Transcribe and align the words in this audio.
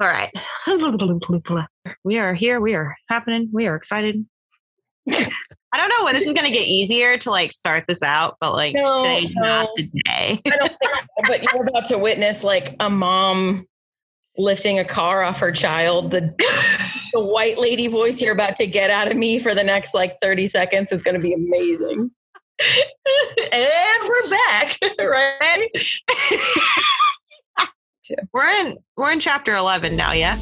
All 0.00 0.08
right. 0.08 0.32
We 2.04 2.18
are 2.18 2.34
here. 2.34 2.60
We 2.60 2.74
are 2.74 2.96
happening. 3.08 3.48
We 3.52 3.66
are 3.66 3.76
excited. 3.76 4.24
I 5.08 5.76
don't 5.76 5.88
know 5.88 6.04
when 6.04 6.14
this 6.14 6.26
is 6.26 6.32
going 6.32 6.46
to 6.46 6.56
get 6.56 6.66
easier 6.66 7.18
to 7.18 7.30
like 7.30 7.52
start 7.52 7.84
this 7.86 8.02
out, 8.02 8.36
but 8.40 8.52
like 8.52 8.74
No, 8.74 9.02
today's 9.02 9.30
no. 9.34 9.42
not 9.42 9.68
the 9.76 9.82
day. 10.06 10.40
I 10.46 10.56
don't 10.56 10.68
think 10.68 10.94
so, 10.96 11.06
but 11.26 11.42
you're 11.42 11.68
about 11.68 11.84
to 11.86 11.98
witness 11.98 12.42
like 12.44 12.76
a 12.80 12.88
mom 12.88 13.66
lifting 14.36 14.78
a 14.78 14.84
car 14.84 15.22
off 15.22 15.38
her 15.40 15.52
child. 15.52 16.10
The 16.10 16.34
the 17.12 17.24
white 17.24 17.58
lady 17.58 17.86
voice 17.86 18.20
you're 18.20 18.32
about 18.32 18.56
to 18.56 18.66
get 18.66 18.90
out 18.90 19.08
of 19.10 19.16
me 19.16 19.38
for 19.38 19.54
the 19.54 19.64
next 19.64 19.94
like 19.94 20.16
30 20.20 20.46
seconds 20.46 20.90
is 20.92 21.02
going 21.02 21.14
to 21.14 21.20
be 21.20 21.32
amazing. 21.32 22.10
and 23.52 23.64
we're 24.08 24.30
back, 24.30 24.78
right? 24.98 25.68
We're 28.32 28.48
in 28.48 28.78
we're 28.96 29.12
in 29.12 29.20
chapter 29.20 29.54
11 29.54 29.96
now, 29.96 30.12
yeah. 30.12 30.38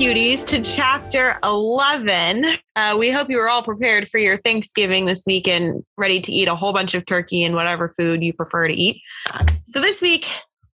Cuties, 0.00 0.46
to 0.46 0.62
chapter 0.62 1.38
11. 1.44 2.46
Uh, 2.74 2.96
we 2.98 3.10
hope 3.10 3.28
you 3.28 3.36
were 3.36 3.50
all 3.50 3.62
prepared 3.62 4.08
for 4.08 4.16
your 4.16 4.38
Thanksgiving 4.38 5.04
this 5.04 5.26
week 5.26 5.46
and 5.46 5.84
ready 5.98 6.18
to 6.20 6.32
eat 6.32 6.48
a 6.48 6.54
whole 6.54 6.72
bunch 6.72 6.94
of 6.94 7.04
turkey 7.04 7.44
and 7.44 7.54
whatever 7.54 7.86
food 7.86 8.22
you 8.22 8.32
prefer 8.32 8.66
to 8.66 8.72
eat. 8.72 9.02
So, 9.64 9.78
this 9.78 10.00
week, 10.00 10.26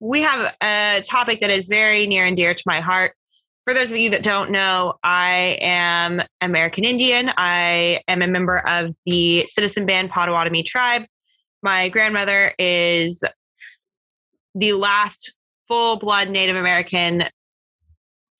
we 0.01 0.23
have 0.23 0.57
a 0.61 1.03
topic 1.07 1.41
that 1.41 1.51
is 1.51 1.69
very 1.69 2.09
near 2.09 2.25
and 2.25 2.37
dear 2.37 2.53
to 2.53 2.63
my 2.67 2.81
heart. 2.81 3.13
For 3.65 3.75
those 3.75 3.93
of 3.93 3.99
you 3.99 4.11
that 4.11 4.25
don't 4.25 4.51
know, 4.51 4.95
I 5.05 5.57
am 5.61 6.21
American 6.41 6.83
Indian. 6.83 7.31
I 7.37 8.01
am 8.09 8.23
a 8.23 8.27
member 8.27 8.69
of 8.69 8.93
the 9.07 9.47
citizen 9.47 9.87
band 9.87 10.11
Potawatomi 10.11 10.65
tribe. 10.65 11.05
My 11.63 11.91
grandmother 11.91 12.55
is 12.59 13.23
the 14.57 14.73
last 14.73 15.39
full 15.69 15.97
blood 15.97 16.29
Native 16.29 16.57
American 16.57 17.23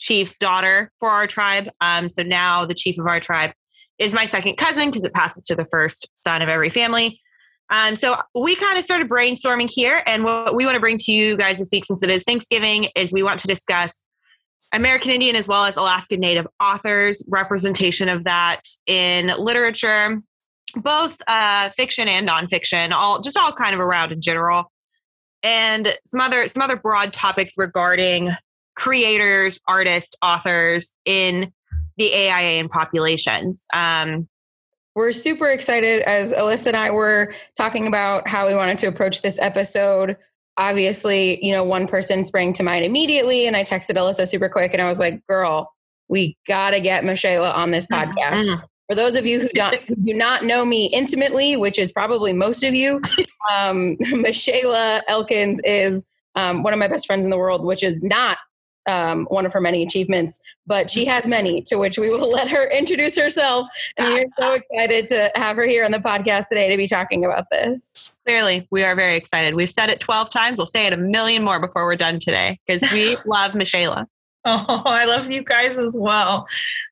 chief's 0.03 0.37
daughter 0.37 0.91
for 0.99 1.09
our 1.09 1.27
tribe. 1.27 1.69
Um, 1.81 2.09
so 2.09 2.23
now 2.23 2.67
the 2.67 2.75
chief 2.75 2.99
of 2.99 3.07
our 3.07 3.21
tribe 3.21 3.53
is 3.99 4.15
my 4.15 4.27
second 4.27 4.57
cousin 4.57 4.89
because 4.89 5.05
it 5.05 5.15
passes 5.15 5.45
to 5.47 5.55
the 5.55 5.65
first 5.65 6.09
son 6.19 6.43
of 6.43 6.49
every 6.49 6.71
family. 6.71 7.21
Um, 7.71 7.95
so 7.95 8.17
we 8.35 8.57
kind 8.57 8.79
of 8.79 8.85
started 8.85 9.09
brainstorming 9.09 9.71
here, 9.73 10.03
and 10.07 10.25
what 10.25 10.55
we 10.55 10.67
want 10.67 10.75
to 10.75 10.81
bring 10.81 10.99
to 10.99 11.13
you 11.13 11.37
guys 11.37 11.59
this 11.59 11.71
week, 11.73 11.87
since 11.87 12.03
it 12.03 12.11
is 12.11 12.25
Thanksgiving, 12.25 12.89
is 12.97 13.13
we 13.13 13.23
want 13.23 13.41
to 13.41 13.47
discuss 13.47 14.07
American 14.75 15.11
Indian 15.11 15.37
as 15.37 15.49
well 15.49 15.65
as 15.65 15.77
Alaskan 15.77 16.21
Native 16.21 16.47
authors, 16.61 17.25
representation 17.31 18.09
of 18.09 18.25
that 18.25 18.61
in 18.87 19.33
literature, 19.39 20.21
both 20.77 21.17
uh, 21.29 21.71
fiction 21.71 22.09
and 22.09 22.29
nonfiction, 22.29 22.91
all 22.91 23.21
just 23.23 23.39
all 23.39 23.53
kind 23.53 23.73
of 23.73 23.81
around 23.81 24.13
in 24.13 24.21
general, 24.21 24.71
and 25.43 25.97
some 26.05 26.21
other 26.21 26.49
some 26.49 26.63
other 26.63 26.77
broad 26.77 27.13
topics 27.13 27.55
regarding 27.57 28.31
creators, 28.75 29.61
artists, 29.69 30.15
authors 30.23 30.97
in 31.05 31.53
the 31.97 32.11
AIAN 32.11 32.69
populations. 32.69 33.67
Um, 33.75 34.29
We're 34.95 35.13
super 35.13 35.49
excited 35.51 36.03
as 36.03 36.33
Alyssa 36.33 36.69
and 36.69 36.77
I 36.77 36.91
were 36.91 37.35
talking 37.57 37.87
about 37.87 38.29
how 38.29 38.47
we 38.47 38.55
wanted 38.55 38.79
to 38.79 38.87
approach 38.87 39.23
this 39.23 39.39
episode. 39.39 40.17
Obviously, 40.59 41.45
you 41.45 41.53
know, 41.53 41.65
one 41.65 41.87
person 41.87 42.25
sprang 42.25 42.53
to 42.55 42.63
mind 42.63 42.85
immediately, 42.85 43.47
and 43.47 43.57
I 43.57 43.63
texted 43.63 43.97
Alyssa 43.97 44.29
super 44.29 44.49
quick 44.49 44.73
and 44.73 44.83
I 44.83 44.89
was 44.89 45.01
like, 45.01 45.27
girl, 45.27 45.73
we 46.09 46.37
got 46.47 46.73
to 46.73 46.81
get 46.81 47.05
Michelle 47.05 47.45
on 47.45 47.71
this 47.71 47.87
podcast. 47.87 48.51
Mhm. 48.51 48.63
For 48.89 48.97
those 48.97 49.15
of 49.15 49.25
you 49.25 49.41
who 49.41 49.49
don't 49.55 49.77
who 49.89 49.95
do 49.97 50.13
not 50.13 50.45
know 50.45 50.67
me 50.67 50.91
intimately, 50.93 51.57
which 51.57 51.79
is 51.79 51.91
probably 51.91 52.35
most 52.35 52.63
of 52.63 52.75
you, 52.75 53.01
um, 53.51 53.97
Michaela 54.13 55.03
Elkins 55.09 55.61
is 55.65 56.07
um, 56.35 56.63
one 56.63 56.75
of 56.75 56.79
my 56.79 56.89
best 56.89 57.07
friends 57.07 57.25
in 57.25 57.31
the 57.31 57.39
world, 57.39 57.65
which 57.65 57.83
is 57.83 58.03
not 58.03 58.37
um, 58.87 59.27
one 59.27 59.47
of 59.47 59.53
her 59.53 59.61
many 59.61 59.83
achievements, 59.83 60.41
but 60.67 60.91
she 60.91 61.05
has 61.07 61.27
many. 61.27 61.63
To 61.63 61.77
which 61.77 61.99
we 61.99 62.11
will 62.11 62.31
let 62.31 62.49
her 62.49 62.71
introduce 62.71 63.17
herself, 63.17 63.67
and 63.97 64.15
we're 64.15 64.27
so 64.39 64.55
excited 64.71 65.09
to 65.09 65.31
have 65.35 65.57
her 65.57 65.65
here 65.65 65.85
on 65.85 65.91
the 65.91 65.99
podcast 65.99 66.49
today 66.49 66.69
to 66.69 66.77
be 66.77 66.87
talking 66.87 67.25
about 67.25 67.47
this. 67.51 68.17
clearly, 68.27 68.67
we 68.71 68.85
are 68.85 68.95
very 68.95 69.17
excited. 69.17 69.55
We've 69.55 69.71
said 69.71 69.91
it 69.91 70.01
12 70.01 70.31
times. 70.31 70.59
We'll 70.59 70.67
say 70.67 70.87
it 70.87 70.93
a 70.93 70.99
million 70.99 71.43
more 71.43 71.61
before 71.61 71.85
we're 71.85 71.97
done 71.97 72.19
today 72.19 72.59
because 72.67 72.91
we 72.93 73.17
love 73.27 73.55
Michaela. 73.55 74.07
Oh, 74.45 74.83
I 74.85 75.05
love 75.05 75.31
you 75.31 75.45
guys 75.45 75.77
as 75.77 75.97
well. 75.99 76.47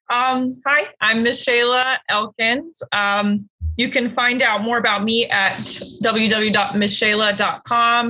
Um, 0.08 0.60
hi, 0.66 0.88
I'm 1.00 1.22
Michaela 1.22 1.98
Elkins. 2.08 2.82
Um, 2.92 3.48
you 3.76 3.90
can 3.90 4.10
find 4.10 4.42
out 4.42 4.62
more 4.62 4.78
about 4.78 5.04
me 5.04 5.28
at 5.30 5.52
www.michaela.com. 5.52 8.08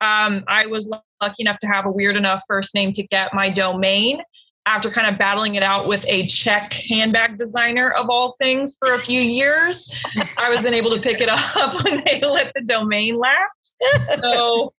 Um, 0.00 0.44
I 0.48 0.66
was 0.66 0.88
lucky 1.20 1.42
enough 1.42 1.58
to 1.60 1.66
have 1.66 1.86
a 1.86 1.90
weird 1.90 2.16
enough 2.16 2.42
first 2.48 2.74
name 2.74 2.92
to 2.92 3.02
get 3.06 3.34
my 3.34 3.50
domain 3.50 4.20
after 4.66 4.90
kind 4.90 5.12
of 5.12 5.18
battling 5.18 5.54
it 5.54 5.62
out 5.62 5.88
with 5.88 6.04
a 6.08 6.26
Czech 6.26 6.72
handbag 6.88 7.38
designer 7.38 7.90
of 7.90 8.08
all 8.10 8.34
things 8.40 8.76
for 8.78 8.94
a 8.94 8.98
few 8.98 9.20
years. 9.20 9.92
I 10.38 10.50
was 10.50 10.62
then 10.62 10.74
able 10.74 10.94
to 10.94 11.00
pick 11.00 11.20
it 11.20 11.28
up 11.28 11.84
when 11.84 12.02
they 12.04 12.20
let 12.20 12.52
the 12.54 12.62
domain 12.62 13.18
lapse. 13.18 13.76
So 14.02 14.72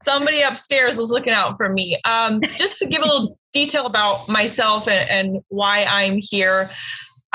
somebody 0.00 0.42
upstairs 0.42 0.98
was 0.98 1.10
looking 1.10 1.32
out 1.32 1.56
for 1.56 1.68
me. 1.68 2.00
Um, 2.04 2.40
just 2.56 2.78
to 2.78 2.86
give 2.86 3.02
a 3.02 3.04
little 3.04 3.38
detail 3.52 3.86
about 3.86 4.28
myself 4.28 4.88
and, 4.88 5.10
and 5.10 5.42
why 5.48 5.84
I'm 5.84 6.18
here. 6.20 6.68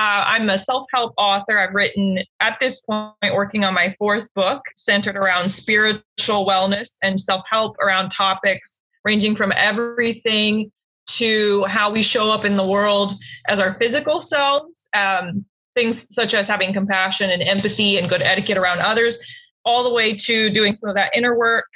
Uh, 0.02 0.24
I'm 0.26 0.50
a 0.50 0.58
self 0.58 0.88
help 0.92 1.14
author. 1.16 1.60
I've 1.60 1.76
written 1.76 2.18
at 2.40 2.60
this 2.60 2.82
point, 2.82 3.36
working 3.36 3.64
on 3.64 3.76
my 3.76 3.94
fourth 4.00 4.34
book 4.34 4.64
centered 4.76 5.16
around 5.16 5.52
spiritual 5.52 6.44
wellness 6.44 6.98
and 7.04 7.20
self 7.20 7.44
help 7.48 7.78
around 7.78 8.10
topics 8.10 8.82
ranging 9.06 9.36
from 9.36 9.54
everything 9.56 10.72
to 11.18 11.66
how 11.66 11.92
we 11.92 12.02
show 12.02 12.34
up 12.34 12.46
in 12.46 12.58
the 12.58 12.68
world 12.68 13.12
as 13.48 13.60
our 13.60 13.76
physical 13.76 14.22
selves, 14.22 14.90
um, 14.96 15.46
things 15.76 16.08
such 16.10 16.34
as 16.34 16.48
having 16.48 16.74
compassion 16.74 17.30
and 17.30 17.44
empathy 17.44 18.00
and 18.00 18.10
good 18.10 18.24
etiquette 18.24 18.58
around 18.58 18.80
others, 18.80 19.24
all 19.66 19.84
the 19.84 19.94
way 19.94 20.16
to 20.16 20.50
doing 20.50 20.76
some 20.76 20.90
of 20.90 20.96
that 20.96 21.12
inner 21.16 21.38
work, 21.38 21.68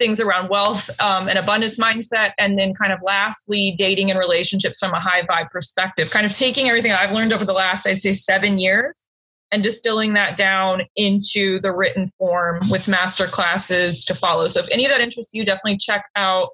things 0.00 0.18
around 0.18 0.48
wealth 0.48 0.90
um, 1.00 1.28
and 1.28 1.38
abundance 1.38 1.76
mindset, 1.76 2.32
and 2.38 2.58
then 2.58 2.74
kind 2.74 2.92
of 2.92 3.00
lastly, 3.02 3.74
dating 3.78 4.10
and 4.10 4.18
relationships 4.18 4.80
from 4.80 4.92
a 4.92 5.00
high 5.00 5.22
vibe 5.22 5.50
perspective, 5.50 6.10
kind 6.10 6.26
of 6.26 6.34
taking 6.34 6.68
everything 6.68 6.90
I've 6.90 7.12
learned 7.12 7.32
over 7.32 7.44
the 7.44 7.52
last, 7.52 7.86
I'd 7.86 8.02
say, 8.02 8.14
seven 8.14 8.58
years 8.58 9.08
and 9.52 9.62
distilling 9.62 10.14
that 10.14 10.36
down 10.36 10.82
into 10.96 11.60
the 11.60 11.72
written 11.72 12.12
form 12.18 12.60
with 12.70 12.88
master 12.88 13.26
classes 13.26 14.04
to 14.04 14.14
follow. 14.14 14.48
So 14.48 14.60
if 14.60 14.68
any 14.70 14.84
of 14.84 14.90
that 14.90 15.00
interests 15.00 15.34
you, 15.34 15.44
definitely 15.44 15.76
check 15.76 16.04
out 16.16 16.50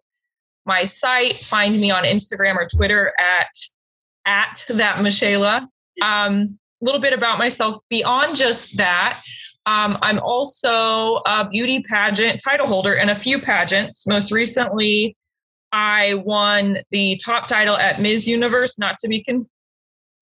my 0.65 0.85
site. 0.85 1.37
Find 1.37 1.79
me 1.81 1.91
on 1.91 2.05
Instagram 2.05 2.57
or 2.57 2.67
Twitter 2.67 3.13
at 3.19 3.49
at 4.27 4.65
that 4.71 5.03
Michaela. 5.03 5.69
Um, 6.03 6.59
a 6.83 6.85
little 6.85 7.01
bit 7.01 7.13
about 7.13 7.39
myself 7.39 7.83
beyond 7.89 8.37
just 8.37 8.77
that. 8.79 9.21
Um, 9.67 9.99
I'm 10.01 10.21
also 10.21 11.21
a 11.27 11.49
beauty 11.51 11.83
pageant 11.83 12.41
title 12.43 12.67
holder 12.67 12.95
in 12.95 13.09
a 13.09 13.15
few 13.15 13.39
pageants. 13.41 14.07
Most 14.07 14.31
recently, 14.31 15.17
I 15.73 16.15
won 16.15 16.79
the 16.93 17.21
top 17.23 17.49
title 17.49 17.77
at 17.77 18.01
Ms. 18.01 18.29
Universe, 18.29 18.79
not 18.79 18.99
to 19.01 19.09
be 19.09 19.25
con- 19.25 19.49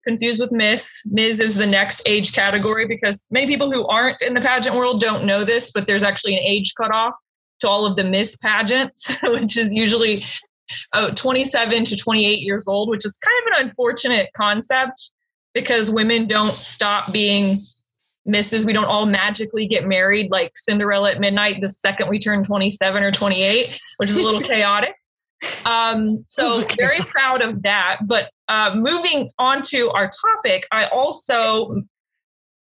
confused 0.07 0.41
with 0.41 0.53
Miss. 0.53 1.07
Ms. 1.13 1.41
is 1.41 1.55
the 1.55 1.67
next 1.67 2.03
age 2.07 2.33
category 2.33 2.87
because 2.87 3.27
many 3.31 3.47
people 3.47 3.71
who 3.71 3.87
aren't 3.87 4.23
in 4.23 4.33
the 4.33 4.41
pageant 4.41 4.75
world 4.75 5.01
don't 5.01 5.27
know 5.27 5.45
this, 5.45 5.71
but 5.71 5.87
there's 5.87 6.03
actually 6.03 6.37
an 6.37 6.43
age 6.43 6.73
cutoff 6.75 7.15
to 7.61 7.69
all 7.69 7.85
of 7.85 7.97
the 7.97 8.09
Miss 8.09 8.37
pageants, 8.37 9.19
which 9.23 9.59
is 9.59 9.73
usually 9.75 10.23
uh, 10.95 11.11
27 11.15 11.85
to 11.85 11.97
28 11.97 12.41
years 12.41 12.69
old, 12.69 12.89
which 12.89 13.05
is 13.05 13.19
kind 13.19 13.37
of 13.43 13.61
an 13.61 13.69
unfortunate 13.69 14.31
concept 14.35 15.13
because 15.53 15.91
women 15.91 16.27
don't 16.27 16.53
stop 16.53 17.13
being 17.13 17.57
misses. 18.27 18.67
We 18.67 18.73
don't 18.73 18.85
all 18.85 19.07
magically 19.07 19.67
get 19.67 19.87
married 19.87 20.31
like 20.31 20.53
Cinderella 20.55 21.13
at 21.13 21.21
midnight 21.21 21.61
the 21.61 21.69
second 21.69 22.09
we 22.09 22.19
turn 22.19 22.43
27 22.43 23.03
or 23.03 23.13
28, 23.13 23.81
which 23.99 24.11
is 24.11 24.17
a 24.17 24.23
little 24.23 24.41
chaotic. 24.49 24.95
Um, 25.65 26.25
so 26.27 26.63
very 26.77 26.99
proud 26.99 27.43
of 27.43 27.63
that. 27.63 27.99
But 28.07 28.31
uh, 28.49 28.75
moving 28.75 29.31
on 29.39 29.63
to 29.65 29.91
our 29.91 30.09
topic, 30.09 30.67
I 30.73 30.87
also 30.87 31.83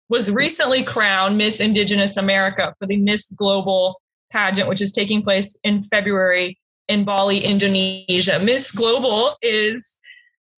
was 0.09 0.33
recently 0.33 0.83
crowned 0.83 1.39
Miss 1.39 1.61
Indigenous 1.61 2.17
America 2.17 2.75
for 2.79 2.87
the 2.87 2.97
Miss 2.97 3.31
Global 3.31 4.01
pageant, 4.31 4.69
which 4.69 4.83
is 4.83 4.93
taking 4.93 5.23
place 5.23 5.59
in 5.65 5.85
February 5.91 6.59
in 6.89 7.05
Bali, 7.05 7.39
Indonesia. 7.39 8.41
Miss 8.45 8.73
Global 8.73 9.37
is 9.43 10.01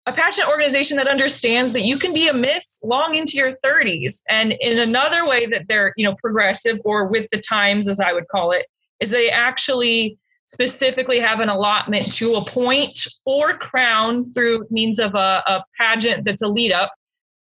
a 0.07 0.13
pageant 0.13 0.49
organization 0.49 0.97
that 0.97 1.07
understands 1.07 1.73
that 1.73 1.83
you 1.83 1.97
can 1.97 2.13
be 2.13 2.29
a 2.29 2.35
miss 2.35 2.83
long 2.85 3.15
into 3.15 3.37
your 3.37 3.57
30s 3.65 4.23
and 4.29 4.53
in 4.61 4.79
another 4.79 5.27
way 5.27 5.47
that 5.47 5.69
they're 5.69 5.93
you 5.97 6.05
know 6.05 6.17
progressive 6.21 6.79
or 6.85 7.07
with 7.07 7.29
the 7.31 7.41
times 7.41 7.89
as 7.89 8.01
i 8.01 8.13
would 8.13 8.27
call 8.29 8.53
it 8.53 8.67
is 9.01 9.11
they 9.11 9.31
actually 9.31 10.19
specifically 10.45 11.21
have 11.21 11.41
an 11.41 11.49
allotment 11.49 12.05
to 12.13 12.35
appoint 12.35 13.07
or 13.27 13.53
crown 13.53 14.25
through 14.33 14.67
means 14.71 14.99
of 14.99 15.15
a, 15.15 15.43
a 15.47 15.65
pageant 15.79 16.25
that's 16.25 16.43
a 16.43 16.49
lead 16.49 16.73
up 16.73 16.93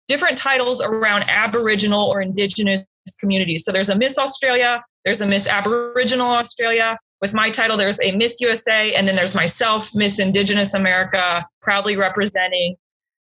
different 0.08 0.38
titles 0.38 0.82
around 0.82 1.24
aboriginal 1.30 2.04
or 2.10 2.22
indigenous 2.22 2.86
communities. 3.20 3.64
So 3.64 3.72
there's 3.72 3.90
a 3.90 3.98
miss 3.98 4.18
australia 4.18 4.84
there's 5.06 5.22
a 5.22 5.28
miss 5.28 5.48
aboriginal 5.48 6.30
australia 6.30 6.98
with 7.24 7.34
my 7.34 7.50
title, 7.50 7.78
there's 7.78 8.02
a 8.02 8.12
Miss 8.12 8.42
USA, 8.42 8.92
and 8.92 9.08
then 9.08 9.16
there's 9.16 9.34
myself, 9.34 9.92
Miss 9.96 10.20
Indigenous 10.20 10.74
America, 10.74 11.48
proudly 11.62 11.96
representing 11.96 12.76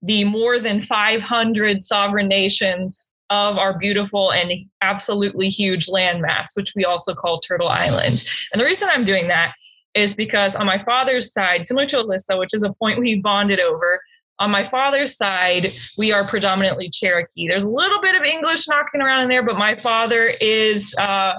the 0.03 0.25
more 0.25 0.59
than 0.59 0.83
500 0.83 1.81
sovereign 1.81 2.27
nations 2.27 3.11
of 3.31 3.57
our 3.57 3.79
beautiful 3.79 4.31
and 4.31 4.51
absolutely 4.83 5.49
huge 5.49 5.87
landmass, 5.87 6.55
which 6.55 6.73
we 6.75 6.85
also 6.85 7.15
call 7.15 7.39
Turtle 7.39 7.67
Island. 7.67 8.23
And 8.53 8.61
the 8.61 8.65
reason 8.65 8.89
I'm 8.91 9.05
doing 9.05 9.27
that 9.29 9.53
is 9.95 10.13
because 10.13 10.55
on 10.55 10.67
my 10.67 10.83
father's 10.83 11.33
side, 11.33 11.65
similar 11.65 11.87
to 11.87 11.97
Alyssa, 11.97 12.37
which 12.37 12.53
is 12.53 12.61
a 12.61 12.71
point 12.73 12.99
we 12.99 13.19
bonded 13.19 13.59
over, 13.59 13.99
on 14.37 14.51
my 14.51 14.69
father's 14.69 15.17
side, 15.17 15.65
we 15.97 16.11
are 16.11 16.23
predominantly 16.25 16.91
Cherokee. 16.91 17.47
There's 17.47 17.65
a 17.65 17.71
little 17.71 18.01
bit 18.01 18.13
of 18.13 18.21
English 18.21 18.67
knocking 18.67 19.01
around 19.01 19.23
in 19.23 19.29
there, 19.29 19.43
but 19.43 19.57
my 19.57 19.75
father 19.75 20.31
is 20.39 20.95
uh, 20.99 21.33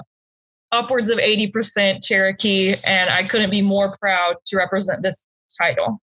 upwards 0.71 1.09
of 1.09 1.17
80% 1.17 2.03
Cherokee, 2.03 2.75
and 2.87 3.09
I 3.09 3.23
couldn't 3.23 3.49
be 3.49 3.61
more 3.61 3.95
proud 3.97 4.35
to 4.45 4.57
represent 4.57 5.01
this 5.01 5.25
title. 5.59 5.99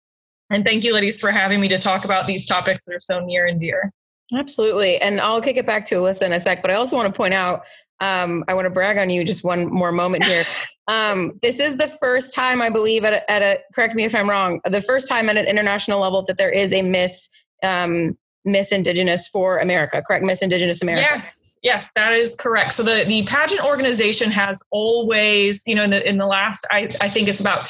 And 0.49 0.65
thank 0.65 0.83
you, 0.83 0.93
ladies, 0.93 1.19
for 1.19 1.31
having 1.31 1.59
me 1.59 1.67
to 1.69 1.77
talk 1.77 2.05
about 2.05 2.27
these 2.27 2.45
topics 2.45 2.85
that 2.85 2.95
are 2.95 2.99
so 2.99 3.19
near 3.19 3.45
and 3.47 3.59
dear. 3.59 3.91
Absolutely. 4.33 4.99
And 5.01 5.21
I'll 5.21 5.41
kick 5.41 5.57
it 5.57 5.65
back 5.65 5.85
to 5.87 5.95
Alyssa 5.95 6.23
in 6.23 6.33
a 6.33 6.39
sec, 6.39 6.61
but 6.61 6.71
I 6.71 6.75
also 6.75 6.95
want 6.95 7.13
to 7.13 7.17
point 7.17 7.33
out 7.33 7.63
um, 8.01 8.43
I 8.47 8.53
want 8.53 8.65
to 8.65 8.69
brag 8.71 8.97
on 8.97 9.09
you 9.09 9.23
just 9.23 9.43
one 9.43 9.67
more 9.67 9.91
moment 9.91 10.25
here. 10.25 10.43
Um, 10.87 11.39
this 11.41 11.59
is 11.59 11.77
the 11.77 11.87
first 11.99 12.35
time, 12.35 12.61
I 12.61 12.69
believe, 12.69 13.05
at 13.05 13.13
a, 13.13 13.31
at 13.31 13.41
a, 13.41 13.59
correct 13.73 13.95
me 13.95 14.03
if 14.03 14.13
I'm 14.13 14.29
wrong, 14.29 14.61
the 14.65 14.81
first 14.81 15.07
time 15.07 15.29
at 15.29 15.35
an 15.35 15.47
international 15.47 15.99
level 15.99 16.21
that 16.27 16.37
there 16.37 16.51
is 16.51 16.71
a 16.75 16.83
Miss 16.83 17.31
um, 17.63 18.15
Miss 18.45 18.71
Indigenous 18.71 19.27
for 19.27 19.57
America, 19.57 20.03
correct? 20.05 20.23
Miss 20.23 20.43
Indigenous 20.43 20.83
America. 20.83 21.07
Yes, 21.11 21.44
yes, 21.65 21.91
that 21.95 22.13
is 22.13 22.35
correct. 22.35 22.71
So 22.71 22.83
the 22.83 23.03
the 23.05 23.25
pageant 23.25 23.65
organization 23.65 24.31
has 24.31 24.63
always, 24.71 25.63
you 25.67 25.75
know, 25.75 25.83
in 25.83 25.89
the 25.89 26.07
in 26.07 26.17
the 26.17 26.27
last, 26.27 26.65
I 26.71 26.87
I 27.01 27.09
think 27.09 27.27
it's 27.27 27.41
about 27.41 27.69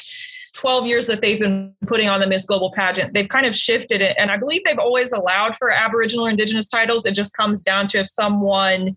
12 0.54 0.86
years 0.86 1.08
that 1.08 1.22
they've 1.22 1.40
been 1.40 1.74
putting 1.88 2.08
on 2.08 2.20
the 2.20 2.28
Miss 2.28 2.46
Global 2.46 2.72
pageant, 2.72 3.14
they've 3.14 3.28
kind 3.28 3.46
of 3.46 3.56
shifted 3.56 4.02
it. 4.02 4.16
And 4.18 4.32
I 4.32 4.38
believe 4.38 4.62
they've 4.64 4.80
always 4.80 5.12
allowed 5.12 5.58
for 5.58 5.70
Aboriginal 5.70 6.28
or 6.28 6.30
Indigenous 6.30 6.70
titles. 6.70 7.06
It 7.06 7.14
just 7.14 7.36
comes 7.36 7.64
down 7.64 7.88
to 7.90 8.00
if 8.00 8.08
someone 8.08 8.96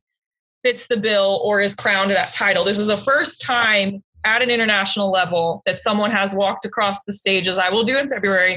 fits 0.64 0.86
the 0.86 0.98
bill 0.98 1.40
or 1.42 1.60
is 1.60 1.74
crowned 1.74 2.10
that 2.10 2.32
title. 2.32 2.64
This 2.64 2.78
is 2.78 2.86
the 2.86 2.96
first 2.96 3.40
time 3.40 4.02
at 4.24 4.42
an 4.42 4.50
international 4.50 5.10
level 5.10 5.62
that 5.66 5.80
someone 5.80 6.10
has 6.10 6.34
walked 6.34 6.64
across 6.64 7.02
the 7.04 7.12
stage, 7.12 7.48
as 7.48 7.58
I 7.58 7.70
will 7.70 7.84
do 7.84 7.98
in 7.98 8.08
February, 8.08 8.56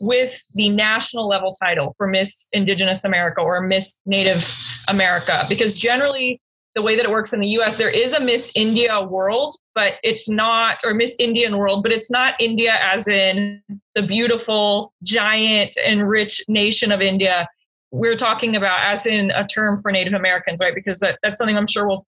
with 0.00 0.42
the 0.54 0.68
national 0.70 1.28
level 1.28 1.52
title 1.52 1.94
for 1.96 2.06
Miss 2.06 2.48
Indigenous 2.52 3.04
America 3.04 3.40
or 3.40 3.60
Miss 3.60 4.00
Native 4.06 4.44
America. 4.88 5.44
Because 5.48 5.74
generally, 5.74 6.40
the 6.74 6.82
way 6.82 6.96
that 6.96 7.04
it 7.04 7.10
works 7.10 7.32
in 7.32 7.40
the 7.40 7.48
US, 7.60 7.76
there 7.76 7.94
is 7.94 8.14
a 8.14 8.20
Miss 8.20 8.52
India 8.56 9.00
world, 9.00 9.54
but 9.74 9.98
it's 10.02 10.28
not, 10.28 10.80
or 10.84 10.92
Miss 10.92 11.16
Indian 11.18 11.56
world, 11.56 11.82
but 11.82 11.92
it's 11.92 12.10
not 12.10 12.34
India 12.40 12.76
as 12.82 13.06
in 13.06 13.62
the 13.94 14.02
beautiful, 14.02 14.92
giant, 15.02 15.76
and 15.84 16.08
rich 16.08 16.42
nation 16.48 16.90
of 16.90 17.00
India. 17.00 17.48
We're 17.92 18.16
talking 18.16 18.56
about 18.56 18.84
as 18.84 19.06
in 19.06 19.30
a 19.30 19.46
term 19.46 19.82
for 19.82 19.92
Native 19.92 20.14
Americans, 20.14 20.60
right? 20.60 20.74
Because 20.74 20.98
that, 20.98 21.18
that's 21.22 21.38
something 21.38 21.56
I'm 21.56 21.68
sure 21.68 21.86
we'll 21.86 22.06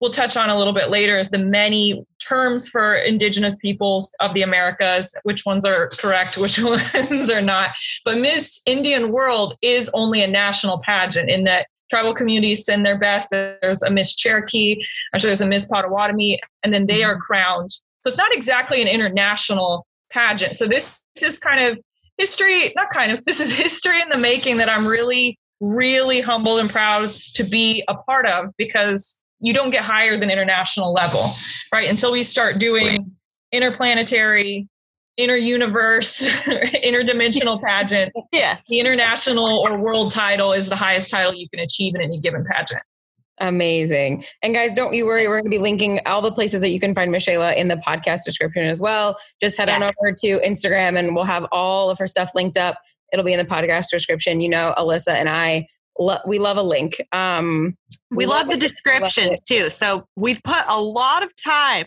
we'll 0.00 0.10
touch 0.10 0.36
on 0.36 0.50
a 0.50 0.56
little 0.56 0.72
bit 0.72 0.90
later 0.90 1.18
is 1.18 1.30
the 1.30 1.38
many 1.38 2.04
terms 2.18 2.68
for 2.68 2.94
indigenous 2.94 3.56
peoples 3.56 4.14
of 4.20 4.34
the 4.34 4.42
Americas, 4.42 5.16
which 5.24 5.44
ones 5.44 5.64
are 5.64 5.88
correct, 5.98 6.38
which 6.38 6.58
ones 7.10 7.30
are 7.30 7.42
not. 7.42 7.70
But 8.04 8.18
Miss 8.18 8.62
Indian 8.66 9.12
World 9.12 9.56
is 9.62 9.90
only 9.94 10.22
a 10.22 10.26
national 10.26 10.78
pageant 10.78 11.30
in 11.30 11.44
that 11.44 11.66
tribal 11.90 12.14
communities 12.14 12.64
send 12.64 12.86
their 12.86 12.98
best. 12.98 13.30
There's 13.30 13.82
a 13.82 13.90
Miss 13.90 14.14
Cherokee, 14.14 14.80
actually 15.14 15.28
there's 15.28 15.40
a 15.40 15.48
Miss 15.48 15.66
Potawatomi, 15.68 16.40
and 16.62 16.72
then 16.72 16.86
they 16.86 17.02
are 17.02 17.14
mm-hmm. 17.14 17.22
crowned. 17.22 17.70
So 18.00 18.08
it's 18.08 18.18
not 18.18 18.32
exactly 18.32 18.80
an 18.80 18.88
international 18.88 19.86
pageant. 20.10 20.56
So 20.56 20.66
this, 20.66 21.06
this 21.14 21.24
is 21.24 21.38
kind 21.38 21.68
of 21.68 21.78
history, 22.16 22.72
not 22.76 22.90
kind 22.90 23.12
of, 23.12 23.24
this 23.26 23.40
is 23.40 23.52
history 23.52 24.00
in 24.00 24.08
the 24.08 24.18
making 24.18 24.56
that 24.58 24.70
I'm 24.70 24.86
really, 24.86 25.38
really 25.60 26.20
humbled 26.20 26.60
and 26.60 26.70
proud 26.70 27.10
to 27.34 27.44
be 27.44 27.84
a 27.88 27.94
part 27.94 28.26
of 28.26 28.54
because 28.56 29.22
you 29.40 29.52
don't 29.52 29.70
get 29.70 29.84
higher 29.84 30.18
than 30.18 30.30
international 30.30 30.92
level, 30.92 31.24
right? 31.72 31.88
Until 31.88 32.12
we 32.12 32.22
start 32.22 32.58
doing 32.58 33.16
interplanetary, 33.52 34.68
inter-universe, 35.16 36.28
interdimensional 36.84 37.62
pageants. 37.64 38.20
Yeah. 38.32 38.58
The 38.68 38.80
international 38.80 39.58
or 39.58 39.78
world 39.78 40.12
title 40.12 40.52
is 40.52 40.68
the 40.68 40.76
highest 40.76 41.10
title 41.10 41.34
you 41.34 41.48
can 41.48 41.60
achieve 41.60 41.94
in 41.94 42.02
any 42.02 42.20
given 42.20 42.44
pageant. 42.44 42.82
Amazing. 43.38 44.24
And 44.42 44.54
guys, 44.54 44.74
don't 44.74 44.92
you 44.92 45.06
worry. 45.06 45.26
We're 45.26 45.40
going 45.40 45.50
to 45.50 45.50
be 45.50 45.58
linking 45.58 46.00
all 46.04 46.20
the 46.20 46.30
places 46.30 46.60
that 46.60 46.68
you 46.68 46.78
can 46.78 46.94
find 46.94 47.10
Michaela 47.10 47.54
in 47.54 47.68
the 47.68 47.76
podcast 47.76 48.24
description 48.24 48.64
as 48.64 48.82
well. 48.82 49.18
Just 49.40 49.56
head 49.56 49.68
yes. 49.68 49.76
on 49.76 49.82
over 49.82 50.14
to 50.20 50.46
Instagram 50.46 50.98
and 50.98 51.14
we'll 51.14 51.24
have 51.24 51.46
all 51.50 51.90
of 51.90 51.98
her 51.98 52.06
stuff 52.06 52.32
linked 52.34 52.58
up. 52.58 52.78
It'll 53.12 53.24
be 53.24 53.32
in 53.32 53.38
the 53.38 53.46
podcast 53.46 53.88
description. 53.88 54.42
You 54.42 54.50
know, 54.50 54.74
Alyssa 54.76 55.14
and 55.14 55.28
I 55.28 55.66
lo- 56.00 56.20
we 56.26 56.38
love 56.40 56.56
a 56.56 56.62
link. 56.62 57.00
Um, 57.12 57.76
we, 58.10 58.18
we 58.18 58.26
love, 58.26 58.48
love 58.48 58.50
the 58.50 58.56
descriptions 58.56 59.44
too. 59.44 59.70
So 59.70 60.06
we've 60.16 60.42
put 60.42 60.62
a 60.68 60.80
lot 60.80 61.22
of 61.22 61.32
time. 61.36 61.86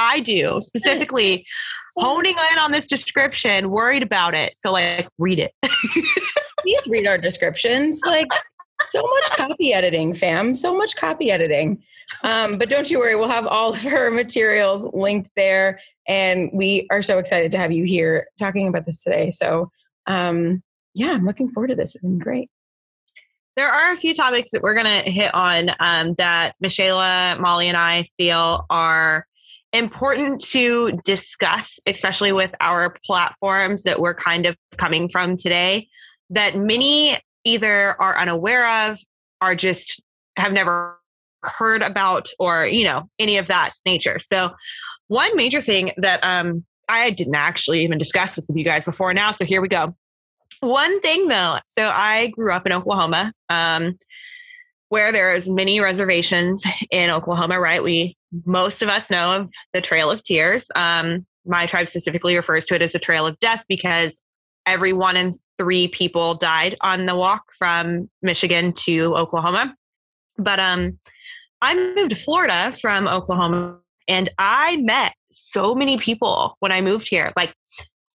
I 0.00 0.20
do 0.20 0.60
specifically 0.60 1.44
so, 1.84 2.02
honing 2.02 2.36
in 2.52 2.58
on 2.58 2.70
this 2.70 2.86
description, 2.86 3.70
worried 3.70 4.04
about 4.04 4.32
it. 4.32 4.52
So 4.56 4.72
like 4.72 5.08
read 5.18 5.40
it. 5.40 5.52
please 6.60 6.86
read 6.88 7.06
our 7.06 7.18
descriptions. 7.18 8.00
Like 8.06 8.28
so 8.86 9.02
much 9.02 9.30
copy 9.30 9.74
editing, 9.74 10.14
fam. 10.14 10.54
So 10.54 10.76
much 10.76 10.96
copy 10.96 11.32
editing. 11.32 11.82
Um, 12.22 12.58
but 12.58 12.70
don't 12.70 12.88
you 12.88 13.00
worry, 13.00 13.16
we'll 13.16 13.28
have 13.28 13.46
all 13.46 13.70
of 13.70 13.82
her 13.82 14.10
materials 14.12 14.88
linked 14.94 15.30
there. 15.34 15.80
And 16.06 16.48
we 16.52 16.86
are 16.90 17.02
so 17.02 17.18
excited 17.18 17.50
to 17.52 17.58
have 17.58 17.72
you 17.72 17.84
here 17.84 18.28
talking 18.38 18.68
about 18.68 18.86
this 18.86 19.02
today. 19.02 19.30
So 19.30 19.68
um, 20.06 20.62
yeah, 20.94 21.10
I'm 21.10 21.24
looking 21.24 21.50
forward 21.50 21.68
to 21.68 21.74
this. 21.74 21.96
It's 21.96 22.02
been 22.02 22.20
great 22.20 22.50
there 23.58 23.68
are 23.68 23.92
a 23.92 23.96
few 23.96 24.14
topics 24.14 24.52
that 24.52 24.62
we're 24.62 24.74
going 24.74 24.86
to 24.86 25.10
hit 25.10 25.34
on 25.34 25.70
um, 25.80 26.14
that 26.14 26.52
Michaela, 26.60 27.36
Molly, 27.40 27.66
and 27.66 27.76
I 27.76 28.04
feel 28.16 28.64
are 28.70 29.26
important 29.72 30.40
to 30.50 30.92
discuss, 31.04 31.80
especially 31.84 32.30
with 32.30 32.54
our 32.60 32.94
platforms 33.04 33.82
that 33.82 33.98
we're 33.98 34.14
kind 34.14 34.46
of 34.46 34.56
coming 34.76 35.08
from 35.08 35.34
today, 35.34 35.88
that 36.30 36.56
many 36.56 37.18
either 37.42 38.00
are 38.00 38.16
unaware 38.16 38.90
of, 38.90 38.98
are 39.40 39.56
just 39.56 40.00
have 40.36 40.52
never 40.52 40.96
heard 41.42 41.82
about, 41.82 42.28
or, 42.38 42.64
you 42.64 42.84
know, 42.84 43.08
any 43.18 43.38
of 43.38 43.48
that 43.48 43.72
nature. 43.84 44.20
So, 44.20 44.50
one 45.08 45.36
major 45.36 45.60
thing 45.60 45.90
that 45.96 46.22
um, 46.22 46.64
I 46.88 47.10
didn't 47.10 47.34
actually 47.34 47.82
even 47.82 47.98
discuss 47.98 48.36
this 48.36 48.46
with 48.46 48.56
you 48.56 48.64
guys 48.64 48.84
before 48.84 49.12
now. 49.14 49.32
So, 49.32 49.44
here 49.44 49.60
we 49.60 49.66
go. 49.66 49.96
One 50.60 51.00
thing 51.00 51.28
though, 51.28 51.58
so 51.66 51.88
I 51.92 52.28
grew 52.28 52.52
up 52.52 52.66
in 52.66 52.72
Oklahoma, 52.72 53.32
um, 53.48 53.96
where 54.88 55.12
there's 55.12 55.48
many 55.48 55.80
reservations 55.80 56.64
in 56.90 57.10
Oklahoma, 57.10 57.60
right? 57.60 57.82
We 57.82 58.16
most 58.44 58.82
of 58.82 58.88
us 58.88 59.10
know 59.10 59.36
of 59.36 59.50
the 59.72 59.80
Trail 59.80 60.10
of 60.10 60.22
Tears. 60.22 60.70
Um, 60.74 61.26
my 61.46 61.66
tribe 61.66 61.88
specifically 61.88 62.36
refers 62.36 62.66
to 62.66 62.74
it 62.74 62.82
as 62.82 62.94
a 62.94 62.98
Trail 62.98 63.26
of 63.26 63.38
Death 63.38 63.64
because 63.68 64.22
every 64.66 64.92
one 64.92 65.16
in 65.16 65.32
three 65.56 65.88
people 65.88 66.34
died 66.34 66.76
on 66.82 67.06
the 67.06 67.16
walk 67.16 67.42
from 67.56 68.10
Michigan 68.22 68.72
to 68.72 69.16
Oklahoma. 69.16 69.74
But 70.36 70.58
um, 70.58 70.98
I 71.62 71.74
moved 71.74 72.10
to 72.10 72.16
Florida 72.16 72.72
from 72.72 73.08
Oklahoma, 73.08 73.78
and 74.06 74.28
I 74.38 74.76
met 74.82 75.14
so 75.32 75.74
many 75.74 75.96
people 75.96 76.56
when 76.60 76.70
I 76.70 76.80
moved 76.80 77.08
here. 77.08 77.32
Like 77.34 77.54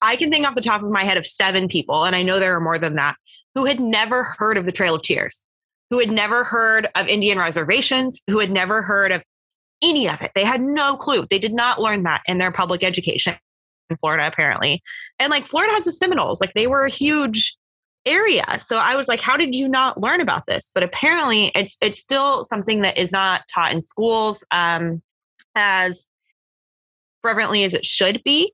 I 0.02 0.16
can 0.16 0.32
think 0.32 0.48
off 0.48 0.56
the 0.56 0.62
top 0.62 0.84
of 0.84 0.90
my 0.90 1.04
head 1.04 1.18
of 1.18 1.26
seven 1.26 1.68
people, 1.68 2.04
and 2.06 2.16
I 2.16 2.24
know 2.24 2.40
there 2.40 2.56
are 2.56 2.62
more 2.62 2.80
than 2.80 2.96
that, 2.96 3.16
who 3.56 3.66
had 3.66 3.80
never 3.80 4.24
heard 4.38 4.58
of 4.58 4.66
the 4.66 4.72
Trail 4.72 4.96
of 4.96 5.04
Tears, 5.04 5.46
who 5.90 6.00
had 6.00 6.10
never 6.10 6.44
heard 6.44 6.88
of 6.96 7.08
Indian 7.08 7.38
reservations, 7.38 8.22
who 8.28 8.40
had 8.40 8.52
never 8.52 8.82
heard 8.82 9.12
of 9.12 9.22
any 9.84 10.08
of 10.08 10.22
it. 10.22 10.32
They 10.36 10.46
had 10.46 10.62
no 10.62 10.96
clue. 10.96 11.26
They 11.30 11.40
did 11.40 11.54
not 11.54 11.82
learn 11.82 12.04
that 12.04 12.22
in 12.28 12.38
their 12.38 12.52
public 12.52 12.84
education 12.84 13.36
in 13.90 13.98
Florida, 13.98 14.28
apparently. 14.28 14.82
And 15.20 15.30
like 15.30 15.46
Florida 15.46 15.74
has 15.74 15.86
the 15.86 15.92
Seminoles, 15.92 16.42
like 16.42 16.54
they 16.54 16.68
were 16.68 16.84
a 16.84 16.90
huge 16.90 17.56
area. 18.06 18.46
So 18.60 18.78
I 18.78 18.96
was 18.96 19.08
like, 19.08 19.22
how 19.22 19.38
did 19.38 19.54
you 19.54 19.68
not 19.68 20.00
learn 20.00 20.22
about 20.22 20.48
this? 20.48 20.72
But 20.74 20.84
apparently 20.84 21.52
it's 21.54 21.78
it's 21.82 22.02
still 22.02 22.46
something 22.46 22.82
that 22.82 22.98
is 22.98 23.12
not 23.12 23.44
taught 23.54 23.72
in 23.72 23.84
schools 23.84 24.44
um, 24.52 25.02
as 25.56 26.10
reverently 27.24 27.64
as 27.64 27.74
it 27.74 27.86
should 27.86 28.24
be. 28.24 28.54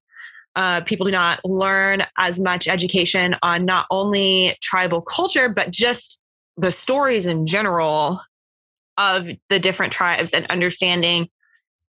Uh, 0.58 0.82
people 0.82 1.06
do 1.06 1.12
not 1.12 1.40
learn 1.46 2.02
as 2.18 2.40
much 2.40 2.68
education 2.68 3.36
on 3.44 3.64
not 3.64 3.86
only 3.92 4.58
tribal 4.62 5.02
culture, 5.02 5.48
but 5.48 5.72
just 5.72 6.20
the 6.58 6.72
stories 6.72 7.28
in 7.28 7.46
general 7.46 8.20
of 8.98 9.30
the 9.50 9.60
different 9.60 9.94
tribes 9.94 10.34
and 10.34 10.48
understanding 10.48 11.30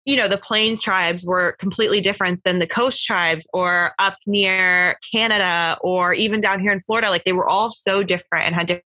you 0.04 0.16
know 0.16 0.28
the 0.28 0.38
plains 0.38 0.82
tribes 0.82 1.24
were 1.24 1.54
completely 1.58 2.00
different 2.00 2.42
than 2.44 2.60
the 2.60 2.66
coast 2.66 3.04
tribes 3.04 3.46
or 3.52 3.92
up 3.98 4.16
near 4.26 4.98
canada 5.12 5.76
or 5.82 6.14
even 6.14 6.40
down 6.40 6.60
here 6.60 6.72
in 6.72 6.80
florida. 6.80 7.10
Like 7.10 7.24
they 7.24 7.34
were 7.34 7.48
all 7.48 7.70
so 7.70 8.02
different 8.02 8.46
and 8.46 8.54
had 8.54 8.66
different 8.66 8.84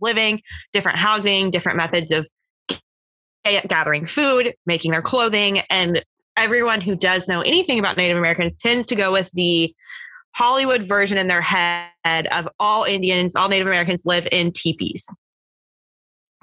living 0.00 0.40
different 0.72 0.96
housing 0.96 1.50
different 1.50 1.76
methods 1.76 2.12
of 2.12 2.26
gathering 3.68 4.06
food 4.06 4.54
making 4.64 4.92
their 4.92 5.02
clothing 5.02 5.60
and 5.68 6.02
everyone 6.36 6.80
who 6.80 6.96
does 6.96 7.28
know 7.28 7.40
anything 7.40 7.78
about 7.78 7.96
native 7.96 8.16
americans 8.16 8.56
tends 8.56 8.86
to 8.86 8.94
go 8.94 9.12
with 9.12 9.30
the 9.32 9.74
hollywood 10.34 10.82
version 10.82 11.18
in 11.18 11.28
their 11.28 11.40
head 11.42 12.26
of 12.32 12.48
all 12.58 12.84
indians 12.84 13.36
all 13.36 13.48
native 13.48 13.66
americans 13.66 14.04
live 14.06 14.26
in 14.32 14.52
teepees 14.52 15.08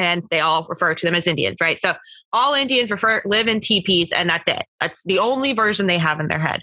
and 0.01 0.23
they 0.31 0.39
all 0.39 0.65
refer 0.67 0.95
to 0.95 1.05
them 1.05 1.15
as 1.15 1.27
Indians, 1.27 1.57
right? 1.61 1.79
So 1.79 1.93
all 2.33 2.55
Indians 2.55 2.91
refer 2.91 3.21
live 3.23 3.47
in 3.47 3.59
teepees, 3.59 4.11
and 4.11 4.29
that's 4.29 4.47
it. 4.47 4.63
That's 4.79 5.03
the 5.03 5.19
only 5.19 5.53
version 5.53 5.87
they 5.87 5.99
have 5.99 6.19
in 6.19 6.27
their 6.27 6.39
head. 6.39 6.61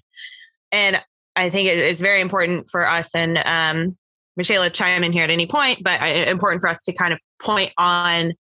And 0.73 1.01
I 1.37 1.49
think 1.49 1.69
it's 1.69 2.01
very 2.01 2.21
important 2.21 2.69
for 2.69 2.87
us, 2.87 3.15
and 3.15 3.39
um, 3.47 3.97
Michelle 4.37 4.69
chime 4.71 5.05
in 5.05 5.13
here 5.13 5.23
at 5.23 5.31
any 5.31 5.47
point, 5.47 5.83
but 5.83 6.01
important 6.01 6.61
for 6.61 6.69
us 6.69 6.83
to 6.85 6.93
kind 6.93 7.13
of 7.13 7.21
point 7.41 7.73
on 7.79 8.33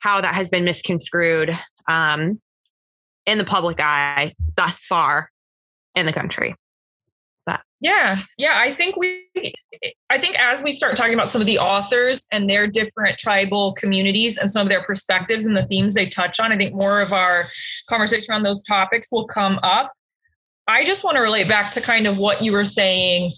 how 0.00 0.20
that 0.20 0.34
has 0.34 0.48
been 0.48 0.64
misconstrued 0.64 1.56
um, 1.90 2.40
in 3.28 3.36
the 3.36 3.44
public 3.44 3.78
eye 3.78 4.34
thus 4.56 4.86
far 4.86 5.30
in 5.94 6.06
the 6.06 6.12
country. 6.14 6.56
But 7.44 7.60
Yeah, 7.78 8.16
yeah. 8.38 8.54
I 8.54 8.74
think 8.74 8.96
we, 8.96 9.26
I 10.08 10.18
think 10.18 10.36
as 10.36 10.64
we 10.64 10.72
start 10.72 10.96
talking 10.96 11.12
about 11.12 11.28
some 11.28 11.42
of 11.42 11.46
the 11.46 11.58
authors 11.58 12.26
and 12.32 12.48
their 12.48 12.66
different 12.66 13.18
tribal 13.18 13.74
communities 13.74 14.38
and 14.38 14.50
some 14.50 14.66
of 14.66 14.70
their 14.70 14.82
perspectives 14.82 15.44
and 15.44 15.54
the 15.54 15.66
themes 15.66 15.94
they 15.94 16.06
touch 16.06 16.40
on, 16.40 16.52
I 16.52 16.56
think 16.56 16.74
more 16.74 17.02
of 17.02 17.12
our 17.12 17.44
conversation 17.88 18.34
on 18.34 18.42
those 18.42 18.62
topics 18.62 19.12
will 19.12 19.26
come 19.26 19.60
up. 19.62 19.92
I 20.66 20.84
just 20.84 21.04
want 21.04 21.16
to 21.16 21.20
relate 21.20 21.48
back 21.48 21.72
to 21.72 21.82
kind 21.82 22.06
of 22.06 22.18
what 22.18 22.42
you 22.42 22.52
were 22.52 22.64
saying 22.64 23.32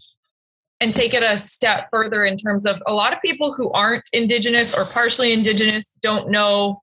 and 0.81 0.95
take 0.95 1.15
it 1.15 1.23
a 1.25 1.37
step 1.37 1.89
further 1.91 2.25
in 2.25 2.37
terms 2.37 2.65
of 2.65 2.81
a 2.87 2.93
lot 2.93 3.13
of 3.13 3.21
people 3.21 3.53
who 3.53 3.73
aren't 3.73 4.05
indigenous 4.13 4.77
or 4.77 4.85
partially 4.85 5.33
indigenous 5.33 5.99
don't 6.01 6.31
know 6.31 6.81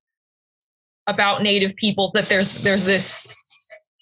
about 1.08 1.42
native 1.42 1.76
peoples 1.76 2.12
that 2.12 2.26
there's 2.26 2.64
there's 2.64 2.86
this 2.86 3.34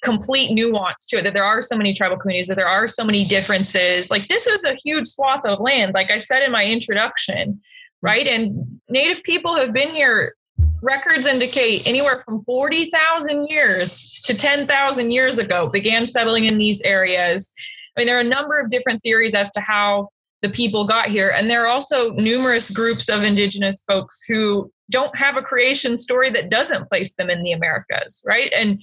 complete 0.03 0.51
nuance 0.51 1.05
to 1.07 1.17
it 1.17 1.24
that 1.24 1.33
there 1.33 1.43
are 1.43 1.62
so 1.62 1.75
many 1.75 1.93
tribal 1.93 2.17
communities 2.17 2.47
that 2.47 2.55
there 2.55 2.67
are 2.67 2.88
so 2.88 3.03
many 3.03 3.25
differences. 3.25 4.12
Like 4.12 4.27
this 4.27 4.45
is 4.45 4.63
a 4.63 4.75
huge 4.75 5.07
swath 5.07 5.45
of 5.45 5.59
land 5.59 5.93
like 5.93 6.12
i 6.12 6.19
said 6.19 6.43
in 6.43 6.51
my 6.51 6.63
introduction 6.63 7.62
right? 8.05 8.27
And 8.27 8.79
native 8.88 9.24
people 9.24 9.55
have 9.55 9.74
been 9.74 9.95
here 9.95 10.35
records 10.83 11.25
indicate 11.25 11.88
anywhere 11.88 12.21
from 12.24 12.43
40,000 12.45 13.47
years 13.47 14.21
to 14.25 14.35
10,000 14.35 15.12
years 15.12 15.39
ago 15.39 15.71
began 15.71 16.05
settling 16.05 16.45
in 16.45 16.59
these 16.59 16.81
areas. 16.81 17.51
I 17.97 18.01
mean 18.01 18.07
there 18.07 18.17
are 18.17 18.21
a 18.21 18.24
number 18.24 18.59
of 18.59 18.69
different 18.69 19.01
theories 19.01 19.33
as 19.33 19.51
to 19.53 19.62
how 19.62 20.09
the 20.45 20.51
people 20.51 20.85
got 20.85 21.07
here. 21.07 21.29
And 21.35 21.49
there 21.49 21.63
are 21.63 21.67
also 21.67 22.11
numerous 22.11 22.69
groups 22.69 23.09
of 23.09 23.23
indigenous 23.23 23.83
folks 23.87 24.25
who 24.25 24.71
don't 24.91 25.15
have 25.17 25.37
a 25.37 25.41
creation 25.41 25.97
story 25.97 26.29
that 26.29 26.51
doesn't 26.51 26.87
place 26.87 27.15
them 27.15 27.31
in 27.31 27.41
the 27.41 27.51
americas 27.51 28.23
right? 28.27 28.51
And 28.55 28.79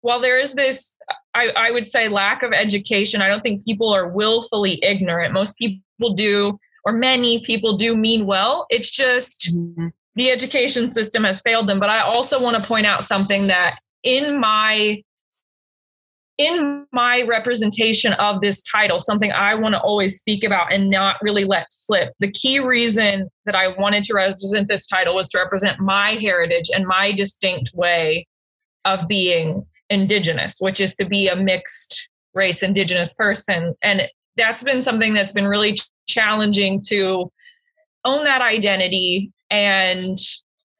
while 0.00 0.20
there 0.20 0.40
is 0.40 0.54
this 0.54 0.96
I, 1.32 1.50
I, 1.50 1.70
would 1.70 1.88
say 1.88 2.08
lack 2.08 2.42
of 2.42 2.52
education 2.52 3.22
i 3.22 3.28
don't 3.28 3.42
think 3.42 3.64
people 3.64 3.94
are 3.94 4.08
willfully 4.08 4.82
ignorant. 4.82 5.32
Most 5.32 5.56
people 5.56 6.14
do 6.14 6.58
or 6.84 6.92
many 6.92 7.40
people 7.40 7.76
do 7.76 7.96
mean 7.96 8.26
well. 8.26 8.66
It's 8.70 8.90
just 8.90 9.54
mm-hmm. 9.54 9.88
the 10.16 10.32
education 10.32 10.92
system 10.92 11.22
has 11.22 11.40
failed 11.42 11.68
them. 11.68 11.78
But 11.78 11.90
i 11.90 12.00
also 12.00 12.42
want 12.42 12.56
to 12.56 12.68
point 12.68 12.86
out 12.86 13.04
something 13.04 13.46
that 13.46 13.78
in 14.02 14.40
my 14.40 15.02
in 16.36 16.84
my 16.92 17.22
representation 17.22 18.12
of 18.14 18.40
this 18.40 18.62
title 18.62 18.98
something 18.98 19.30
i 19.32 19.54
want 19.54 19.72
to 19.72 19.80
always 19.80 20.18
speak 20.18 20.42
about 20.42 20.72
and 20.72 20.90
not 20.90 21.16
really 21.22 21.44
let 21.44 21.66
slip 21.70 22.12
the 22.18 22.30
key 22.32 22.58
reason 22.58 23.28
that 23.46 23.54
i 23.54 23.68
wanted 23.68 24.02
to 24.02 24.14
represent 24.14 24.66
this 24.68 24.86
title 24.86 25.14
was 25.14 25.28
to 25.28 25.38
represent 25.38 25.78
my 25.78 26.18
heritage 26.20 26.70
and 26.74 26.86
my 26.86 27.12
distinct 27.12 27.70
way 27.74 28.26
of 28.84 29.06
being 29.08 29.64
indigenous, 29.90 30.58
which 30.60 30.80
is 30.80 30.94
to 30.96 31.06
be 31.06 31.28
a 31.28 31.36
mixed 31.36 32.08
race 32.34 32.62
indigenous 32.62 33.14
person. 33.14 33.74
And 33.82 34.02
that's 34.36 34.62
been 34.62 34.82
something 34.82 35.14
that's 35.14 35.32
been 35.32 35.46
really 35.46 35.78
challenging 36.06 36.80
to 36.88 37.30
own 38.04 38.24
that 38.24 38.42
identity 38.42 39.32
and 39.50 40.18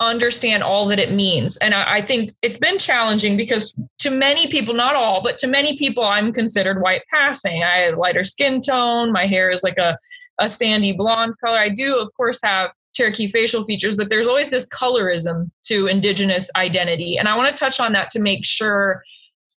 understand 0.01 0.63
all 0.63 0.87
that 0.87 0.99
it 0.99 1.13
means. 1.13 1.57
And 1.59 1.75
I, 1.75 1.97
I, 1.97 2.03
think 2.03 2.33
it's 2.43 2.59
been 2.59 2.79
challenging 2.79 3.37
because 3.37 3.79
to 4.01 4.11
many 4.11 4.49
people, 4.49 4.75
not 4.75 4.97
all, 4.97 5.23
but 5.23 5.39
to 5.39 5.47
many 5.47 5.79
people, 5.79 6.05
I'm 6.05 6.33
considered 6.33 6.83
white 6.83 7.03
passing. 7.13 7.63
I 7.63 7.79
have 7.87 7.97
lighter 7.97 8.25
skin 8.25 8.61
tone. 8.61 9.13
My 9.13 9.27
hair 9.27 9.51
is 9.51 9.63
like 9.63 9.79
a, 9.79 9.97
a 10.39 10.51
sandy 10.51 10.93
blonde 10.93 11.35
color. 11.43 11.59
I 11.59 11.69
do, 11.69 11.97
of 11.97 12.11
course, 12.17 12.41
have 12.43 12.71
Cherokee 12.95 13.31
facial 13.31 13.65
features, 13.65 13.97
but 13.97 14.09
there's 14.09 14.29
always 14.29 14.51
this 14.51 14.69
colorism 14.69 15.51
to 15.65 15.87
Indigenous 15.87 16.51
identity. 16.57 17.17
And 17.17 17.29
I 17.29 17.37
want 17.37 17.57
to 17.57 17.65
touch 17.65 17.81
on 17.81 17.93
that 17.93 18.11
to 18.11 18.21
make 18.21 18.45
sure 18.45 19.03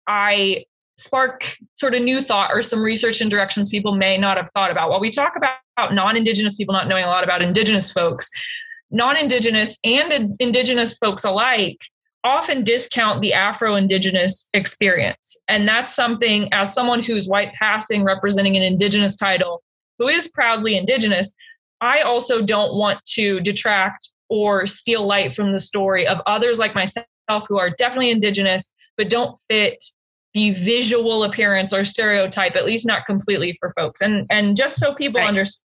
I 0.08 0.66
spark 0.98 1.46
sort 1.74 1.94
of 1.96 2.02
new 2.02 2.22
thought 2.22 2.52
or 2.54 2.62
some 2.62 2.82
research 2.82 3.22
and 3.22 3.30
directions 3.30 3.70
people 3.70 3.96
may 3.96 4.18
not 4.18 4.38
have 4.38 4.50
thought 4.52 4.72
about. 4.72 4.90
While 4.90 5.02
we 5.02 5.12
talk 5.12 5.36
about 5.36 5.94
non 5.94 6.18
Indigenous 6.18 6.56
people 6.56 6.74
not 6.74 6.88
knowing 6.88 7.04
a 7.04 7.08
lot 7.08 7.24
about 7.24 7.42
Indigenous 7.42 7.92
folks, 7.92 8.30
non 8.92 9.18
Indigenous 9.18 9.78
and 9.84 10.36
Indigenous 10.40 10.98
folks 10.98 11.24
alike 11.24 11.82
often 12.24 12.64
discount 12.64 13.22
the 13.22 13.34
Afro 13.34 13.76
Indigenous 13.76 14.50
experience. 14.54 15.38
And 15.48 15.68
that's 15.68 15.94
something, 15.94 16.52
as 16.52 16.74
someone 16.74 17.04
who's 17.04 17.28
white 17.28 17.54
passing, 17.54 18.04
representing 18.04 18.58
an 18.58 18.64
Indigenous 18.64 19.16
title, 19.16 19.62
who 20.00 20.08
is 20.08 20.28
proudly 20.30 20.76
Indigenous, 20.76 21.36
I 21.82 22.02
also 22.02 22.42
don't 22.42 22.76
want 22.76 23.04
to 23.14 23.40
detract 23.42 24.10
or 24.30 24.66
steal 24.66 25.06
light 25.06 25.36
from 25.36 25.52
the 25.52 25.60
story 25.60 26.08
of 26.08 26.20
others 26.26 26.60
like 26.60 26.74
myself 26.74 27.06
who 27.48 27.60
are 27.60 27.70
definitely 27.70 28.12
indigenous 28.12 28.74
but 28.98 29.10
don't 29.10 29.40
fit 29.50 29.84
the 30.34 30.52
visual 30.52 31.24
appearance 31.24 31.74
or 31.74 31.86
stereotype 31.86 32.56
at 32.56 32.66
least 32.66 32.88
not 32.88 33.06
completely 33.06 33.56
for 33.60 33.72
folks 33.74 34.02
and 34.02 34.26
and 34.30 34.56
just 34.56 34.78
so 34.78 34.94
people 34.94 35.20
right. 35.20 35.28
understand 35.28 35.65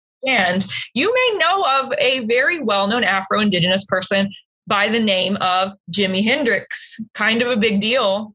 you 0.94 1.14
may 1.14 1.38
know 1.38 1.64
of 1.64 1.94
a 2.00 2.26
very 2.26 2.60
well-known 2.60 3.04
afro-indigenous 3.04 3.86
person 3.86 4.30
by 4.66 4.90
the 4.90 5.00
name 5.00 5.38
of 5.38 5.74
jimi 5.92 6.24
hendrix 6.24 6.98
kind 7.14 7.42
of 7.42 7.50
a 7.50 7.58
big 7.58 7.80
deal 7.80 8.34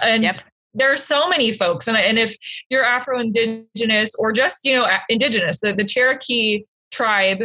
and 0.00 0.22
yep. 0.22 0.36
there 0.74 0.92
are 0.92 0.96
so 0.96 1.28
many 1.28 1.52
folks 1.52 1.88
and, 1.88 1.96
and 1.96 2.18
if 2.18 2.36
you're 2.68 2.84
afro-indigenous 2.84 4.14
or 4.18 4.32
just 4.32 4.64
you 4.64 4.74
know 4.74 4.86
indigenous 5.08 5.60
the, 5.60 5.72
the 5.72 5.84
cherokee 5.84 6.64
tribe 6.90 7.42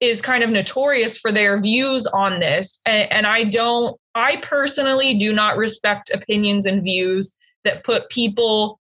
is 0.00 0.22
kind 0.22 0.44
of 0.44 0.50
notorious 0.50 1.18
for 1.18 1.32
their 1.32 1.60
views 1.60 2.06
on 2.06 2.38
this. 2.38 2.80
And, 2.86 3.10
and, 3.10 3.26
I 3.26 3.44
don't, 3.44 3.98
I 4.14 4.36
personally 4.36 5.14
do 5.14 5.32
not 5.32 5.56
respect 5.56 6.10
opinions 6.10 6.66
and 6.66 6.82
views 6.82 7.36
that 7.64 7.84
put 7.84 8.08
people 8.08 8.78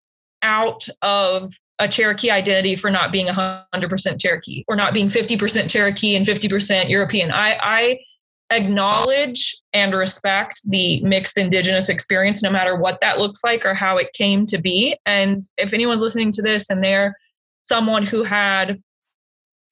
out 0.43 0.87
of 1.03 1.53
a 1.81 1.89
Cherokee 1.89 2.31
identity 2.31 2.77
for 2.77 2.91
not 2.91 3.11
being 3.11 3.27
100% 3.27 4.21
Cherokee 4.21 4.65
or 4.69 4.77
not 4.77 4.93
being 4.93 5.09
50% 5.09 5.69
Cherokee 5.69 6.15
and 6.15 6.27
50% 6.27 6.91
European. 6.91 7.33
I, 7.33 7.59
I 7.61 7.99
acknowledge 8.51 9.61
and 9.73 9.95
respect 9.95 10.61
the 10.69 11.03
mixed 11.03 11.39
Indigenous 11.39 11.89
experience, 11.89 12.43
no 12.43 12.51
matter 12.51 12.77
what 12.77 13.01
that 13.01 13.19
looks 13.19 13.43
like 13.43 13.65
or 13.65 13.73
how 13.73 13.97
it 13.97 14.13
came 14.13 14.45
to 14.47 14.59
be. 14.59 14.99
And 15.07 15.43
if 15.57 15.73
anyone's 15.73 16.03
listening 16.03 16.33
to 16.33 16.43
this 16.43 16.69
and 16.69 16.85
they're 16.85 17.17
someone 17.63 18.07
who 18.07 18.25
had 18.25 18.79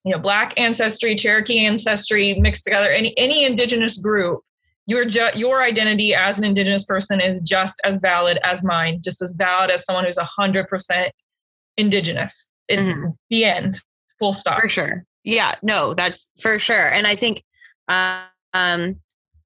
you 0.05 0.13
know 0.13 0.19
black 0.19 0.55
ancestry 0.57 1.17
cherokee 1.17 1.67
ancestry 1.67 2.35
mixed 2.39 2.65
together 2.65 2.89
any 2.89 3.17
any 3.19 3.45
indigenous 3.45 4.01
group 4.01 4.41
your 4.87 5.05
ju- 5.05 5.31
your 5.35 5.63
identity 5.63 6.15
as 6.15 6.39
an 6.39 6.45
indigenous 6.45 6.85
person 6.85 7.21
is 7.21 7.43
just 7.43 7.81
as 7.85 7.99
valid 7.99 8.39
as 8.45 8.63
mine 8.63 9.01
just 9.03 9.21
as 9.21 9.33
valid 9.33 9.71
as 9.71 9.85
someone 9.85 10.05
who's 10.05 10.19
100% 10.19 11.11
indigenous. 11.79 12.51
In 12.69 12.79
mm-hmm. 12.81 13.09
the 13.31 13.45
end 13.47 13.81
full 14.19 14.35
stop. 14.35 14.61
For 14.61 14.69
sure. 14.69 15.05
Yeah 15.25 15.55
no 15.63 15.95
that's 15.95 16.33
for 16.39 16.59
sure. 16.59 16.87
And 16.87 17.07
i 17.07 17.15
think 17.15 17.43
um 17.89 18.97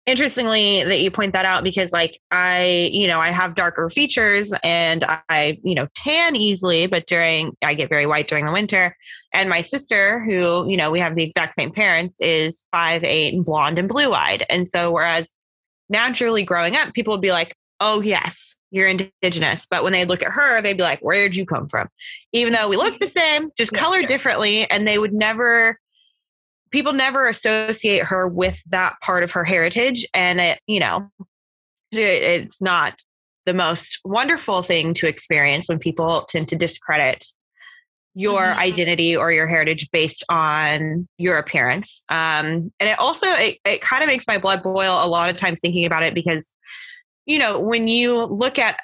interestingly 0.05 0.83
that 0.83 1.01
you 1.01 1.13
point 1.13 1.33
that 1.33 1.45
out 1.45 1.63
because 1.63 1.93
like 1.93 2.19
i 2.33 2.91
you 2.93 3.07
know 3.07 3.21
i 3.21 3.29
have 3.29 3.55
darker 3.55 3.89
features 3.89 4.53
and 4.65 5.05
i 5.29 5.57
you 5.63 5.77
know 5.77 5.87
tan 5.95 6.35
easily 6.35 6.89
but 6.89 7.07
during 7.07 7.57
i 7.63 7.73
get 7.73 7.89
very 7.89 8.07
white 8.07 8.27
during 8.27 8.45
the 8.45 8.53
winter. 8.53 8.97
And 9.33 9.49
my 9.49 9.61
sister 9.61 10.25
who 10.25 10.69
you 10.69 10.77
know 10.77 10.91
we 10.91 10.99
have 11.01 11.15
the 11.15 11.23
exact 11.23 11.55
same 11.55 11.71
parents 11.71 12.21
is 12.21 12.67
five 12.73 13.05
eight 13.05 13.35
and 13.35 13.45
blonde 13.45 13.79
and 13.79 13.89
blue 13.89 14.13
eyed 14.13 14.45
and 14.51 14.69
so 14.69 14.91
whereas 14.91 15.37
naturally 15.89 16.43
growing 16.43 16.75
up 16.75 16.93
people 16.95 17.13
would 17.13 17.21
be 17.21 17.33
like 17.33 17.55
oh, 17.85 18.01
yes, 18.01 18.61
you're 18.71 18.87
indigenous. 18.87 19.67
But 19.69 19.83
when 19.83 19.93
they 19.93 20.05
look 20.05 20.23
at 20.23 20.31
her, 20.31 20.63
they'd 20.63 20.77
be 20.77 20.85
like, 20.85 21.01
where'd 21.01 21.35
you 21.35 21.45
come 21.45 21.69
from? 21.69 21.89
Even 22.33 22.53
though 22.53 22.69
we 22.69 22.77
look 22.77 23.01
the 23.01 23.09
same, 23.09 23.51
just 23.59 23.73
Yeah, 23.73 23.81
colored 23.81 24.03
yeah. 24.03 24.07
differently. 24.07 24.71
And 24.71 24.87
they 24.87 24.99
would 24.99 25.13
never, 25.13 25.81
people 26.71 26.93
never 26.93 27.27
associate 27.27 28.05
her 28.05 28.29
with 28.29 28.63
that 28.69 28.95
part 29.03 29.25
of 29.25 29.33
her 29.33 29.43
heritage. 29.43 30.07
And 30.15 30.41
it, 30.41 30.61
you 30.69 30.79
know, 30.79 31.11
it, 31.91 32.01
it's 32.01 32.63
not 32.63 33.03
the 33.47 33.55
most 33.55 33.99
wonderful 34.05 34.63
thing 34.63 34.95
to 34.95 35.09
experience 35.09 35.69
when 35.69 35.81
people 35.81 36.25
tend 36.29 36.47
to 36.49 36.57
discredit 36.57 37.27
your 38.15 38.43
Mhm. 38.43 38.59
identity 38.59 39.17
or 39.17 39.33
your 39.33 39.49
heritage 39.49 39.91
based 39.91 40.23
on 40.29 41.09
your 41.19 41.39
appearance. 41.39 42.05
Um, 42.11 42.71
and 42.79 42.91
it 42.91 42.99
also 43.01 43.27
it, 43.27 43.59
it 43.65 43.81
kind 43.81 44.05
of 44.05 44.07
makes 44.07 44.29
my 44.29 44.39
blood 44.39 44.63
boil 44.63 45.05
a 45.05 45.09
lot 45.09 45.31
of 45.31 45.37
times 45.37 45.61
thinking 45.61 45.85
about 45.85 46.05
it 46.05 46.15
because, 46.15 46.57
you 47.27 47.39
know, 47.39 47.61
when 47.61 47.89
you 47.89 48.25
look 48.25 48.59
at 48.59 48.79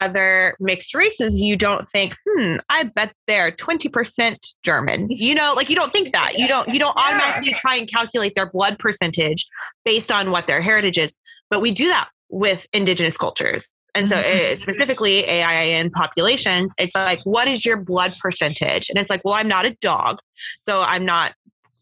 other 0.00 0.56
mixed 0.58 0.94
races, 0.94 1.40
you 1.40 1.56
don't 1.56 1.88
think, 1.88 2.16
hmm, 2.26 2.56
I 2.68 2.84
bet 2.84 3.12
they're 3.28 3.52
20% 3.52 4.36
German. 4.64 5.08
You 5.22 5.34
know, 5.34 5.52
like 5.54 5.70
you 5.70 5.76
don't 5.76 5.92
think 5.92 6.10
that. 6.12 6.38
You 6.38 6.48
don't 6.48 6.68
you 6.72 6.78
don't 6.80 6.96
automatically 6.96 7.52
try 7.52 7.76
and 7.76 7.88
calculate 7.90 8.34
their 8.34 8.50
blood 8.50 8.78
percentage 8.78 9.46
based 9.84 10.10
on 10.10 10.30
what 10.32 10.46
their 10.48 10.60
heritage 10.60 10.98
is. 10.98 11.16
But 11.48 11.60
we 11.60 11.70
do 11.70 11.86
that 11.88 12.08
with 12.28 12.66
indigenous 12.72 13.16
cultures. 13.16 13.70
And 13.94 14.08
so, 14.08 14.16
Mhm. 14.16 14.52
uh, 14.52 14.56
specifically 14.56 15.22
AIAN 15.24 15.90
populations, 15.92 16.72
it's 16.78 16.96
like, 16.96 17.20
what 17.24 17.46
is 17.46 17.64
your 17.64 17.76
blood 17.76 18.12
percentage? 18.20 18.88
And 18.88 18.98
it's 18.98 19.10
like, 19.10 19.20
well, 19.24 19.34
I'm 19.34 19.48
not 19.48 19.66
a 19.66 19.76
dog, 19.80 20.18
so 20.62 20.82
I'm 20.82 21.04
not 21.04 21.34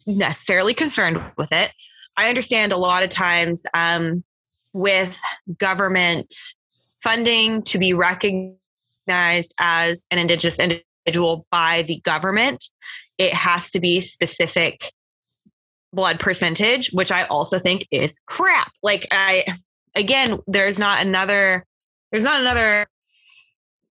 necessarily 0.06 0.74
concerned 0.74 1.22
with 1.38 1.52
it. 1.52 1.70
I 2.16 2.28
understand 2.28 2.72
a 2.72 2.76
lot 2.76 3.02
of 3.04 3.10
times 3.10 3.64
um, 3.74 4.24
with 4.72 5.18
government 5.58 6.32
funding 7.02 7.62
to 7.62 7.78
be 7.78 7.94
recognized 7.94 9.54
as 9.58 10.06
an 10.10 10.18
Indigenous 10.18 10.58
individual 10.58 11.46
by 11.50 11.82
the 11.82 12.00
government, 12.00 12.68
it 13.18 13.32
has 13.32 13.70
to 13.70 13.80
be 13.80 14.00
specific 14.00 14.92
blood 15.92 16.20
percentage, 16.20 16.90
which 16.92 17.10
I 17.10 17.24
also 17.24 17.58
think 17.58 17.86
is 17.90 18.20
crap. 18.26 18.70
Like, 18.82 19.06
I, 19.10 19.44
again, 19.94 20.38
there's 20.46 20.78
not 20.78 21.04
another 21.04 21.64
there's 22.10 22.24
not 22.24 22.40
another 22.40 22.86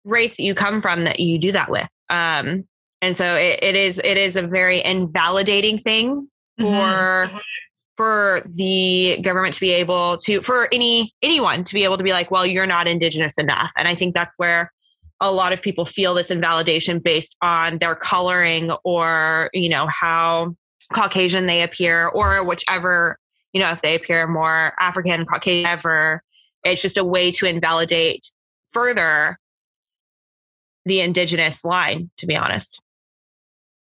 race 0.04 0.36
that 0.36 0.44
you 0.44 0.54
come 0.54 0.80
from 0.80 1.04
that 1.04 1.20
you 1.20 1.38
do 1.38 1.52
that 1.52 1.70
with. 1.70 1.88
Um 2.10 2.64
and 3.02 3.16
so 3.16 3.34
it, 3.34 3.58
it 3.62 3.76
is 3.76 4.00
it 4.02 4.16
is 4.16 4.36
a 4.36 4.42
very 4.42 4.82
invalidating 4.84 5.78
thing 5.78 6.28
for 6.58 7.30
for 7.96 8.42
the 8.44 9.18
government 9.22 9.54
to 9.54 9.60
be 9.60 9.70
able 9.70 10.18
to 10.18 10.40
for 10.40 10.68
any 10.72 11.12
anyone 11.22 11.64
to 11.64 11.74
be 11.74 11.84
able 11.84 11.96
to 11.96 12.04
be 12.04 12.10
like 12.10 12.30
well 12.30 12.44
you're 12.44 12.66
not 12.66 12.86
indigenous 12.86 13.38
enough 13.38 13.70
and 13.78 13.86
i 13.86 13.94
think 13.94 14.14
that's 14.14 14.38
where 14.38 14.72
a 15.20 15.30
lot 15.30 15.52
of 15.52 15.62
people 15.62 15.84
feel 15.84 16.12
this 16.14 16.30
invalidation 16.30 16.98
based 16.98 17.36
on 17.40 17.78
their 17.78 17.94
coloring 17.94 18.72
or 18.84 19.48
you 19.52 19.68
know 19.68 19.86
how 19.88 20.54
caucasian 20.92 21.46
they 21.46 21.62
appear 21.62 22.08
or 22.08 22.44
whichever 22.44 23.18
you 23.52 23.60
know 23.60 23.70
if 23.70 23.80
they 23.80 23.94
appear 23.94 24.26
more 24.26 24.72
african 24.80 25.24
caucasian 25.24 25.66
ever 25.66 26.22
it's 26.64 26.82
just 26.82 26.96
a 26.96 27.04
way 27.04 27.30
to 27.30 27.46
invalidate 27.46 28.32
further 28.72 29.38
the 30.84 31.00
indigenous 31.00 31.64
line, 31.64 32.10
to 32.18 32.26
be 32.26 32.36
honest. 32.36 32.80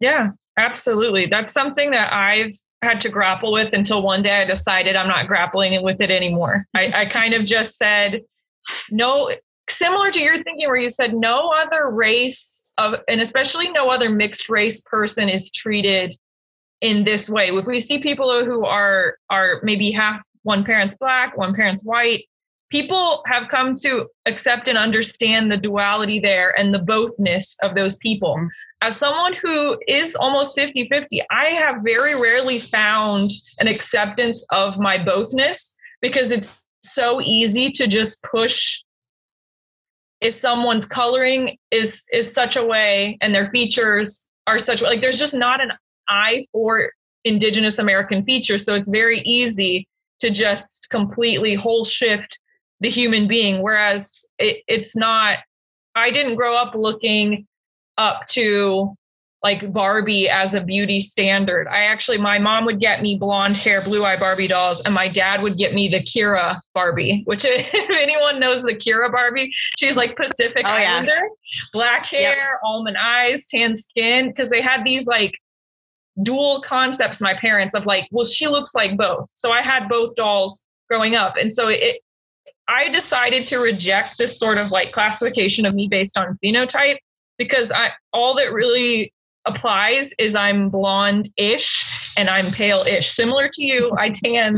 Yeah, 0.01 0.31
absolutely. 0.57 1.27
That's 1.27 1.53
something 1.53 1.93
that 1.93 2.13
I've 2.13 2.53
had 2.83 3.01
to 3.03 3.09
grapple 3.09 3.53
with 3.53 3.73
until 3.73 4.03
one 4.03 4.23
day 4.23 4.43
I 4.43 4.45
decided 4.45 4.97
I'm 4.97 5.09
not 5.09 5.29
grappling 5.29 5.81
with 5.83 6.01
it 6.01 6.11
anymore. 6.11 6.67
I, 6.75 6.93
I 6.95 7.07
kind 7.07 7.35
of 7.35 7.45
just 7.45 7.79
said, 7.79 8.23
no, 8.91 9.33
similar 9.71 10.11
to 10.11 10.23
your 10.23 10.43
thinking, 10.43 10.67
where 10.67 10.77
you 10.77 10.91
said 10.91 11.15
no 11.15 11.51
other 11.57 11.91
race 11.91 12.71
of, 12.79 12.95
and 13.09 13.21
especially 13.21 13.69
no 13.71 13.89
other 13.89 14.11
mixed 14.11 14.49
race 14.49 14.83
person 14.83 15.29
is 15.29 15.53
treated 15.53 16.15
in 16.81 17.05
this 17.05 17.31
way. 17.31 17.49
If 17.49 17.67
we 17.67 17.81
see 17.81 18.01
people 18.01 18.45
who 18.45 18.65
are 18.65 19.17
are 19.31 19.61
maybe 19.62 19.93
half 19.93 20.23
one 20.43 20.65
parent's 20.65 20.97
black, 20.97 21.37
one 21.37 21.55
parent's 21.55 21.85
white, 21.85 22.25
people 22.71 23.23
have 23.27 23.49
come 23.49 23.75
to 23.75 24.07
accept 24.27 24.68
and 24.68 24.77
understand 24.77 25.53
the 25.53 25.57
duality 25.57 26.18
there 26.18 26.59
and 26.59 26.75
the 26.75 26.81
bothness 26.81 27.57
of 27.62 27.77
those 27.77 27.97
people. 27.97 28.37
Mm-hmm. 28.37 28.47
As 28.83 28.99
someone 28.99 29.35
who 29.40 29.79
is 29.87 30.16
almost 30.16 30.57
50 30.57 30.88
50, 30.88 31.23
I 31.31 31.51
have 31.51 31.85
very 31.85 32.21
rarely 32.21 32.59
found 32.59 33.31
an 33.61 33.68
acceptance 33.68 34.45
of 34.51 34.81
my 34.81 34.99
bothness 34.99 35.77
because 36.01 36.33
it's 36.33 36.68
so 36.83 37.21
easy 37.21 37.71
to 37.71 37.87
just 37.87 38.25
push 38.25 38.81
if 40.21 40.35
someone's 40.35 40.87
coloring 40.87 41.57
is 41.71 42.05
is 42.12 42.35
such 42.35 42.57
a 42.57 42.64
way 42.64 43.18
and 43.21 43.33
their 43.33 43.51
features 43.51 44.29
are 44.49 44.59
such 44.59 44.83
like 44.83 45.01
there's 45.01 45.18
just 45.18 45.37
not 45.37 45.61
an 45.61 45.71
eye 46.09 46.45
for 46.51 46.90
indigenous 47.25 47.79
american 47.79 48.25
features. 48.25 48.64
So 48.64 48.75
it's 48.75 48.90
very 48.90 49.21
easy 49.21 49.87
to 50.18 50.31
just 50.31 50.90
completely 50.90 51.55
whole 51.55 51.85
shift 51.85 52.40
the 52.81 52.90
human 52.90 53.29
being. 53.29 53.62
Whereas 53.62 54.29
it, 54.40 54.64
it's 54.66 54.97
not 54.97 55.38
i 55.95 56.11
didn't 56.11 56.35
grow 56.35 56.57
up 56.57 56.75
looking 56.75 57.47
up 57.98 58.26
to 58.31 58.90
like 59.42 59.72
barbie 59.72 60.28
as 60.28 60.55
a 60.55 60.62
beauty 60.64 61.00
standard. 61.00 61.66
I 61.66 61.85
actually 61.85 62.18
my 62.18 62.38
mom 62.38 62.64
would 62.66 62.78
get 62.78 63.02
me 63.02 63.16
blonde 63.16 63.57
hair 63.57 63.83
blue 63.83 64.05
eye 64.05 64.16
barbie 64.16 64.46
dolls 64.46 64.81
and 64.85 64.94
my 64.94 65.09
dad 65.09 65.42
would 65.42 65.57
get 65.59 65.74
me 65.74 65.88
the 65.88 65.98
kira 66.00 66.61
barbie 66.74 67.22
which 67.24 67.44
if 67.48 67.90
anyone 67.90 68.38
knows 68.38 68.62
the 68.62 68.74
kira 68.74 69.11
barbie 69.11 69.52
she's 69.76 69.96
like 69.96 70.16
pacific 70.16 70.62
Oh, 70.64 70.76
yeah. 70.76 70.92
islander. 70.92 71.20
Black 71.72 72.07
hair 72.07 72.61
almond 72.64 72.96
eyes 72.96 73.46
tan 73.46 73.74
skin 73.74 74.28
because 74.28 74.48
they 74.48 74.62
had 74.62 74.85
these 74.85 75.09
like 75.09 75.33
dual 76.22 76.62
concepts 76.64 77.20
my 77.20 77.35
parents 77.40 77.74
of 77.74 77.85
like 77.85 78.07
well 78.12 78.24
she 78.24 78.46
looks 78.46 78.74
like 78.76 78.96
both. 78.96 79.28
So 79.35 79.50
i 79.50 79.61
had 79.62 79.88
both 79.88 80.14
dolls 80.14 80.66
growing 80.88 81.16
up 81.16 81.37
and 81.37 81.52
so 81.52 81.68
it 81.68 81.96
i 82.68 82.88
decided 82.90 83.44
to 83.48 83.57
reject 83.59 84.18
this 84.18 84.38
sort 84.38 84.59
of 84.59 84.70
like 84.70 84.92
classification 84.92 85.66
of 85.66 85.74
me 85.74 85.88
based 85.88 86.16
on 86.18 86.38
phenotype 86.44 86.98
because 87.42 87.72
i 87.72 87.90
all 88.12 88.35
that 88.35 88.52
really 88.52 89.12
applies 89.46 90.12
is 90.18 90.37
i'm 90.37 90.68
blonde-ish 90.68 92.14
and 92.16 92.28
i'm 92.28 92.46
pale-ish 92.52 93.11
similar 93.11 93.48
to 93.48 93.64
you 93.64 93.92
i 93.98 94.11
tan 94.11 94.55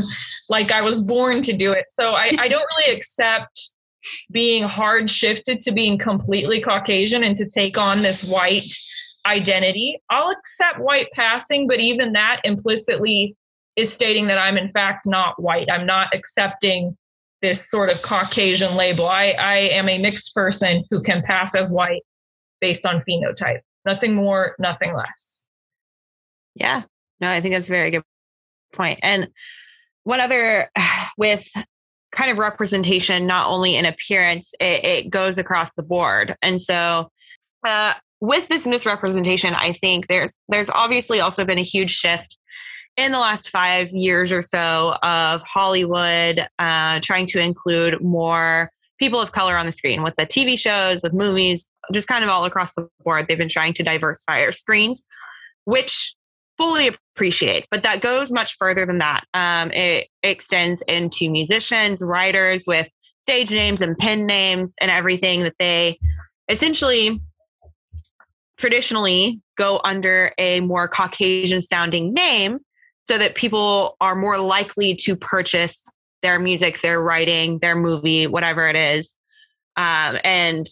like 0.49 0.71
i 0.71 0.81
was 0.81 1.07
born 1.07 1.41
to 1.41 1.53
do 1.53 1.71
it 1.71 1.85
so 1.89 2.11
i, 2.11 2.29
I 2.37 2.47
don't 2.47 2.65
really 2.77 2.95
accept 2.95 3.71
being 4.31 4.63
hard 4.63 5.09
shifted 5.09 5.59
to 5.61 5.73
being 5.73 5.97
completely 5.97 6.61
caucasian 6.61 7.23
and 7.23 7.35
to 7.35 7.47
take 7.47 7.77
on 7.77 8.03
this 8.03 8.29
white 8.29 8.67
identity. 9.25 10.01
I'll 10.09 10.31
accept 10.31 10.79
white 10.79 11.07
passing, 11.13 11.67
but 11.67 11.79
even 11.79 12.13
that 12.13 12.41
implicitly 12.43 13.35
is 13.75 13.91
stating 13.91 14.27
that 14.27 14.37
I'm 14.37 14.57
in 14.57 14.71
fact 14.71 15.03
not 15.05 15.41
white. 15.41 15.69
I'm 15.71 15.85
not 15.85 16.13
accepting 16.13 16.95
this 17.41 17.69
sort 17.69 17.91
of 17.91 18.01
Caucasian 18.01 18.75
label. 18.75 19.07
I, 19.07 19.35
I 19.37 19.57
am 19.57 19.89
a 19.89 19.97
mixed 19.97 20.33
person 20.33 20.83
who 20.89 21.01
can 21.01 21.21
pass 21.21 21.55
as 21.55 21.71
white 21.71 22.03
based 22.65 22.83
on 22.87 23.03
phenotype. 23.07 23.59
Nothing 23.85 24.15
more, 24.15 24.55
nothing 24.57 24.95
less. 24.95 25.49
Yeah. 26.55 26.81
No, 27.21 27.29
I 27.29 27.41
think 27.41 27.53
that's 27.53 27.69
a 27.69 27.71
very 27.71 27.91
good 27.91 28.01
point. 28.73 28.99
And 29.03 29.27
one 30.03 30.19
other 30.19 30.71
with 31.17 31.47
kind 32.11 32.31
of 32.31 32.39
representation, 32.39 33.27
not 33.27 33.51
only 33.51 33.75
in 33.75 33.85
appearance, 33.85 34.55
it, 34.59 34.83
it 34.83 35.09
goes 35.11 35.37
across 35.37 35.75
the 35.75 35.83
board. 35.83 36.35
And 36.41 36.59
so 36.59 37.11
uh, 37.67 37.93
with 38.19 38.47
this 38.47 38.65
misrepresentation, 38.65 39.53
I 39.53 39.73
think 39.73 40.07
there's 40.07 40.35
there's 40.49 40.71
obviously 40.71 41.19
also 41.19 41.45
been 41.45 41.59
a 41.59 41.63
huge 41.63 41.91
shift 41.91 42.39
in 42.97 43.11
the 43.11 43.19
last 43.19 43.49
five 43.49 43.89
years 43.91 44.31
or 44.31 44.41
so 44.41 44.97
of 45.03 45.43
Hollywood 45.43 46.47
uh, 46.57 46.99
trying 47.03 47.27
to 47.27 47.39
include 47.39 48.01
more 48.01 48.71
people 48.99 49.19
of 49.19 49.31
color 49.31 49.57
on 49.57 49.65
the 49.65 49.71
screen 49.71 50.03
with 50.03 50.15
the 50.15 50.25
TV 50.25 50.57
shows, 50.57 51.03
with 51.03 51.13
movies, 51.13 51.69
just 51.93 52.07
kind 52.07 52.23
of 52.23 52.29
all 52.29 52.45
across 52.45 52.75
the 52.75 52.87
board. 53.03 53.27
They've 53.27 53.37
been 53.37 53.49
trying 53.49 53.73
to 53.73 53.83
diversify 53.83 54.41
our 54.41 54.51
screens, 54.51 55.05
which 55.65 56.15
fully 56.57 56.87
appreciate. 56.87 57.65
But 57.69 57.83
that 57.83 58.01
goes 58.01 58.31
much 58.31 58.55
further 58.57 58.85
than 58.85 58.99
that. 58.99 59.25
Um, 59.33 59.71
it 59.71 60.07
extends 60.23 60.81
into 60.83 61.29
musicians, 61.29 62.01
writers 62.01 62.63
with 62.65 62.89
stage 63.23 63.51
names 63.51 63.81
and 63.81 63.97
pen 63.97 64.25
names 64.25 64.75
and 64.79 64.91
everything 64.91 65.41
that 65.41 65.55
they 65.59 65.99
essentially 66.47 67.19
traditionally 68.57 69.41
go 69.57 69.81
under 69.83 70.31
a 70.37 70.61
more 70.61 70.87
Caucasian 70.87 71.61
sounding 71.61 72.13
name 72.13 72.59
so 73.01 73.17
that 73.17 73.35
people 73.35 73.97
are 73.99 74.15
more 74.15 74.37
likely 74.37 74.95
to 74.95 75.15
purchase 75.15 75.91
their 76.25 76.39
music, 76.39 76.81
their 76.81 76.99
writing, 76.99 77.59
their 77.59 77.75
movie, 77.75 78.25
whatever 78.25 78.67
it 78.67 78.75
is. 78.75 79.19
Um, 79.77 80.17
and 80.23 80.65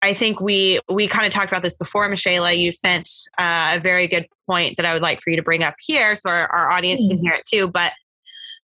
I 0.00 0.14
think 0.14 0.40
we 0.40 0.80
we 0.90 1.06
kind 1.06 1.26
of 1.26 1.32
talked 1.32 1.52
about 1.52 1.62
this 1.62 1.76
before, 1.76 2.08
Michelle. 2.08 2.50
You 2.50 2.72
sent 2.72 3.10
uh, 3.38 3.74
a 3.76 3.80
very 3.80 4.06
good 4.06 4.26
point 4.48 4.78
that 4.78 4.86
I 4.86 4.94
would 4.94 5.02
like 5.02 5.20
for 5.20 5.28
you 5.28 5.36
to 5.36 5.42
bring 5.42 5.62
up 5.62 5.74
here, 5.78 6.16
so 6.16 6.30
our, 6.30 6.46
our 6.46 6.70
audience 6.70 7.04
can 7.06 7.18
hear 7.18 7.34
it 7.34 7.44
too. 7.46 7.68
But 7.68 7.92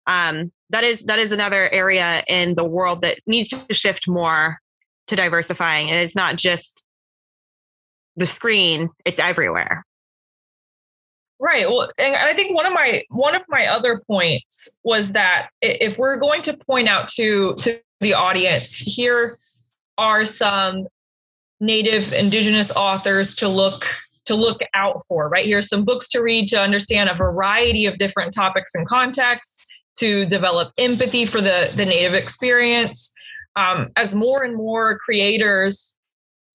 um, 0.07 0.51
that 0.71 0.85
is 0.85 1.05
that 1.05 1.19
is 1.19 1.33
another 1.33 1.69
area 1.71 2.23
in 2.27 2.55
the 2.55 2.65
world 2.65 3.03
that 3.03 3.19
needs 3.27 3.51
to 3.51 3.75
shift 3.75 4.09
more 4.09 4.59
to 5.09 5.17
diversifying 5.17 5.91
and 5.91 5.99
it's 5.99 6.17
not 6.17 6.37
just 6.37 6.85
the 8.17 8.27
screen 8.27 8.89
it's 9.05 9.19
everywhere 9.19 9.85
right. 11.41 11.69
Well 11.69 11.91
and 11.99 12.17
i 12.17 12.33
think 12.33 12.55
one 12.55 12.67
of 12.67 12.73
my 12.73 13.03
one 13.09 13.35
of 13.35 13.43
my 13.49 13.67
other 13.67 14.03
points 14.07 14.79
was 14.85 15.13
that 15.13 15.49
if 15.63 15.99
we're 15.99 16.17
going 16.17 16.43
to 16.43 16.57
point 16.57 16.89
out 16.89 17.09
to 17.09 17.55
to 17.55 17.81
the 18.01 18.15
audience 18.15 18.77
here 18.77 19.37
are 19.99 20.25
some 20.25 20.87
native 21.61 22.13
indigenous 22.15 22.75
authors 22.75 23.35
to 23.37 23.49
look 23.49 23.85
to 24.27 24.35
look 24.35 24.61
out 24.75 25.03
for 25.07 25.29
right? 25.29 25.47
Here's 25.47 25.69
some 25.69 25.85
books 25.85 26.09
to 26.11 26.23
read 26.23 26.49
to 26.49 26.61
understand 26.61 27.11
a 27.11 27.15
variety 27.15 27.87
of 27.87 27.97
different 27.97 28.33
topics 28.33 28.75
and 28.75 28.87
contexts 28.87 29.69
to 29.99 30.25
develop 30.27 30.73
empathy 30.79 31.27
for 31.27 31.41
the 31.41 31.73
the 31.77 31.85
native 31.85 32.15
experience. 32.15 33.13
Um, 33.57 33.91
as 33.97 34.15
more 34.15 34.45
and 34.45 34.57
more 34.57 34.99
creators 34.99 35.99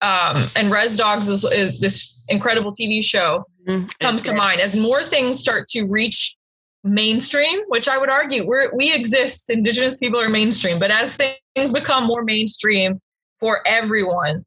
um, 0.06 0.36
and 0.56 0.72
res 0.72 0.96
dogs 0.96 1.30
is, 1.30 1.44
is, 1.44 1.80
this 1.80 2.24
incredible 2.30 2.72
tv 2.72 3.04
show 3.04 3.44
mm-hmm. 3.68 3.88
comes 4.02 4.24
to 4.24 4.34
mind 4.34 4.62
as 4.62 4.78
more 4.78 5.02
things 5.02 5.40
start 5.40 5.68
to 5.68 5.86
reach 5.86 6.36
mainstream 6.84 7.60
which 7.68 7.88
i 7.88 7.98
would 7.98 8.10
argue 8.10 8.48
we 8.48 8.70
we 8.74 8.94
exist 8.94 9.50
indigenous 9.50 9.98
people 9.98 10.20
are 10.20 10.30
mainstream 10.30 10.78
but 10.80 10.92
as 10.92 11.16
things 11.16 11.72
become 11.74 12.06
more 12.06 12.24
mainstream 12.24 13.00
for 13.40 13.68
everyone 13.68 14.46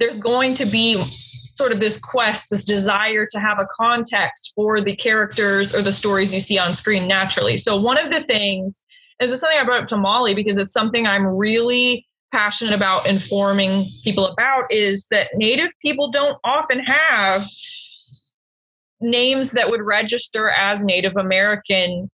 there's 0.00 0.18
going 0.18 0.54
to 0.54 0.64
be 0.66 1.02
sort 1.54 1.72
of 1.72 1.80
this 1.80 2.00
quest, 2.00 2.50
this 2.50 2.64
desire 2.64 3.26
to 3.30 3.40
have 3.40 3.58
a 3.58 3.66
context 3.80 4.52
for 4.54 4.80
the 4.80 4.94
characters 4.96 5.74
or 5.74 5.82
the 5.82 5.92
stories 5.92 6.34
you 6.34 6.40
see 6.40 6.58
on 6.58 6.74
screen 6.74 7.06
naturally. 7.06 7.56
So, 7.56 7.76
one 7.76 7.98
of 7.98 8.10
the 8.10 8.20
things 8.20 8.84
is 9.20 9.30
this 9.30 9.40
something 9.40 9.58
I 9.58 9.64
brought 9.64 9.82
up 9.82 9.88
to 9.88 9.96
Molly 9.96 10.34
because 10.34 10.58
it's 10.58 10.72
something 10.72 11.06
I'm 11.06 11.26
really 11.26 12.06
passionate 12.32 12.74
about 12.74 13.08
informing 13.08 13.84
people 14.02 14.26
about 14.26 14.64
is 14.70 15.08
that 15.10 15.30
Native 15.34 15.70
people 15.82 16.10
don't 16.10 16.38
often 16.44 16.80
have 16.80 17.42
names 19.00 19.52
that 19.52 19.70
would 19.70 19.82
register 19.82 20.50
as 20.50 20.84
Native 20.84 21.16
American 21.16 22.10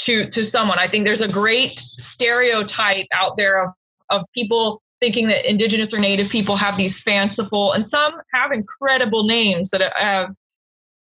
to 0.00 0.28
to 0.30 0.44
someone. 0.44 0.78
I 0.78 0.88
think 0.88 1.04
there's 1.04 1.20
a 1.20 1.28
great 1.28 1.78
stereotype 1.78 3.06
out 3.12 3.36
there 3.36 3.62
of, 3.62 3.70
of 4.08 4.22
people 4.34 4.82
thinking 5.00 5.28
that 5.28 5.48
indigenous 5.48 5.94
or 5.94 5.98
native 5.98 6.28
people 6.28 6.56
have 6.56 6.76
these 6.76 7.00
fanciful 7.02 7.72
and 7.72 7.88
some 7.88 8.12
have 8.34 8.52
incredible 8.52 9.24
names 9.24 9.70
that 9.70 9.92
have 9.96 10.34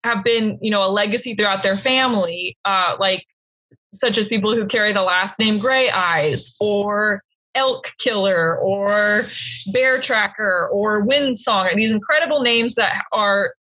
have 0.05 0.23
been 0.23 0.59
you 0.61 0.71
know 0.71 0.87
a 0.87 0.91
legacy 0.91 1.35
throughout 1.35 1.63
their 1.63 1.77
family 1.77 2.57
uh, 2.65 2.97
like 2.99 3.25
such 3.93 4.19
as 4.19 4.29
people 4.29 4.55
who 4.55 4.67
carry 4.67 4.93
the 4.93 5.03
last 5.03 5.41
name 5.41 5.59
gray 5.59 5.91
eyes 5.91 6.55
or 6.61 7.23
elk 7.55 7.93
killer 7.99 8.59
or 8.59 9.23
bear 9.73 10.01
tracker 10.01 10.69
or 10.73 11.01
wind 11.01 11.37
song 11.37 11.69
these 11.75 11.93
incredible 11.93 12.43
names 12.43 12.75
that 12.75 13.05
are 13.13 13.55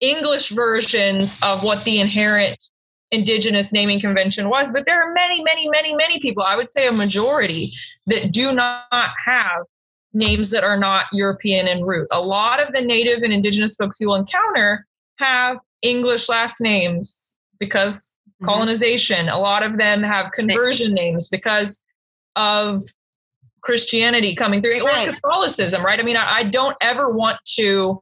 english 0.00 0.48
versions 0.48 1.40
of 1.42 1.62
what 1.62 1.84
the 1.84 2.00
inherent 2.00 2.70
indigenous 3.10 3.72
naming 3.72 4.00
convention 4.00 4.48
was 4.48 4.72
but 4.72 4.84
there 4.86 5.00
are 5.00 5.12
many 5.12 5.42
many 5.42 5.68
many 5.68 5.94
many 5.94 6.18
people 6.20 6.42
i 6.42 6.56
would 6.56 6.68
say 6.68 6.88
a 6.88 6.92
majority 6.92 7.70
that 8.06 8.32
do 8.32 8.52
not 8.52 9.10
have 9.24 9.64
names 10.14 10.50
that 10.50 10.64
are 10.64 10.78
not 10.78 11.06
European 11.12 11.66
in 11.68 11.84
root. 11.84 12.06
A 12.12 12.20
lot 12.20 12.62
of 12.62 12.72
the 12.72 12.80
native 12.80 13.22
and 13.22 13.32
indigenous 13.32 13.76
folks 13.76 14.00
you 14.00 14.08
will 14.08 14.14
encounter 14.14 14.86
have 15.18 15.58
English 15.82 16.28
last 16.28 16.60
names 16.60 17.38
because 17.58 18.16
mm-hmm. 18.28 18.46
colonization. 18.46 19.28
A 19.28 19.38
lot 19.38 19.62
of 19.62 19.76
them 19.76 20.02
have 20.02 20.32
conversion 20.32 20.94
names 20.94 21.28
because 21.28 21.84
of 22.36 22.84
Christianity 23.64 24.34
coming 24.34 24.62
through 24.62 24.84
right. 24.84 25.08
or 25.08 25.12
Catholicism, 25.12 25.84
right? 25.84 25.98
I 25.98 26.02
mean, 26.02 26.16
I, 26.16 26.38
I 26.38 26.42
don't 26.44 26.76
ever 26.80 27.10
want 27.10 27.38
to 27.56 28.00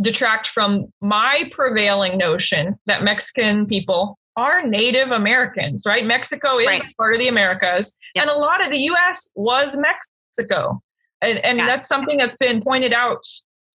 detract 0.00 0.48
from 0.48 0.86
my 1.00 1.48
prevailing 1.52 2.18
notion 2.18 2.78
that 2.86 3.02
Mexican 3.02 3.66
people 3.66 4.18
are 4.36 4.66
Native 4.66 5.10
Americans, 5.10 5.84
right? 5.86 6.04
Mexico 6.04 6.58
is 6.58 6.66
right. 6.66 6.84
part 6.98 7.14
of 7.14 7.20
the 7.20 7.28
Americas, 7.28 7.98
yep. 8.14 8.26
and 8.26 8.30
a 8.30 8.38
lot 8.38 8.64
of 8.64 8.72
the 8.72 8.78
US 8.78 9.32
was 9.34 9.78
Mexico. 9.78 10.80
And, 11.22 11.38
and 11.44 11.58
yeah. 11.58 11.66
that's 11.66 11.88
something 11.88 12.18
that's 12.18 12.36
been 12.36 12.62
pointed 12.62 12.92
out 12.92 13.24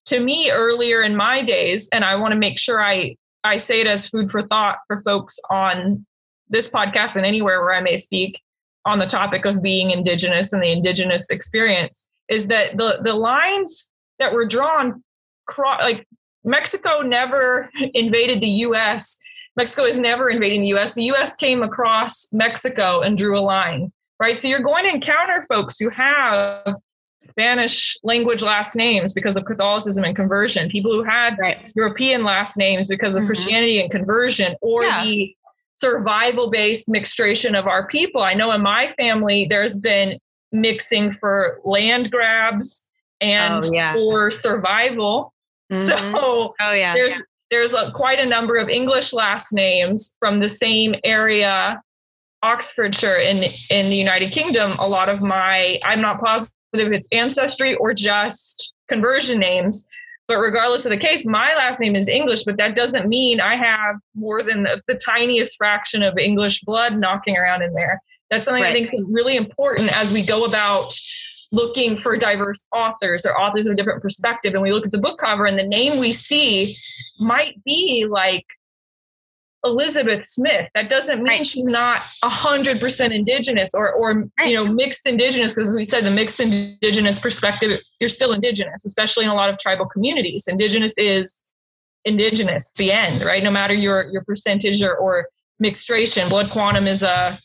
to 0.06 0.20
me 0.20 0.50
earlier 0.50 1.02
in 1.02 1.14
my 1.14 1.42
days. 1.42 1.88
And 1.92 2.04
I 2.04 2.16
want 2.16 2.32
to 2.32 2.38
make 2.38 2.58
sure 2.58 2.82
I, 2.82 3.16
I 3.44 3.58
say 3.58 3.80
it 3.80 3.86
as 3.86 4.08
food 4.08 4.30
for 4.30 4.42
thought 4.42 4.78
for 4.88 5.00
folks 5.02 5.38
on 5.50 6.04
this 6.48 6.70
podcast 6.70 7.16
and 7.16 7.24
anywhere 7.24 7.60
where 7.60 7.74
I 7.74 7.80
may 7.80 7.96
speak 7.96 8.40
on 8.88 8.98
the 8.98 9.06
topic 9.06 9.44
of 9.44 9.62
being 9.62 9.90
Indigenous 9.90 10.52
and 10.52 10.62
the 10.62 10.72
Indigenous 10.72 11.30
experience 11.30 12.08
is 12.28 12.48
that 12.48 12.76
the, 12.76 13.00
the 13.02 13.14
lines 13.14 13.92
that 14.18 14.32
were 14.32 14.46
drawn, 14.46 15.02
like 15.58 16.06
Mexico 16.44 17.00
never 17.00 17.70
invaded 17.94 18.40
the 18.40 18.48
US. 18.66 19.18
Mexico 19.56 19.82
is 19.82 20.00
never 20.00 20.28
invading 20.28 20.62
the 20.62 20.78
US. 20.78 20.94
The 20.94 21.04
US 21.12 21.36
came 21.36 21.62
across 21.62 22.32
Mexico 22.32 23.00
and 23.00 23.16
drew 23.16 23.38
a 23.38 23.40
line, 23.40 23.92
right? 24.20 24.38
So 24.38 24.48
you're 24.48 24.60
going 24.60 24.84
to 24.84 24.94
encounter 24.94 25.46
folks 25.48 25.78
who 25.78 25.90
have 25.90 26.74
Spanish 27.20 27.98
language 28.04 28.42
last 28.42 28.76
names 28.76 29.12
because 29.12 29.36
of 29.36 29.44
Catholicism 29.44 30.04
and 30.04 30.14
conversion, 30.14 30.68
people 30.70 30.92
who 30.92 31.02
had 31.02 31.36
right. 31.40 31.58
European 31.74 32.22
last 32.24 32.56
names 32.56 32.88
because 32.88 33.16
of 33.16 33.20
mm-hmm. 33.20 33.28
Christianity 33.28 33.80
and 33.80 33.90
conversion, 33.90 34.54
or 34.60 34.84
yeah. 34.84 35.04
the 35.04 35.34
survival 35.78 36.50
based 36.50 36.88
mixtration 36.88 37.58
of 37.58 37.66
our 37.66 37.86
people. 37.86 38.22
I 38.22 38.34
know 38.34 38.52
in 38.52 38.62
my 38.62 38.94
family, 38.98 39.46
there's 39.48 39.78
been 39.78 40.18
mixing 40.52 41.12
for 41.12 41.60
land 41.64 42.10
grabs 42.10 42.90
and 43.20 43.64
oh, 43.64 43.72
yeah. 43.72 43.94
for 43.94 44.30
survival. 44.30 45.32
Mm-hmm. 45.72 46.14
So 46.14 46.54
oh, 46.60 46.72
yeah. 46.72 46.94
there's 46.94 47.14
yeah. 47.14 47.22
there's 47.50 47.74
a, 47.74 47.90
quite 47.92 48.18
a 48.18 48.26
number 48.26 48.56
of 48.56 48.68
English 48.68 49.12
last 49.12 49.52
names 49.52 50.16
from 50.18 50.40
the 50.40 50.48
same 50.48 50.94
area 51.04 51.80
Oxfordshire 52.42 53.16
in 53.16 53.42
in 53.70 53.90
the 53.90 53.96
United 53.96 54.30
Kingdom, 54.30 54.72
a 54.78 54.88
lot 54.88 55.08
of 55.08 55.20
my 55.20 55.78
I'm 55.84 56.00
not 56.00 56.20
positive 56.20 56.92
it's 56.92 57.08
ancestry 57.10 57.74
or 57.76 57.92
just 57.94 58.74
conversion 58.88 59.38
names. 59.38 59.88
But 60.28 60.38
regardless 60.40 60.84
of 60.84 60.90
the 60.90 60.98
case, 60.98 61.26
my 61.26 61.54
last 61.54 61.80
name 61.80 61.96
is 61.96 62.08
English, 62.08 62.44
but 62.44 62.58
that 62.58 62.74
doesn't 62.74 63.08
mean 63.08 63.40
I 63.40 63.56
have 63.56 63.96
more 64.14 64.42
than 64.42 64.62
the, 64.62 64.82
the 64.86 64.94
tiniest 64.94 65.56
fraction 65.56 66.02
of 66.02 66.18
English 66.18 66.60
blood 66.62 66.98
knocking 66.98 67.36
around 67.36 67.62
in 67.62 67.72
there. 67.72 68.02
That's 68.30 68.44
something 68.44 68.62
right. 68.62 68.70
I 68.70 68.74
think 68.74 68.92
is 68.92 69.02
really 69.08 69.36
important 69.36 69.90
as 69.96 70.12
we 70.12 70.22
go 70.22 70.44
about 70.44 70.92
looking 71.50 71.96
for 71.96 72.14
diverse 72.14 72.66
authors 72.74 73.24
or 73.24 73.40
authors 73.40 73.66
of 73.66 73.72
a 73.72 73.76
different 73.76 74.02
perspective. 74.02 74.52
And 74.52 74.62
we 74.62 74.70
look 74.70 74.84
at 74.84 74.92
the 74.92 74.98
book 74.98 75.18
cover, 75.18 75.46
and 75.46 75.58
the 75.58 75.66
name 75.66 75.98
we 75.98 76.12
see 76.12 76.74
might 77.20 77.64
be 77.64 78.06
like 78.08 78.44
Elizabeth 79.68 80.24
Smith. 80.24 80.68
That 80.74 80.88
doesn't 80.88 81.22
mean 81.22 81.38
right. 81.38 81.46
she's 81.46 81.66
not 81.66 82.00
hundred 82.24 82.80
percent 82.80 83.12
indigenous 83.12 83.72
or 83.74 83.92
or 83.92 84.24
right. 84.38 84.48
you 84.48 84.54
know 84.54 84.66
mixed 84.66 85.06
indigenous 85.06 85.54
because 85.54 85.70
as 85.70 85.76
we 85.76 85.84
said 85.84 86.04
the 86.04 86.10
mixed 86.10 86.40
indigenous 86.40 87.20
perspective 87.20 87.78
you're 88.00 88.08
still 88.08 88.32
indigenous, 88.32 88.84
especially 88.84 89.24
in 89.24 89.30
a 89.30 89.34
lot 89.34 89.50
of 89.50 89.58
tribal 89.58 89.86
communities. 89.86 90.46
Indigenous 90.48 90.94
is 90.98 91.42
indigenous. 92.04 92.72
The 92.74 92.92
end, 92.92 93.24
right? 93.24 93.42
No 93.42 93.50
matter 93.50 93.74
your 93.74 94.10
your 94.10 94.24
percentage 94.24 94.82
or, 94.82 94.96
or 94.96 95.28
mixtration. 95.62 96.28
Blood 96.28 96.50
quantum 96.50 96.86
is 96.86 97.02
a 97.02 97.38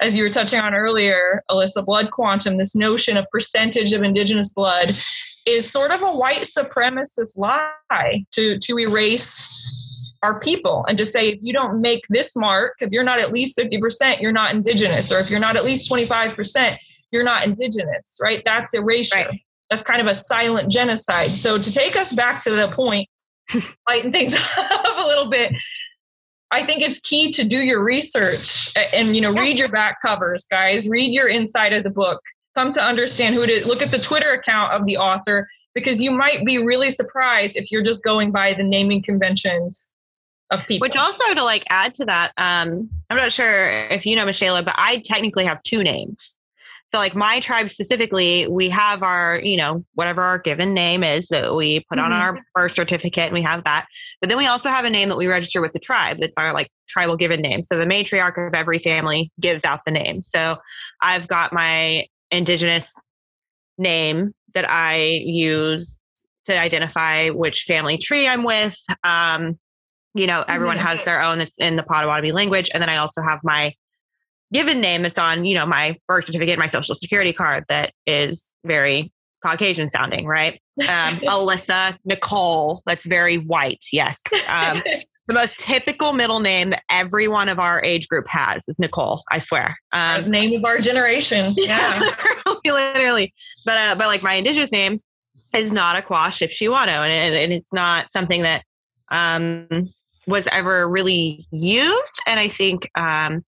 as 0.00 0.16
you 0.16 0.22
were 0.22 0.30
touching 0.30 0.60
on 0.60 0.74
earlier, 0.74 1.42
Alyssa, 1.50 1.84
blood 1.84 2.12
quantum, 2.12 2.56
this 2.56 2.76
notion 2.76 3.16
of 3.16 3.26
percentage 3.32 3.92
of 3.92 4.02
indigenous 4.02 4.54
blood 4.54 4.84
is 5.44 5.70
sort 5.70 5.90
of 5.90 6.02
a 6.02 6.12
white 6.12 6.42
supremacist 6.42 7.38
lie 7.38 8.24
to 8.32 8.58
to 8.58 8.78
erase 8.78 9.87
our 10.22 10.40
people. 10.40 10.84
And 10.88 10.98
just 10.98 11.12
say 11.12 11.28
if 11.28 11.38
you 11.42 11.52
don't 11.52 11.80
make 11.80 12.02
this 12.08 12.36
mark 12.36 12.74
if 12.80 12.90
you're 12.90 13.04
not 13.04 13.20
at 13.20 13.32
least 13.32 13.58
50% 13.58 14.20
you're 14.20 14.32
not 14.32 14.54
indigenous. 14.54 15.12
Or 15.12 15.18
if 15.18 15.30
you're 15.30 15.40
not 15.40 15.56
at 15.56 15.64
least 15.64 15.90
25% 15.90 16.76
you're 17.12 17.24
not 17.24 17.46
indigenous 17.46 18.18
right? 18.22 18.42
That's 18.44 18.74
erasure. 18.74 19.16
Right. 19.16 19.40
that's 19.70 19.82
kind 19.82 20.00
of 20.00 20.06
a 20.06 20.14
silent 20.14 20.70
genocide. 20.70 21.30
So 21.30 21.58
to 21.58 21.72
take 21.72 21.96
us 21.96 22.12
back 22.12 22.42
to 22.44 22.50
the 22.50 22.68
point 22.68 23.08
lighten 23.88 24.12
things 24.12 24.34
up 24.56 24.98
a 24.98 25.06
little 25.06 25.30
bit 25.30 25.52
i 26.50 26.62
think 26.62 26.82
it's 26.82 27.00
key 27.00 27.30
to 27.32 27.44
do 27.44 27.62
your 27.62 27.82
research 27.82 28.76
and 28.94 29.14
you 29.14 29.22
know 29.22 29.32
read 29.32 29.58
your 29.58 29.68
back 29.68 29.96
covers 30.04 30.46
guys. 30.50 30.88
Read 30.88 31.14
your 31.14 31.28
inside 31.28 31.72
of 31.72 31.82
the 31.82 31.90
book. 31.90 32.20
Come 32.54 32.70
to 32.72 32.82
understand 32.82 33.34
who 33.34 33.42
it 33.42 33.50
is 33.50 33.66
look 33.66 33.82
at 33.82 33.90
the 33.90 33.98
twitter 33.98 34.32
account 34.32 34.72
of 34.72 34.86
the 34.86 34.96
author 34.96 35.48
because 35.74 36.02
you 36.02 36.10
might 36.10 36.44
be 36.44 36.58
really 36.58 36.90
surprised 36.90 37.56
if 37.56 37.70
you're 37.70 37.82
just 37.82 38.02
going 38.02 38.32
by 38.32 38.52
the 38.52 38.64
naming 38.64 39.02
conventions 39.02 39.94
of 40.50 40.66
people. 40.66 40.84
Which 40.84 40.96
also 40.96 41.34
to 41.34 41.44
like 41.44 41.64
add 41.70 41.94
to 41.94 42.04
that, 42.06 42.32
um, 42.36 42.88
I'm 43.10 43.16
not 43.16 43.32
sure 43.32 43.68
if 43.68 44.06
you 44.06 44.16
know 44.16 44.24
Michaela, 44.24 44.62
but 44.62 44.74
I 44.76 45.02
technically 45.04 45.44
have 45.44 45.62
two 45.62 45.82
names. 45.82 46.38
So, 46.90 46.96
like 46.96 47.14
my 47.14 47.38
tribe 47.40 47.70
specifically, 47.70 48.46
we 48.48 48.70
have 48.70 49.02
our, 49.02 49.40
you 49.40 49.58
know, 49.58 49.84
whatever 49.94 50.22
our 50.22 50.38
given 50.38 50.72
name 50.72 51.04
is 51.04 51.28
that 51.28 51.54
we 51.54 51.80
put 51.80 51.98
mm-hmm. 51.98 52.06
on 52.06 52.12
our 52.12 52.38
birth 52.54 52.72
certificate 52.72 53.24
and 53.24 53.34
we 53.34 53.42
have 53.42 53.64
that. 53.64 53.86
But 54.20 54.30
then 54.30 54.38
we 54.38 54.46
also 54.46 54.70
have 54.70 54.86
a 54.86 54.90
name 54.90 55.10
that 55.10 55.18
we 55.18 55.26
register 55.26 55.60
with 55.60 55.74
the 55.74 55.80
tribe 55.80 56.16
that's 56.18 56.38
our 56.38 56.54
like 56.54 56.70
tribal 56.88 57.16
given 57.16 57.42
name. 57.42 57.62
So 57.62 57.76
the 57.76 57.84
matriarch 57.84 58.46
of 58.46 58.54
every 58.54 58.78
family 58.78 59.30
gives 59.38 59.66
out 59.66 59.80
the 59.84 59.90
name. 59.90 60.22
So 60.22 60.56
I've 61.02 61.28
got 61.28 61.52
my 61.52 62.06
indigenous 62.30 63.02
name 63.76 64.32
that 64.54 64.70
I 64.70 65.20
use 65.24 66.00
to 66.46 66.58
identify 66.58 67.28
which 67.28 67.64
family 67.64 67.98
tree 67.98 68.26
I'm 68.26 68.44
with. 68.44 68.78
Um, 69.04 69.58
you 70.18 70.26
know, 70.26 70.44
everyone 70.48 70.76
mm-hmm. 70.76 70.86
has 70.86 71.04
their 71.04 71.22
own 71.22 71.38
that's 71.38 71.58
in 71.58 71.76
the 71.76 71.82
Potawatomi 71.82 72.32
language. 72.32 72.70
And 72.72 72.82
then 72.82 72.88
I 72.88 72.96
also 72.96 73.22
have 73.22 73.40
my 73.42 73.74
given 74.52 74.80
name 74.80 75.02
that's 75.02 75.18
on, 75.18 75.44
you 75.44 75.54
know, 75.54 75.66
my 75.66 75.96
birth 76.06 76.24
certificate, 76.24 76.58
my 76.58 76.66
social 76.66 76.94
security 76.94 77.32
card 77.32 77.64
that 77.68 77.92
is 78.06 78.54
very 78.64 79.12
Caucasian 79.44 79.88
sounding, 79.88 80.26
right? 80.26 80.60
Um, 80.80 81.20
Alyssa, 81.28 81.96
Nicole, 82.04 82.82
that's 82.86 83.06
very 83.06 83.36
white. 83.36 83.84
Yes. 83.92 84.22
Um, 84.48 84.82
the 85.28 85.34
most 85.34 85.58
typical 85.58 86.12
middle 86.12 86.40
name 86.40 86.70
that 86.70 86.82
every 86.90 87.28
one 87.28 87.48
of 87.48 87.58
our 87.58 87.82
age 87.84 88.08
group 88.08 88.26
has 88.28 88.68
is 88.68 88.78
Nicole. 88.78 89.22
I 89.30 89.38
swear. 89.38 89.76
Um, 89.92 90.30
name 90.30 90.58
of 90.58 90.64
our 90.64 90.78
generation. 90.78 91.44
Yeah. 91.56 92.00
literally, 92.64 92.92
literally. 92.94 93.34
But, 93.64 93.76
uh, 93.76 93.94
but 93.96 94.06
like 94.06 94.22
my 94.22 94.34
indigenous 94.34 94.72
name 94.72 95.00
is 95.54 95.70
not 95.70 96.02
Akwa 96.02 96.28
Shipshiwano. 96.28 96.88
And, 96.88 97.34
and 97.34 97.52
it's 97.52 97.72
not 97.72 98.10
something 98.10 98.42
that 98.42 98.64
um, 99.10 99.68
was 100.28 100.46
ever 100.52 100.88
really 100.88 101.46
used. 101.50 102.20
And 102.26 102.38
I 102.38 102.48
think 102.48 102.88
um, 102.96 103.44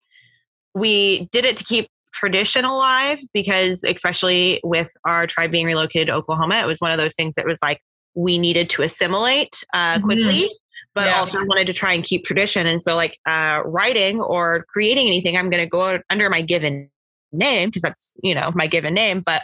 we 0.75 1.27
did 1.33 1.45
it 1.45 1.57
to 1.57 1.65
keep 1.65 1.89
tradition 2.13 2.65
alive 2.65 3.19
because 3.35 3.83
especially 3.83 4.61
with 4.63 4.93
our 5.05 5.27
tribe 5.27 5.51
being 5.51 5.67
relocated 5.67 6.09
to 6.09 6.15
Oklahoma, 6.15 6.57
it 6.57 6.67
was 6.67 6.81
one 6.81 6.93
of 6.93 6.99
those 6.99 7.15
things 7.15 7.35
that 7.37 7.47
was 7.47 7.59
like 7.63 7.81
we 8.15 8.39
needed 8.39 8.71
to 8.71 8.83
assimilate 8.83 9.65
uh, 9.75 9.99
quickly. 10.01 10.45
Mm-hmm. 10.45 10.55
But 10.95 11.09
yeah. 11.09 11.19
also 11.19 11.45
wanted 11.45 11.67
to 11.67 11.75
try 11.75 11.93
and 11.93 12.03
keep 12.03 12.25
tradition. 12.25 12.67
And 12.67 12.83
so, 12.83 12.97
like 12.97 13.19
uh, 13.27 13.61
writing 13.67 14.19
or 14.19 14.65
creating 14.71 15.07
anything, 15.07 15.37
I'm 15.37 15.51
going 15.51 15.63
to 15.63 15.69
go 15.69 15.99
under 16.09 16.31
my 16.31 16.41
given 16.41 16.89
name 17.33 17.69
because 17.69 17.83
that's, 17.83 18.15
you 18.23 18.35
know, 18.35 18.51
my 18.55 18.67
given 18.67 18.95
name, 18.95 19.21
but 19.21 19.43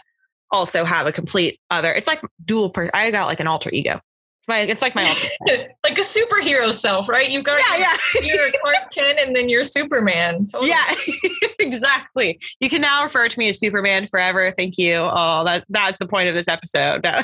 also 0.51 0.87
have 0.87 1.07
a 1.07 1.13
complete 1.13 1.61
other. 1.71 1.93
It's 1.93 2.07
like 2.07 2.23
dual 2.43 2.71
per. 2.71 2.89
I 2.95 3.11
got 3.11 3.27
like 3.27 3.39
an 3.39 3.49
alter 3.49 3.69
ego. 3.71 4.01
It's 4.43 4.49
my 4.49 4.59
it's 4.59 4.83
like 4.83 4.97
my 4.97 5.05
like 5.85 5.99
a 5.99 6.01
superhero 6.01 6.75
self, 6.75 7.09
right? 7.09 7.31
You've 7.31 7.45
got 7.45 7.61
yeah, 7.61 7.77
yeah. 7.77 8.21
you're 8.25 8.51
Clark 8.61 8.93
Kent 8.93 9.21
and 9.21 9.37
then 9.37 9.49
you're 9.49 9.63
Superman. 9.63 10.49
Totally. 10.49 10.71
Yeah, 10.71 10.83
exactly. 11.61 12.41
You 12.59 12.69
can 12.69 12.81
now 12.81 13.05
refer 13.05 13.29
to 13.29 13.39
me 13.39 13.51
as 13.51 13.61
Superman 13.61 14.05
forever. 14.07 14.51
Thank 14.51 14.79
you. 14.79 14.95
Oh, 14.97 15.45
that 15.45 15.65
that's 15.69 16.01
the 16.01 16.09
point 16.09 16.29
of 16.29 16.35
this 16.35 16.49
episode. 16.49 17.05
No. 17.05 17.23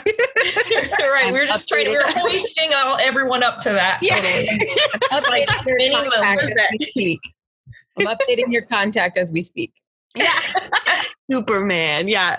right. 1.00 1.32
We 1.32 1.40
are 1.40 1.46
just 1.46 1.68
trying. 1.68 1.88
We 1.88 1.96
are 1.96 2.04
hoisting 2.06 2.70
all 2.72 2.96
everyone 3.00 3.42
up 3.42 3.58
to 3.62 3.70
that. 3.70 3.98
Yeah. 4.00 4.14
Totally. 5.10 5.44
like, 5.44 5.50
I'm 7.98 8.06
updating 8.16 8.52
your 8.52 8.62
contact 8.62 9.16
as 9.16 9.32
we 9.32 9.42
speak. 9.42 9.72
Yeah. 10.14 10.38
Superman. 11.28 12.06
Yeah. 12.06 12.36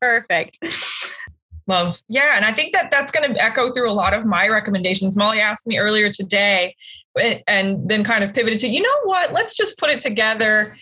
Perfect. 0.00 0.58
Love. 1.70 2.02
Yeah. 2.08 2.32
And 2.34 2.44
I 2.44 2.52
think 2.52 2.72
that 2.72 2.90
that's 2.90 3.12
going 3.12 3.32
to 3.32 3.40
echo 3.40 3.70
through 3.70 3.88
a 3.88 3.94
lot 3.94 4.12
of 4.12 4.26
my 4.26 4.48
recommendations. 4.48 5.16
Molly 5.16 5.40
asked 5.40 5.68
me 5.68 5.78
earlier 5.78 6.10
today 6.10 6.74
eh, 7.16 7.38
and 7.46 7.88
then 7.88 8.02
kind 8.02 8.24
of 8.24 8.34
pivoted 8.34 8.58
to, 8.60 8.68
you 8.68 8.82
know 8.82 9.00
what, 9.04 9.32
let's 9.32 9.56
just 9.56 9.78
put 9.78 9.88
it 9.88 10.00
together 10.00 10.74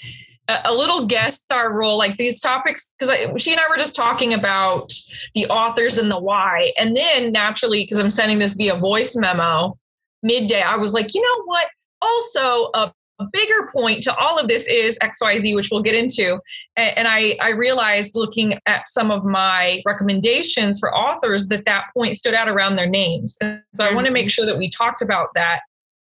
a 0.64 0.72
little 0.72 1.04
guest 1.04 1.42
star 1.42 1.74
role 1.74 1.98
like 1.98 2.16
these 2.16 2.40
topics 2.40 2.94
because 2.98 3.14
she 3.36 3.52
and 3.52 3.60
i 3.60 3.68
were 3.68 3.76
just 3.76 3.94
talking 3.94 4.32
about 4.32 4.90
the 5.34 5.44
authors 5.48 5.98
and 5.98 6.10
the 6.10 6.18
why 6.18 6.72
and 6.78 6.96
then 6.96 7.30
naturally 7.32 7.84
because 7.84 7.98
i'm 7.98 8.10
sending 8.10 8.38
this 8.38 8.54
via 8.54 8.74
voice 8.74 9.14
memo 9.14 9.76
midday 10.22 10.62
i 10.62 10.74
was 10.74 10.94
like 10.94 11.14
you 11.14 11.20
know 11.20 11.44
what 11.44 11.68
also 12.00 12.70
a 12.72 12.80
a 12.84 12.92
bigger 13.32 13.68
point 13.72 14.02
to 14.04 14.14
all 14.14 14.38
of 14.38 14.48
this 14.48 14.68
is 14.68 14.98
XYZ, 15.02 15.54
which 15.54 15.70
we'll 15.70 15.82
get 15.82 15.94
into. 15.94 16.38
And, 16.76 17.08
I, 17.08 17.36
I 17.40 17.50
realized 17.50 18.14
looking 18.14 18.58
at 18.66 18.86
some 18.86 19.10
of 19.10 19.24
my 19.24 19.82
recommendations 19.84 20.78
for 20.78 20.94
authors 20.94 21.48
that 21.48 21.64
that 21.66 21.86
point 21.94 22.16
stood 22.16 22.34
out 22.34 22.48
around 22.48 22.76
their 22.76 22.88
names. 22.88 23.38
So 23.40 23.84
I 23.84 23.94
want 23.94 24.06
to 24.06 24.12
make 24.12 24.30
sure 24.30 24.46
that 24.46 24.58
we 24.58 24.70
talked 24.70 25.02
about 25.02 25.28
that 25.34 25.60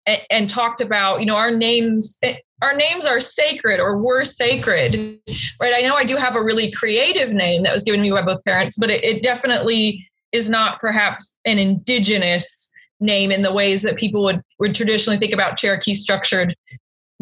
and, 0.07 0.21
and 0.31 0.51
talked 0.51 0.81
about, 0.81 1.21
you 1.21 1.27
know, 1.27 1.37
our 1.37 1.51
names, 1.51 2.19
eh, 2.23 2.37
our 2.61 2.77
names 2.77 3.07
are 3.07 3.21
sacred 3.21 3.81
or 3.81 3.99
were 3.99 4.25
sacred, 4.25 5.21
right? 5.61 5.75
I 5.75 5.81
know 5.83 5.97
I 5.97 6.05
do 6.05 6.17
have 6.17 6.37
a 6.37 6.43
really 6.43 6.71
creative 6.71 7.33
name 7.33 7.65
that 7.65 7.73
was 7.73 7.83
given 7.83 8.01
to 8.01 8.03
me 8.03 8.11
by 8.11 8.23
both 8.23 8.45
parents, 8.45 8.77
but 8.79 8.91
it, 8.91 9.03
it 9.03 9.23
definitely 9.23 10.09
is 10.31 10.49
not 10.49 10.81
perhaps 10.81 11.41
an 11.45 11.59
indigenous 11.59 12.71
name 13.01 13.33
in 13.33 13.43
the 13.43 13.53
ways 13.53 13.83
that 13.83 13.97
people 13.97 14.23
would, 14.23 14.43
would 14.61 14.75
traditionally 14.75 15.19
think 15.19 15.33
about 15.33 15.57
Cherokee 15.57 15.95
structured 15.95 16.55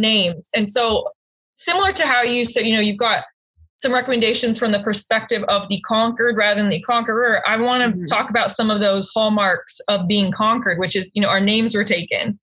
names. 0.01 0.51
And 0.55 0.69
so, 0.69 1.09
similar 1.55 1.93
to 1.93 2.07
how 2.07 2.23
you 2.23 2.45
said, 2.45 2.67
you 2.67 2.75
know, 2.75 2.81
you've 2.81 2.99
got 2.99 3.25
some 3.79 3.93
recommendations 3.95 4.59
from 4.59 4.73
the 4.73 4.81
perspective 4.81 5.43
of 5.45 5.69
the 5.69 5.81
conquered 5.81 6.37
rather 6.37 6.61
than 6.61 6.71
the 6.71 6.83
conqueror. 6.83 7.43
I 7.49 7.57
want 7.57 7.83
to 7.83 7.91
mm-hmm. 7.91 8.05
talk 8.05 8.29
about 8.29 8.51
some 8.51 8.71
of 8.71 8.83
those 8.83 9.11
hallmarks 9.15 9.81
of 9.89 10.07
being 10.07 10.33
conquered, 10.33 10.79
which 10.79 10.95
is, 10.95 11.11
you 11.15 11.23
know, 11.23 11.29
our 11.29 11.41
names 11.41 11.75
were 11.75 11.85
taken. 11.85 12.39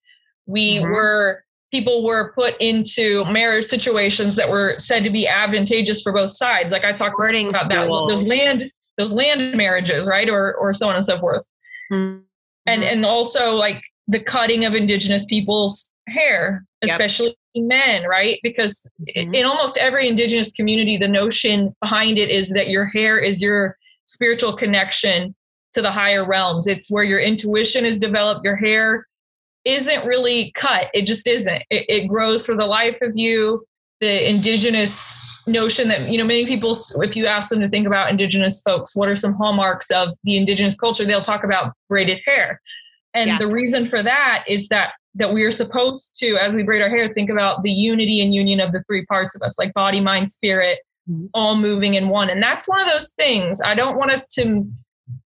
We 0.47 0.77
mm-hmm. 0.77 0.91
were 0.91 1.43
people 1.71 2.03
were 2.03 2.31
put 2.33 2.55
into 2.59 3.25
marriage 3.25 3.65
situations 3.65 4.35
that 4.37 4.49
were 4.49 4.73
said 4.77 5.03
to 5.03 5.09
be 5.09 5.27
advantageous 5.27 6.01
for 6.01 6.11
both 6.11 6.31
sides. 6.31 6.71
Like 6.71 6.85
I 6.85 6.93
talked 6.93 7.17
Burning 7.17 7.49
about 7.49 7.69
that 7.69 7.87
those 7.87 8.25
land 8.25 8.71
those 8.97 9.13
land 9.13 9.55
marriages, 9.55 10.07
right, 10.07 10.29
or 10.29 10.55
or 10.55 10.73
so 10.73 10.89
on 10.89 10.95
and 10.95 11.05
so 11.05 11.19
forth. 11.19 11.45
Mm-hmm. 11.91 12.21
And 12.65 12.83
and 12.83 13.05
also 13.05 13.53
like 13.53 13.83
the 14.07 14.19
cutting 14.19 14.65
of 14.65 14.73
indigenous 14.73 15.25
people's 15.25 15.91
hair, 16.07 16.65
especially. 16.81 17.37
Men, 17.61 18.03
right? 18.03 18.39
Because 18.43 18.91
mm-hmm. 19.01 19.33
in 19.33 19.45
almost 19.45 19.77
every 19.77 20.07
indigenous 20.07 20.51
community, 20.51 20.97
the 20.97 21.07
notion 21.07 21.75
behind 21.81 22.17
it 22.17 22.29
is 22.29 22.49
that 22.51 22.69
your 22.69 22.85
hair 22.85 23.17
is 23.17 23.41
your 23.41 23.77
spiritual 24.05 24.55
connection 24.55 25.35
to 25.73 25.81
the 25.81 25.91
higher 25.91 26.25
realms. 26.25 26.67
It's 26.67 26.91
where 26.91 27.03
your 27.03 27.19
intuition 27.19 27.85
is 27.85 27.99
developed. 27.99 28.43
Your 28.43 28.55
hair 28.55 29.05
isn't 29.65 30.05
really 30.05 30.51
cut, 30.55 30.87
it 30.93 31.05
just 31.05 31.27
isn't. 31.27 31.61
It, 31.69 31.85
it 31.89 32.07
grows 32.07 32.45
for 32.45 32.55
the 32.55 32.65
life 32.65 32.99
of 33.01 33.11
you. 33.15 33.65
The 33.99 34.29
indigenous 34.29 35.43
notion 35.47 35.87
that, 35.87 36.07
you 36.07 36.19
know, 36.19 36.23
many 36.23 36.45
people, 36.45 36.73
if 37.01 37.15
you 37.15 37.25
ask 37.25 37.49
them 37.49 37.61
to 37.61 37.69
think 37.69 37.87
about 37.87 38.11
indigenous 38.11 38.61
folks, 38.61 38.95
what 38.95 39.09
are 39.09 39.15
some 39.15 39.33
hallmarks 39.33 39.89
of 39.89 40.09
the 40.23 40.37
indigenous 40.37 40.77
culture? 40.77 41.03
They'll 41.03 41.21
talk 41.21 41.43
about 41.43 41.73
braided 41.89 42.19
hair. 42.23 42.61
And 43.15 43.29
yeah. 43.29 43.37
the 43.39 43.47
reason 43.47 43.87
for 43.87 44.03
that 44.03 44.43
is 44.47 44.67
that 44.67 44.93
that 45.17 45.33
we 45.33 45.43
are 45.43 45.51
supposed 45.51 46.15
to, 46.17 46.37
as 46.37 46.55
we 46.55 46.63
braid 46.63 46.81
our 46.81 46.89
hair, 46.89 47.07
think 47.07 47.29
about 47.29 47.63
the 47.63 47.71
unity 47.71 48.21
and 48.21 48.33
union 48.33 48.59
of 48.59 48.71
the 48.71 48.83
three 48.87 49.05
parts 49.05 49.35
of 49.35 49.41
us, 49.41 49.59
like 49.59 49.73
body, 49.73 49.99
mind, 49.99 50.29
spirit, 50.31 50.79
mm-hmm. 51.09 51.25
all 51.33 51.55
moving 51.55 51.95
in 51.95 52.09
one. 52.09 52.29
And 52.29 52.41
that's 52.41 52.67
one 52.67 52.81
of 52.81 52.87
those 52.87 53.13
things. 53.15 53.61
I 53.61 53.75
don't 53.75 53.97
want 53.97 54.11
us 54.11 54.27
to 54.35 54.67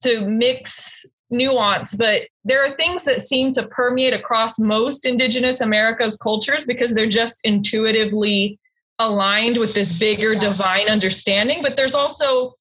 to 0.03 0.27
mix 0.27 1.05
nuance, 1.31 1.95
but 1.95 2.23
there 2.43 2.63
are 2.63 2.75
things 2.75 3.03
that 3.05 3.19
seem 3.19 3.51
to 3.51 3.67
permeate 3.67 4.13
across 4.13 4.59
most 4.59 5.07
indigenous 5.07 5.59
America's 5.59 6.17
cultures 6.17 6.65
because 6.65 6.93
they're 6.93 7.07
just 7.07 7.39
intuitively 7.43 8.59
aligned 8.99 9.57
with 9.57 9.73
this 9.73 9.97
bigger 9.97 10.35
divine 10.35 10.87
understanding. 10.87 11.63
But 11.63 11.77
there's 11.77 11.95
also 11.95 12.53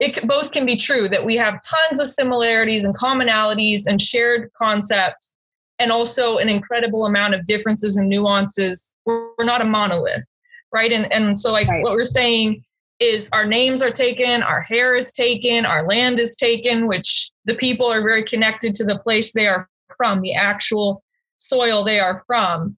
it 0.00 0.26
both 0.26 0.50
can 0.50 0.66
be 0.66 0.76
true 0.76 1.08
that 1.08 1.24
we 1.24 1.36
have 1.36 1.60
tons 1.64 2.00
of 2.00 2.08
similarities 2.08 2.84
and 2.84 2.96
commonalities 2.96 3.86
and 3.86 4.02
shared 4.02 4.50
concepts 4.58 5.33
and 5.78 5.90
also 5.90 6.38
an 6.38 6.48
incredible 6.48 7.06
amount 7.06 7.34
of 7.34 7.46
differences 7.46 7.96
and 7.96 8.08
nuances. 8.08 8.94
We're, 9.04 9.30
we're 9.38 9.44
not 9.44 9.60
a 9.60 9.64
monolith, 9.64 10.24
right? 10.72 10.92
And 10.92 11.12
and 11.12 11.38
so 11.38 11.52
like 11.52 11.68
right. 11.68 11.82
what 11.82 11.92
we're 11.92 12.04
saying 12.04 12.64
is 13.00 13.28
our 13.32 13.44
names 13.44 13.82
are 13.82 13.90
taken, 13.90 14.42
our 14.42 14.62
hair 14.62 14.94
is 14.94 15.12
taken, 15.12 15.66
our 15.66 15.86
land 15.86 16.20
is 16.20 16.36
taken, 16.36 16.86
which 16.86 17.30
the 17.44 17.54
people 17.54 17.86
are 17.86 18.02
very 18.02 18.24
connected 18.24 18.74
to 18.76 18.84
the 18.84 18.98
place 18.98 19.32
they 19.32 19.46
are 19.46 19.68
from, 19.96 20.20
the 20.22 20.34
actual 20.34 21.02
soil 21.36 21.84
they 21.84 21.98
are 21.98 22.22
from, 22.26 22.76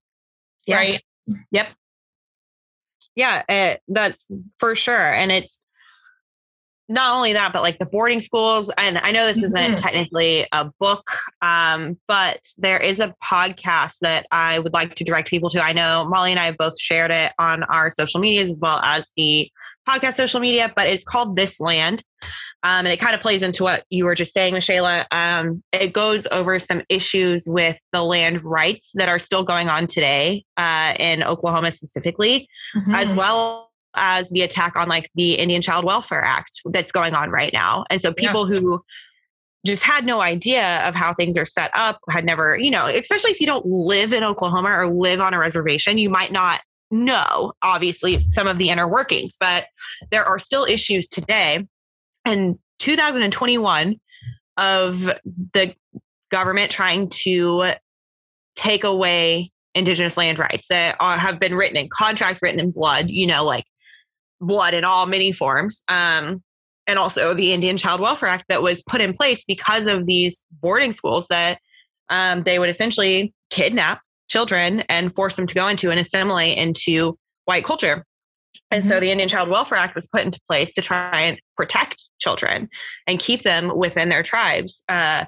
yeah. 0.66 0.76
right? 0.76 1.02
Yep. 1.50 1.68
Yeah, 3.14 3.42
it, 3.48 3.82
that's 3.88 4.28
for 4.58 4.76
sure, 4.76 4.94
and 4.94 5.32
it's 5.32 5.62
not 6.88 7.16
only 7.16 7.32
that, 7.32 7.52
but 7.52 7.62
like 7.62 7.78
the 7.78 7.86
boarding 7.86 8.20
schools. 8.20 8.70
And 8.78 8.98
I 8.98 9.10
know 9.10 9.26
this 9.26 9.42
isn't 9.42 9.60
mm-hmm. 9.60 9.74
technically 9.74 10.46
a 10.52 10.70
book, 10.78 11.10
um, 11.42 11.98
but 12.06 12.40
there 12.58 12.78
is 12.78 13.00
a 13.00 13.14
podcast 13.22 13.98
that 14.00 14.26
I 14.30 14.58
would 14.60 14.72
like 14.72 14.94
to 14.96 15.04
direct 15.04 15.28
people 15.28 15.50
to. 15.50 15.62
I 15.62 15.72
know 15.72 16.06
Molly 16.08 16.30
and 16.30 16.40
I 16.40 16.44
have 16.44 16.56
both 16.56 16.78
shared 16.80 17.10
it 17.10 17.32
on 17.38 17.64
our 17.64 17.90
social 17.90 18.20
medias 18.20 18.50
as 18.50 18.60
well 18.62 18.80
as 18.82 19.04
the 19.16 19.50
podcast 19.88 20.14
social 20.14 20.40
media, 20.40 20.72
but 20.76 20.88
it's 20.88 21.04
called 21.04 21.36
This 21.36 21.60
Land. 21.60 22.04
Um, 22.62 22.86
and 22.86 22.88
it 22.88 22.98
kind 22.98 23.14
of 23.14 23.20
plays 23.20 23.42
into 23.42 23.62
what 23.62 23.84
you 23.90 24.04
were 24.04 24.14
just 24.14 24.32
saying, 24.32 24.54
Michela. 24.54 25.06
Um, 25.12 25.62
it 25.72 25.92
goes 25.92 26.26
over 26.28 26.58
some 26.58 26.82
issues 26.88 27.44
with 27.46 27.78
the 27.92 28.02
land 28.02 28.42
rights 28.44 28.92
that 28.94 29.08
are 29.08 29.18
still 29.18 29.44
going 29.44 29.68
on 29.68 29.86
today 29.86 30.44
uh, 30.56 30.94
in 30.98 31.22
Oklahoma 31.22 31.72
specifically, 31.72 32.48
mm-hmm. 32.74 32.94
as 32.94 33.14
well 33.14 33.65
as 33.96 34.30
the 34.30 34.42
attack 34.42 34.76
on 34.76 34.88
like 34.88 35.10
the 35.14 35.34
Indian 35.34 35.62
Child 35.62 35.84
Welfare 35.84 36.22
Act 36.22 36.60
that's 36.66 36.92
going 36.92 37.14
on 37.14 37.30
right 37.30 37.52
now. 37.52 37.84
And 37.90 38.00
so 38.00 38.12
people 38.12 38.50
yeah. 38.50 38.60
who 38.60 38.84
just 39.66 39.82
had 39.82 40.06
no 40.06 40.20
idea 40.20 40.86
of 40.86 40.94
how 40.94 41.12
things 41.12 41.36
are 41.36 41.44
set 41.44 41.70
up, 41.74 41.98
had 42.08 42.24
never, 42.24 42.56
you 42.56 42.70
know, 42.70 42.86
especially 42.86 43.32
if 43.32 43.40
you 43.40 43.46
don't 43.46 43.66
live 43.66 44.12
in 44.12 44.22
Oklahoma 44.22 44.70
or 44.70 44.86
live 44.88 45.20
on 45.20 45.34
a 45.34 45.38
reservation, 45.38 45.98
you 45.98 46.08
might 46.08 46.30
not 46.30 46.60
know, 46.90 47.52
obviously, 47.62 48.24
some 48.28 48.46
of 48.46 48.58
the 48.58 48.70
inner 48.70 48.88
workings, 48.88 49.36
but 49.38 49.66
there 50.10 50.24
are 50.24 50.38
still 50.38 50.64
issues 50.64 51.08
today. 51.08 51.66
And 52.24 52.58
2021 52.78 54.00
of 54.56 55.10
the 55.52 55.74
government 56.30 56.70
trying 56.70 57.08
to 57.08 57.72
take 58.54 58.84
away 58.84 59.50
indigenous 59.74 60.16
land 60.16 60.38
rights 60.38 60.68
that 60.68 60.96
are, 61.00 61.18
have 61.18 61.38
been 61.38 61.54
written 61.54 61.76
in 61.76 61.88
contract, 61.88 62.40
written 62.40 62.60
in 62.60 62.70
blood, 62.70 63.10
you 63.10 63.26
know, 63.26 63.44
like 63.44 63.64
blood 64.40 64.74
in 64.74 64.84
all 64.84 65.06
many 65.06 65.32
forms. 65.32 65.82
Um, 65.88 66.42
and 66.86 66.98
also 66.98 67.34
the 67.34 67.52
Indian 67.52 67.76
Child 67.76 68.00
Welfare 68.00 68.28
Act 68.28 68.44
that 68.48 68.62
was 68.62 68.82
put 68.82 69.00
in 69.00 69.12
place 69.12 69.44
because 69.44 69.86
of 69.86 70.06
these 70.06 70.44
boarding 70.62 70.92
schools 70.92 71.26
that 71.28 71.58
um, 72.08 72.42
they 72.42 72.58
would 72.58 72.70
essentially 72.70 73.34
kidnap 73.50 74.00
children 74.28 74.80
and 74.88 75.14
force 75.14 75.36
them 75.36 75.46
to 75.46 75.54
go 75.54 75.68
into 75.68 75.90
and 75.90 75.98
assimilate 75.98 76.56
into 76.58 77.18
white 77.44 77.64
culture. 77.64 78.04
And 78.70 78.82
mm-hmm. 78.82 78.88
so 78.88 79.00
the 79.00 79.10
Indian 79.10 79.28
Child 79.28 79.48
Welfare 79.48 79.78
Act 79.78 79.94
was 79.94 80.06
put 80.06 80.24
into 80.24 80.40
place 80.48 80.74
to 80.74 80.82
try 80.82 81.20
and 81.22 81.38
protect 81.56 82.04
children 82.18 82.68
and 83.06 83.18
keep 83.18 83.42
them 83.42 83.76
within 83.76 84.08
their 84.08 84.22
tribes. 84.22 84.84
Uh, 84.88 85.24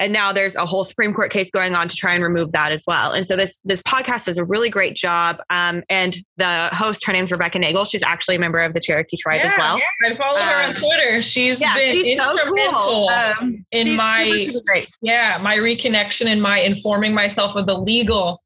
and 0.00 0.14
now 0.14 0.32
there's 0.32 0.56
a 0.56 0.64
whole 0.64 0.82
Supreme 0.82 1.12
Court 1.12 1.30
case 1.30 1.50
going 1.50 1.74
on 1.74 1.86
to 1.86 1.94
try 1.94 2.14
and 2.14 2.24
remove 2.24 2.50
that 2.52 2.72
as 2.72 2.84
well. 2.86 3.12
And 3.12 3.26
so 3.26 3.36
this 3.36 3.60
this 3.64 3.82
podcast 3.82 4.24
does 4.24 4.38
a 4.38 4.44
really 4.44 4.70
great 4.70 4.96
job. 4.96 5.36
Um, 5.50 5.84
and 5.90 6.16
the 6.38 6.70
host, 6.72 7.06
her 7.06 7.12
name's 7.12 7.30
Rebecca 7.30 7.58
Nagle. 7.58 7.84
She's 7.84 8.02
actually 8.02 8.36
a 8.36 8.38
member 8.38 8.58
of 8.58 8.72
the 8.72 8.80
Cherokee 8.80 9.18
tribe 9.18 9.42
yeah, 9.44 9.50
as 9.50 9.58
well. 9.58 9.78
Yeah, 9.78 10.10
I 10.10 10.14
follow 10.16 10.38
um, 10.38 10.46
her 10.46 10.62
on 10.64 10.70
um, 10.70 10.74
Twitter. 10.74 11.22
She's 11.22 11.60
yeah, 11.60 11.76
been 11.76 11.92
she's 11.92 12.18
instrumental 12.18 12.72
so 12.72 12.88
cool. 12.88 13.08
um, 13.10 13.64
in 13.70 13.94
my 13.94 14.48
yeah 15.02 15.38
my 15.42 15.56
reconnection 15.58 16.26
and 16.26 16.42
my 16.42 16.60
informing 16.60 17.14
myself 17.14 17.54
of 17.54 17.66
the 17.66 17.78
legal 17.78 18.42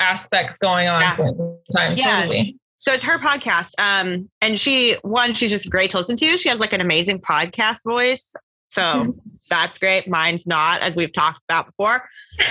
aspects 0.00 0.58
going 0.58 0.88
on. 0.88 1.00
Yeah. 1.00 1.94
yeah. 1.94 2.20
Totally. 2.20 2.58
So 2.74 2.92
it's 2.92 3.02
her 3.04 3.18
podcast. 3.18 3.72
Um, 3.78 4.28
and 4.40 4.58
she 4.58 4.96
one, 5.02 5.34
she's 5.34 5.50
just 5.50 5.68
great 5.70 5.90
to 5.92 5.98
listen 5.98 6.16
to. 6.16 6.38
She 6.38 6.48
has 6.48 6.60
like 6.60 6.72
an 6.72 6.80
amazing 6.80 7.20
podcast 7.20 7.84
voice. 7.84 8.34
So 8.70 9.14
that's 9.50 9.78
great. 9.78 10.08
Mine's 10.08 10.46
not, 10.46 10.80
as 10.80 10.96
we've 10.96 11.12
talked 11.12 11.40
about 11.48 11.66
before. 11.66 12.08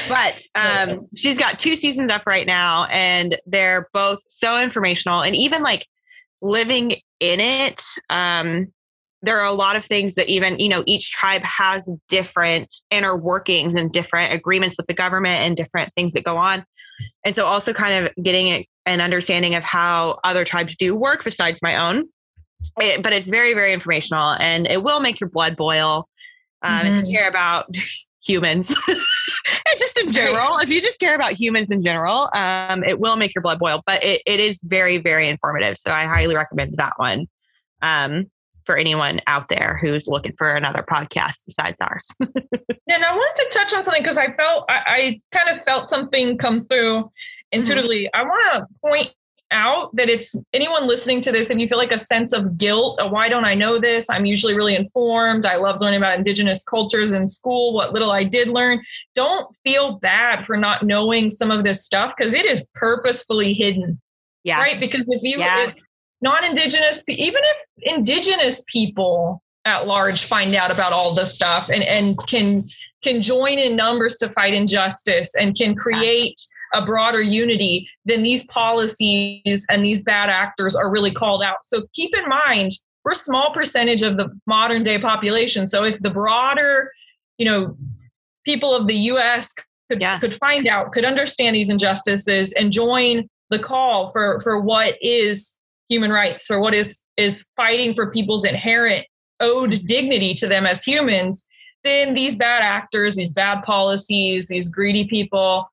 But 0.08 0.42
um, 0.56 1.08
she's 1.16 1.40
got 1.40 1.60
two 1.60 1.76
seasons 1.76 2.12
up 2.12 2.24
right 2.26 2.48
now, 2.48 2.86
and 2.86 3.38
they're 3.46 3.90
both 3.94 4.20
so 4.28 4.62
informational. 4.62 5.22
And 5.22 5.36
even 5.36 5.64
like 5.64 5.86
living 6.42 6.96
in 7.20 7.40
it, 7.40 7.82
um, 8.10 8.68
there 9.24 9.40
are 9.40 9.48
a 9.48 9.54
lot 9.54 9.76
of 9.76 9.84
things 9.84 10.16
that 10.16 10.30
even, 10.30 10.60
you 10.60 10.70
know, 10.70 10.84
each 10.86 11.10
tribe 11.10 11.42
has 11.44 11.92
different 12.08 12.74
inner 12.92 13.18
workings 13.18 13.76
and 13.76 13.92
different 13.92 14.32
agreements 14.32 14.78
with 14.78 14.86
the 14.88 14.94
government 14.94 15.42
and 15.42 15.58
different 15.58 15.92
things 15.96 16.14
that 16.14 16.24
go 16.24 16.38
on. 16.38 16.64
And 17.26 17.34
so 17.34 17.46
also 17.46 17.74
kind 17.74 18.06
of 18.06 18.24
getting 18.24 18.66
an 18.86 19.02
understanding 19.02 19.56
of 19.56 19.64
how 19.64 20.20
other 20.24 20.46
tribes 20.46 20.78
do 20.78 20.96
work 20.96 21.24
besides 21.24 21.62
my 21.62 21.76
own 21.76 22.08
it, 22.80 23.04
but 23.04 23.14
it's 23.14 23.30
very, 23.30 23.54
very 23.54 23.74
informational 23.74 24.36
and 24.40 24.68
it 24.68 24.84
will 24.84 25.00
make 25.00 25.20
your 25.20 25.30
blood 25.30 25.56
boil 25.56 26.08
um, 26.62 26.72
mm-hmm. 26.72 26.88
if 26.88 26.96
you 26.96 27.02
mm-hmm. 27.02 27.12
care 27.12 27.30
about 27.30 27.66
humans. 28.26 28.76
just 29.78 29.98
in 29.98 30.10
general, 30.12 30.58
if 30.58 30.70
you 30.70 30.82
just 30.82 31.00
care 31.00 31.16
about 31.16 31.34
humans 31.34 31.72
in 31.72 31.82
general, 31.82 32.30
um, 32.34 32.84
it 32.84 33.00
will 33.00 33.16
make 33.16 33.34
your 33.36 33.42
blood 33.42 33.60
boil. 33.60 33.82
But 33.86 34.04
it, 34.04 34.22
it 34.26 34.40
is 34.40 34.64
very, 34.64 34.98
very 34.98 35.30
informative. 35.30 35.78
So 35.78 35.92
I 35.92 36.06
highly 36.06 36.36
recommend 36.36 36.76
that 36.78 36.94
one 36.98 37.28
um, 37.82 38.26
for 38.66 38.78
anyone 38.78 39.22
out 39.28 39.50
there 39.50 39.80
who's 39.82 40.08
looking 40.08 40.34
for 40.38 40.54
another 40.54 40.84
podcast 40.84 41.46
besides 41.46 41.82
ours. 41.82 42.14
and 42.20 43.06
I 43.06 43.16
wanted 43.16 43.50
to 43.50 43.58
touch 43.58 43.74
on 43.74 43.84
something 43.84 44.04
because 44.04 44.18
I 44.18 44.34
felt 44.34 44.66
I, 44.70 44.82
I, 44.86 45.22
kind 45.32 45.58
of 45.58 45.64
felt 45.66 45.90
something 45.90 46.38
come 46.38 46.66
through 46.66 47.00
mm-hmm. 47.00 47.60
intuitively. 47.60 48.10
Mm-hmm. 48.14 48.20
I 48.20 48.24
want 48.24 48.68
to 48.68 48.88
point 48.88 49.10
out 49.52 49.96
that 49.96 50.10
it's 50.10 50.36
anyone 50.54 50.88
listening 50.88 51.22
to 51.22 51.32
this 51.32 51.50
and 51.50 51.62
you 51.62 51.68
feel 51.68 51.78
like 51.78 51.92
a 51.92 52.00
sense 52.00 52.34
of 52.34 52.58
guilt 52.58 53.00
uh, 53.00 53.08
why 53.08 53.30
don't 53.30 53.46
i 53.46 53.54
know 53.54 53.78
this? 53.78 54.10
I'm 54.10 54.26
usually 54.26 54.56
really 54.56 54.76
informed. 54.76 55.46
I 55.46 55.56
love 55.56 55.80
learning 55.80 56.00
about 56.00 56.18
indigenous 56.18 56.64
cultures 56.64 57.14
in 57.14 57.28
school 57.28 57.74
what 57.74 57.94
little 57.94 58.12
i 58.12 58.24
did 58.24 58.50
learn. 58.50 58.82
Don't 59.16 59.48
feel 59.64 59.98
bad 60.00 60.46
for 60.46 60.58
not 60.58 60.84
knowing 60.84 61.30
some 61.30 61.52
of 61.52 61.64
this 61.64 61.86
stuff 61.86 62.14
because 62.18 62.34
it 62.34 62.46
is 62.46 62.70
purposefully 62.76 63.54
hidden 63.54 64.00
yeah. 64.48 64.62
right? 64.62 64.80
Because 64.80 65.04
if 65.08 65.22
you 65.24 65.40
yeah. 65.40 65.68
if 65.68 65.76
non-indigenous 66.22 67.04
even 67.10 67.42
if 67.44 67.58
indigenous 67.96 68.64
people 68.72 69.44
at 69.66 69.86
large 69.86 70.26
find 70.26 70.56
out 70.56 70.72
about 70.72 70.94
all 70.94 71.14
this 71.14 71.36
stuff 71.36 71.70
and 71.70 71.84
and 71.84 72.18
can 72.28 72.68
can 73.04 73.22
join 73.22 73.60
in 73.60 73.76
numbers 73.76 74.18
to 74.18 74.30
fight 74.30 74.54
injustice 74.54 75.36
and 75.36 75.56
can 75.56 75.76
create 75.76 76.36
yeah 76.40 76.57
a 76.74 76.86
broader 76.86 77.22
unity, 77.22 77.88
then 78.06 78.24
these 78.24 78.46
policies 78.48 79.66
and 79.70 79.86
these 79.86 80.04
bad 80.04 80.30
actors 80.30 80.76
are 80.76 80.90
really 80.90 81.12
called 81.12 81.44
out. 81.44 81.64
So 81.64 81.84
keep 81.94 82.12
in 82.16 82.28
mind, 82.28 82.72
we're 83.04 83.12
a 83.12 83.16
small 83.16 83.54
percentage 83.54 84.02
of 84.02 84.18
the 84.18 84.30
modern 84.46 84.84
day 84.84 85.00
population. 85.00 85.68
So 85.68 85.86
if 85.86 86.00
the 86.02 86.12
broader, 86.12 86.92
you 87.38 87.46
know, 87.46 87.78
people 88.46 88.76
of 88.76 88.88
the 88.88 88.96
US 88.96 89.54
could, 89.90 90.02
yeah. 90.02 90.20
could 90.20 90.36
find 90.36 90.68
out, 90.68 90.92
could 90.92 91.06
understand 91.06 91.56
these 91.56 91.70
injustices 91.70 92.54
and 92.54 92.72
join 92.72 93.30
the 93.50 93.60
call 93.60 94.12
for, 94.12 94.42
for 94.42 94.60
what 94.60 94.98
is 95.02 95.60
human 95.90 96.12
rights, 96.12 96.46
for 96.46 96.60
what 96.60 96.74
is 96.74 97.06
is 97.16 97.48
fighting 97.56 97.94
for 97.94 98.12
people's 98.12 98.46
inherent 98.46 99.06
owed 99.40 99.72
mm-hmm. 99.72 99.86
dignity 99.86 100.34
to 100.36 100.48
them 100.48 100.66
as 100.66 100.84
humans, 100.84 101.48
then 101.84 102.14
these 102.14 102.36
bad 102.36 102.62
actors, 102.62 103.16
these 103.16 103.34
bad 103.34 103.64
policies, 103.64 104.48
these 104.48 104.70
greedy 104.72 105.06
people 105.06 105.70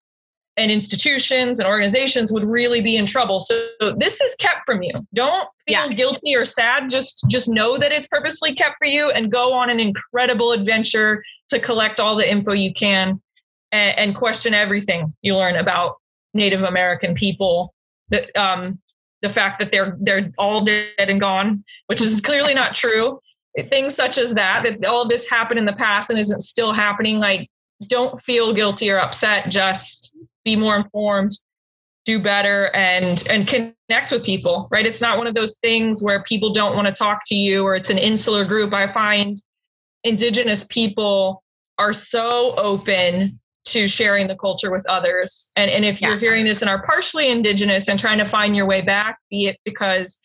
and 0.57 0.71
institutions 0.71 1.59
and 1.59 1.69
organizations 1.69 2.33
would 2.33 2.45
really 2.45 2.81
be 2.81 2.97
in 2.97 3.07
trouble. 3.07 3.41
So, 3.41 3.55
this 3.97 4.21
is 4.21 4.35
kept 4.37 4.61
from 4.67 4.83
you. 4.83 4.93
Don't 5.13 5.49
feel 5.67 5.89
yeah. 5.89 5.89
guilty 5.89 6.37
or 6.37 6.45
sad. 6.45 6.89
Just 6.91 7.25
just 7.29 7.49
know 7.49 7.77
that 7.79 7.93
it's 7.93 8.07
purposely 8.07 8.55
kept 8.55 8.77
for 8.79 8.87
you 8.87 9.11
and 9.11 9.33
go 9.33 9.53
on 9.53 9.71
an 9.71 9.81
incredible 9.81 10.53
adventure 10.53 11.23
to 11.49 11.59
collect 11.59 12.01
all 12.01 12.17
the 12.17 12.31
info 12.31 12.53
you 12.53 12.73
can 12.73 13.21
and, 13.73 13.99
and 13.99 14.15
question 14.15 14.55
everything 14.55 15.13
you 15.23 15.37
learn 15.37 15.57
about 15.57 15.97
Native 16.35 16.63
American 16.63 17.15
people. 17.15 17.75
That 18.11 18.35
um, 18.37 18.81
the 19.23 19.31
fact 19.31 19.59
that 19.59 19.73
they're 19.73 19.97
they're 20.01 20.33
all 20.39 20.65
dead 20.65 20.93
and 20.99 21.21
gone, 21.21 21.65
which 21.87 22.01
is 22.01 22.21
clearly 22.21 22.55
not 22.55 22.75
true. 22.77 23.19
Things 23.59 23.95
such 23.95 24.19
as 24.19 24.35
that, 24.35 24.65
that 24.65 24.85
all 24.85 25.03
of 25.03 25.09
this 25.09 25.31
happened 25.31 25.61
in 25.61 25.65
the 25.65 25.77
past 25.77 26.11
and 26.11 26.19
isn't 26.19 26.41
still 26.41 26.73
happening. 26.73 27.21
Like, 27.21 27.49
don't 27.87 28.21
feel 28.21 28.53
guilty 28.53 28.91
or 28.91 28.99
upset. 28.99 29.49
Just 29.49 30.04
be 30.45 30.57
more 30.57 30.77
informed 30.77 31.33
do 32.05 32.21
better 32.21 32.71
and 32.75 33.25
and 33.31 33.49
connect 33.49 34.11
with 34.11 34.25
people 34.25 34.69
right? 34.71 34.87
It's 34.87 35.01
not 35.01 35.19
one 35.19 35.27
of 35.27 35.35
those 35.35 35.59
things 35.59 36.03
where 36.03 36.23
people 36.25 36.53
don't 36.53 36.75
want 36.75 36.87
to 36.87 36.93
talk 36.93 37.23
to 37.27 37.35
you 37.35 37.65
or 37.65 37.75
it's 37.77 37.91
an 37.91 37.99
insular 37.99 38.45
group. 38.45 38.73
I 38.73 38.87
find 38.87 39.37
indigenous 40.03 40.65
people 40.65 41.43
are 41.79 41.93
so 41.93 42.55
open 42.57 43.41
to 43.67 43.89
sharing 43.89 44.29
the 44.29 44.37
culture 44.37 44.71
with 44.71 44.85
others. 44.87 45.53
And 45.57 45.71
and 45.71 45.85
if 45.85 46.01
you're 46.01 46.19
hearing 46.19 46.45
this 46.45 46.61
and 46.61 46.69
are 46.69 46.85
partially 46.85 47.31
indigenous 47.31 47.89
and 47.89 47.99
trying 47.99 48.19
to 48.19 48.25
find 48.27 48.55
your 48.55 48.67
way 48.67 48.83
back 48.83 49.19
be 49.31 49.47
it 49.47 49.59
because 49.65 50.21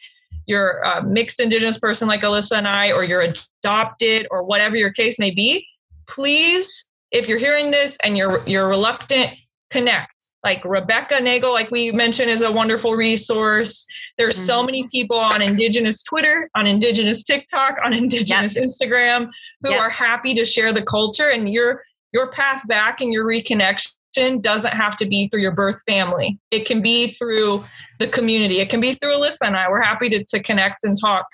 you're 0.45 0.79
a 0.79 1.03
mixed 1.03 1.39
indigenous 1.39 1.77
person 1.77 2.07
like 2.07 2.21
alyssa 2.21 2.57
and 2.57 2.67
i 2.67 2.91
or 2.91 3.03
you're 3.03 3.33
adopted 3.61 4.27
or 4.31 4.43
whatever 4.43 4.75
your 4.75 4.91
case 4.91 5.19
may 5.19 5.29
be 5.29 5.65
please 6.07 6.91
if 7.11 7.29
you're 7.29 7.37
hearing 7.37 7.69
this 7.69 7.97
and 8.03 8.17
you're 8.17 8.41
you're 8.47 8.67
reluctant 8.67 9.31
connect. 9.69 10.31
Like 10.43 10.63
Rebecca 10.65 11.19
Nagle, 11.19 11.53
like 11.53 11.71
we 11.71 11.91
mentioned, 11.91 12.29
is 12.29 12.41
a 12.41 12.51
wonderful 12.51 12.95
resource. 12.95 13.85
There's 14.17 14.35
mm-hmm. 14.35 14.45
so 14.45 14.63
many 14.63 14.87
people 14.87 15.17
on 15.17 15.41
Indigenous 15.41 16.03
Twitter, 16.03 16.49
on 16.55 16.67
Indigenous 16.67 17.23
TikTok, 17.23 17.75
on 17.83 17.93
Indigenous 18.03 18.55
yep. 18.55 18.65
Instagram 18.65 19.29
who 19.63 19.71
yep. 19.71 19.79
are 19.79 19.89
happy 19.89 20.33
to 20.35 20.45
share 20.45 20.73
the 20.73 20.83
culture. 20.83 21.29
And 21.29 21.51
your 21.51 21.83
your 22.11 22.31
path 22.31 22.67
back 22.67 23.01
and 23.01 23.13
your 23.13 23.25
reconnection 23.25 24.41
doesn't 24.41 24.73
have 24.73 24.97
to 24.97 25.05
be 25.05 25.27
through 25.27 25.41
your 25.41 25.51
birth 25.51 25.81
family. 25.87 26.39
It 26.49 26.65
can 26.65 26.81
be 26.81 27.11
through 27.11 27.63
the 27.99 28.07
community. 28.07 28.59
It 28.59 28.69
can 28.69 28.81
be 28.81 28.93
through 28.93 29.15
Alyssa 29.15 29.45
and 29.45 29.55
I. 29.55 29.69
We're 29.69 29.81
happy 29.81 30.09
to, 30.09 30.23
to 30.23 30.41
connect 30.41 30.83
and 30.83 30.97
talk 30.99 31.27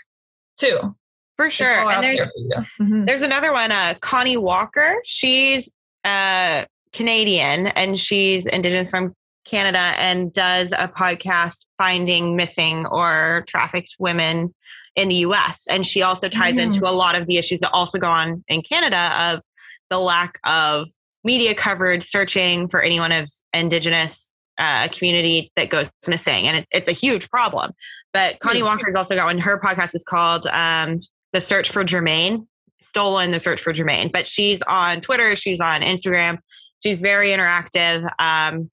too. 0.60 0.95
For 1.38 1.50
sure. 1.50 1.67
And 1.67 2.04
there's, 2.04 2.17
there 2.50 2.67
mm-hmm. 2.82 3.06
there's 3.06 3.21
another 3.21 3.52
one, 3.52 3.71
uh, 3.71 3.95
Connie 4.02 4.38
Walker. 4.38 4.95
She's 5.03 5.74
uh, 6.03 6.66
Canadian 6.96 7.68
and 7.68 8.00
she's 8.00 8.48
Indigenous 8.48 8.89
from 8.89 9.14
Canada 9.46 9.93
and 9.98 10.34
does 10.34 10.72
a 10.72 10.88
podcast 10.88 11.66
finding 11.78 12.36
missing 12.36 12.86
or 12.88 13.43
trafficked 13.48 13.96
women 14.00 14.56
in 14.96 15.10
the 15.10 15.16
US. 15.16 15.68
And 15.70 15.86
she 15.86 16.02
also 16.02 16.30
ties 16.30 16.56
mm. 16.56 16.64
into 16.64 16.89
a 16.89 16.91
lot 16.91 17.16
of 17.16 17.28
the 17.28 17.38
issues 17.38 17.60
that 17.60 17.70
also 17.74 18.00
go 18.00 18.08
on 18.08 18.43
in 18.48 18.62
Canada 18.62 19.12
of 19.20 19.41
the 19.89 20.00
lack 20.00 20.39
of 20.46 20.88
media 21.24 21.54
coverage, 21.54 22.04
searching 22.04 22.68
for 22.68 22.82
anyone 22.82 23.12
of 23.12 23.30
Indigenous 23.54 24.32
uh, 24.58 24.88
community 24.88 25.52
that 25.58 25.70
goes 25.70 25.89
missing, 26.08 26.48
and 26.48 26.58
it's 26.58 26.68
it's 26.72 26.89
a 26.89 26.93
huge 26.93 27.30
problem. 27.30 27.72
But 28.14 28.39
Connie 28.39 28.64
Walker's 28.64 28.96
also 28.96 29.16
got 29.16 29.26
one. 29.26 29.38
Her 29.38 29.60
podcast 29.60 29.96
is 29.96 30.06
called 30.08 30.48
um, 30.48 31.00
"The 31.34 31.41
Search 31.41 31.70
for 31.70 31.84
Jermain." 31.84 32.48
Stolen 32.82 33.32
the 33.32 33.39
search 33.39 33.62
for 33.62 33.74
Jermain, 33.74 34.12
but 34.12 34.28
she's 34.28 34.62
on 34.62 35.02
Twitter, 35.02 35.36
she's 35.36 35.60
on 35.60 35.82
Instagram, 35.82 36.38
she's 36.86 37.01
very 37.01 37.29
interactive, 37.29 38.07
um, 38.19 38.69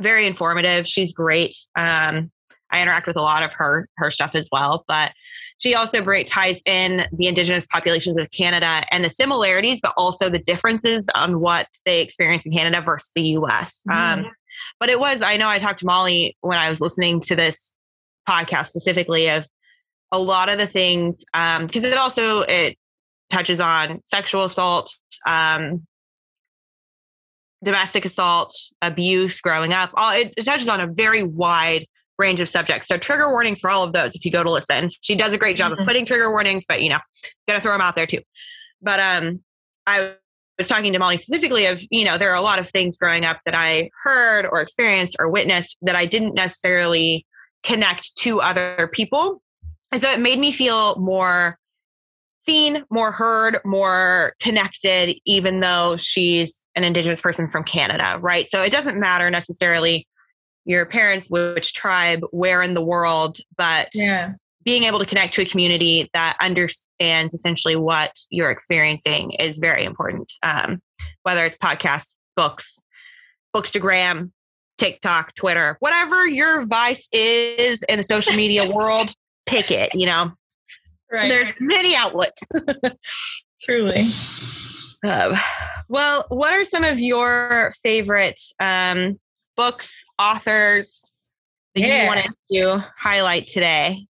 very 0.00 0.26
informative. 0.26 0.86
She's 0.86 1.14
great. 1.14 1.56
Um, 1.76 2.30
I 2.70 2.82
interact 2.82 3.06
with 3.06 3.16
a 3.16 3.22
lot 3.22 3.42
of 3.42 3.54
her 3.54 3.88
her 3.96 4.10
stuff 4.10 4.34
as 4.34 4.48
well, 4.50 4.84
but 4.88 5.12
she 5.58 5.74
also 5.74 6.02
break, 6.02 6.26
ties 6.26 6.60
in 6.66 7.06
the 7.12 7.26
indigenous 7.26 7.66
populations 7.66 8.18
of 8.18 8.30
Canada 8.32 8.84
and 8.90 9.04
the 9.04 9.10
similarities, 9.10 9.80
but 9.80 9.94
also 9.96 10.28
the 10.28 10.40
differences 10.40 11.08
on 11.14 11.40
what 11.40 11.68
they 11.86 12.00
experience 12.00 12.44
in 12.44 12.52
Canada 12.52 12.82
versus 12.84 13.12
the 13.14 13.22
U.S. 13.22 13.84
Mm-hmm. 13.88 14.24
Um, 14.24 14.32
but 14.80 14.88
it 14.90 14.98
was 14.98 15.22
I 15.22 15.36
know 15.36 15.48
I 15.48 15.58
talked 15.58 15.78
to 15.80 15.86
Molly 15.86 16.36
when 16.40 16.58
I 16.58 16.68
was 16.68 16.80
listening 16.80 17.20
to 17.20 17.36
this 17.36 17.76
podcast 18.28 18.68
specifically 18.68 19.28
of 19.28 19.46
a 20.10 20.18
lot 20.18 20.48
of 20.48 20.58
the 20.58 20.66
things 20.66 21.24
because 21.32 21.84
um, 21.84 21.92
it 21.92 21.96
also 21.96 22.42
it 22.42 22.76
touches 23.30 23.60
on 23.60 24.00
sexual 24.04 24.44
assault, 24.44 24.92
um, 25.26 25.86
domestic 27.64 28.04
assault, 28.04 28.54
abuse 28.82 29.40
growing 29.40 29.72
up. 29.72 29.90
All, 29.94 30.12
it, 30.12 30.32
it, 30.36 30.44
touches 30.44 30.68
on 30.68 30.80
a 30.80 30.86
very 30.86 31.22
wide 31.22 31.86
range 32.18 32.40
of 32.40 32.48
subjects. 32.48 32.86
So 32.86 32.96
trigger 32.96 33.30
warnings 33.30 33.60
for 33.60 33.70
all 33.70 33.82
of 33.82 33.92
those 33.92 34.14
if 34.14 34.24
you 34.24 34.30
go 34.30 34.44
to 34.44 34.50
listen. 34.50 34.90
She 35.00 35.16
does 35.16 35.32
a 35.32 35.38
great 35.38 35.56
job 35.56 35.72
mm-hmm. 35.72 35.80
of 35.80 35.86
putting 35.86 36.06
trigger 36.06 36.30
warnings, 36.30 36.64
but 36.68 36.82
you 36.82 36.90
know, 36.90 37.00
gotta 37.48 37.60
throw 37.60 37.72
them 37.72 37.80
out 37.80 37.96
there 37.96 38.06
too. 38.06 38.20
But 38.80 39.00
um, 39.00 39.40
I 39.86 40.12
was 40.58 40.68
talking 40.68 40.92
to 40.92 40.98
Molly 40.98 41.16
specifically 41.16 41.66
of, 41.66 41.82
you 41.90 42.04
know, 42.04 42.18
there 42.18 42.30
are 42.30 42.36
a 42.36 42.42
lot 42.42 42.58
of 42.58 42.68
things 42.68 42.96
growing 42.96 43.24
up 43.24 43.40
that 43.44 43.54
I 43.56 43.90
heard 44.02 44.46
or 44.46 44.60
experienced 44.60 45.16
or 45.18 45.28
witnessed 45.28 45.76
that 45.82 45.96
I 45.96 46.06
didn't 46.06 46.34
necessarily 46.34 47.26
connect 47.62 48.16
to 48.18 48.40
other 48.40 48.88
people. 48.92 49.42
And 49.90 50.00
so 50.00 50.10
it 50.10 50.20
made 50.20 50.38
me 50.38 50.52
feel 50.52 50.96
more 50.96 51.58
seen, 52.44 52.84
more 52.90 53.12
heard, 53.12 53.58
more 53.64 54.34
connected, 54.40 55.16
even 55.24 55.60
though 55.60 55.96
she's 55.96 56.66
an 56.74 56.84
Indigenous 56.84 57.20
person 57.20 57.48
from 57.48 57.64
Canada, 57.64 58.18
right? 58.20 58.48
So 58.48 58.62
it 58.62 58.70
doesn't 58.70 58.98
matter 58.98 59.30
necessarily 59.30 60.06
your 60.64 60.86
parents, 60.86 61.30
which 61.30 61.74
tribe, 61.74 62.20
where 62.30 62.62
in 62.62 62.74
the 62.74 62.84
world, 62.84 63.38
but 63.56 63.88
yeah. 63.94 64.32
being 64.64 64.84
able 64.84 64.98
to 64.98 65.06
connect 65.06 65.34
to 65.34 65.42
a 65.42 65.44
community 65.44 66.08
that 66.14 66.36
understands 66.40 67.34
essentially 67.34 67.76
what 67.76 68.12
you're 68.30 68.50
experiencing 68.50 69.32
is 69.32 69.58
very 69.58 69.84
important. 69.84 70.32
Um, 70.42 70.80
whether 71.22 71.44
it's 71.44 71.56
podcasts, 71.56 72.16
books, 72.36 72.82
bookstagram, 73.54 74.30
TikTok, 74.78 75.34
Twitter, 75.34 75.76
whatever 75.80 76.26
your 76.26 76.66
vice 76.66 77.08
is 77.12 77.82
in 77.84 77.98
the 77.98 78.04
social 78.04 78.34
media 78.34 78.68
world, 78.68 79.12
pick 79.46 79.70
it, 79.70 79.94
you 79.94 80.06
know. 80.06 80.32
Right. 81.14 81.28
There's 81.28 81.54
many 81.60 81.94
outlets. 81.94 82.42
Truly. 83.62 84.02
Uh, 85.04 85.38
well, 85.88 86.24
what 86.28 86.52
are 86.52 86.64
some 86.64 86.82
of 86.82 86.98
your 86.98 87.70
favorite 87.82 88.40
um, 88.58 89.20
books, 89.56 90.02
authors 90.18 91.08
that 91.76 91.82
yeah. 91.82 92.02
you 92.02 92.08
wanted 92.08 92.30
to 92.50 92.84
highlight 92.98 93.46
today? 93.46 94.06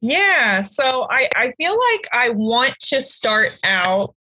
Yeah, 0.00 0.62
so 0.62 1.06
I, 1.08 1.28
I 1.36 1.52
feel 1.52 1.78
like 1.92 2.08
I 2.12 2.30
want 2.30 2.74
to 2.88 3.00
start 3.00 3.56
out 3.62 4.16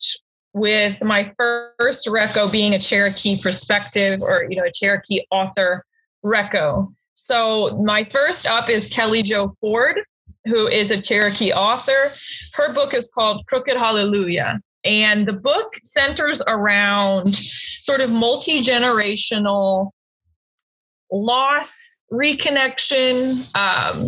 with 0.53 1.03
my 1.03 1.31
first 1.37 2.05
reco 2.07 2.51
being 2.51 2.75
a 2.75 2.79
Cherokee 2.79 3.41
perspective 3.41 4.21
or 4.21 4.45
you 4.47 4.57
know 4.57 4.65
a 4.65 4.71
Cherokee 4.71 5.21
author 5.31 5.83
reco. 6.23 6.93
So 7.13 7.81
my 7.83 8.03
first 8.11 8.45
up 8.45 8.69
is 8.69 8.91
Kelli 8.91 9.23
Jo 9.23 9.55
Ford 9.59 9.99
who 10.47 10.67
is 10.67 10.91
a 10.91 11.01
Cherokee 11.01 11.51
author. 11.51 12.11
Her 12.53 12.73
book 12.73 12.93
is 12.93 13.09
called 13.13 13.45
Crooked 13.47 13.77
Hallelujah. 13.77 14.59
And 14.83 15.27
the 15.27 15.33
book 15.33 15.73
centers 15.83 16.41
around 16.47 17.35
sort 17.35 18.01
of 18.01 18.09
multi 18.09 18.61
generational 18.61 19.91
loss, 21.11 22.01
reconnection, 22.11 23.55
um, 23.55 24.03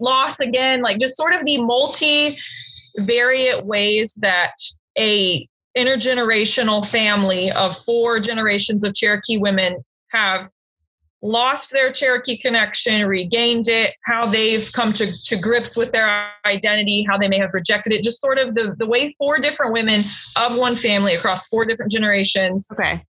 loss 0.00 0.40
again, 0.40 0.82
like 0.82 0.98
just 0.98 1.16
sort 1.16 1.34
of 1.34 1.44
the 1.44 1.58
multi-variate 1.58 3.64
ways 3.64 4.18
that 4.20 4.54
a 4.98 5.46
intergenerational 5.76 6.86
family 6.86 7.50
of 7.52 7.76
four 7.78 8.20
generations 8.20 8.84
of 8.84 8.94
Cherokee 8.94 9.38
women 9.38 9.76
have 10.10 10.48
lost 11.24 11.72
their 11.72 11.90
Cherokee 11.90 12.36
connection, 12.36 13.06
regained 13.06 13.66
it, 13.68 13.94
how 14.04 14.26
they've 14.26 14.70
come 14.72 14.92
to, 14.92 15.06
to 15.24 15.38
grips 15.38 15.74
with 15.74 15.90
their 15.90 16.28
identity, 16.44 17.04
how 17.10 17.16
they 17.16 17.28
may 17.28 17.38
have 17.38 17.54
rejected 17.54 17.94
it, 17.94 18.02
just 18.02 18.20
sort 18.20 18.38
of 18.38 18.54
the, 18.54 18.74
the 18.78 18.86
way 18.86 19.14
four 19.18 19.38
different 19.38 19.72
women 19.72 20.02
of 20.36 20.58
one 20.58 20.76
family 20.76 21.14
across 21.14 21.48
four 21.48 21.64
different 21.64 21.90
generations. 21.90 22.68
Okay. 22.72 23.02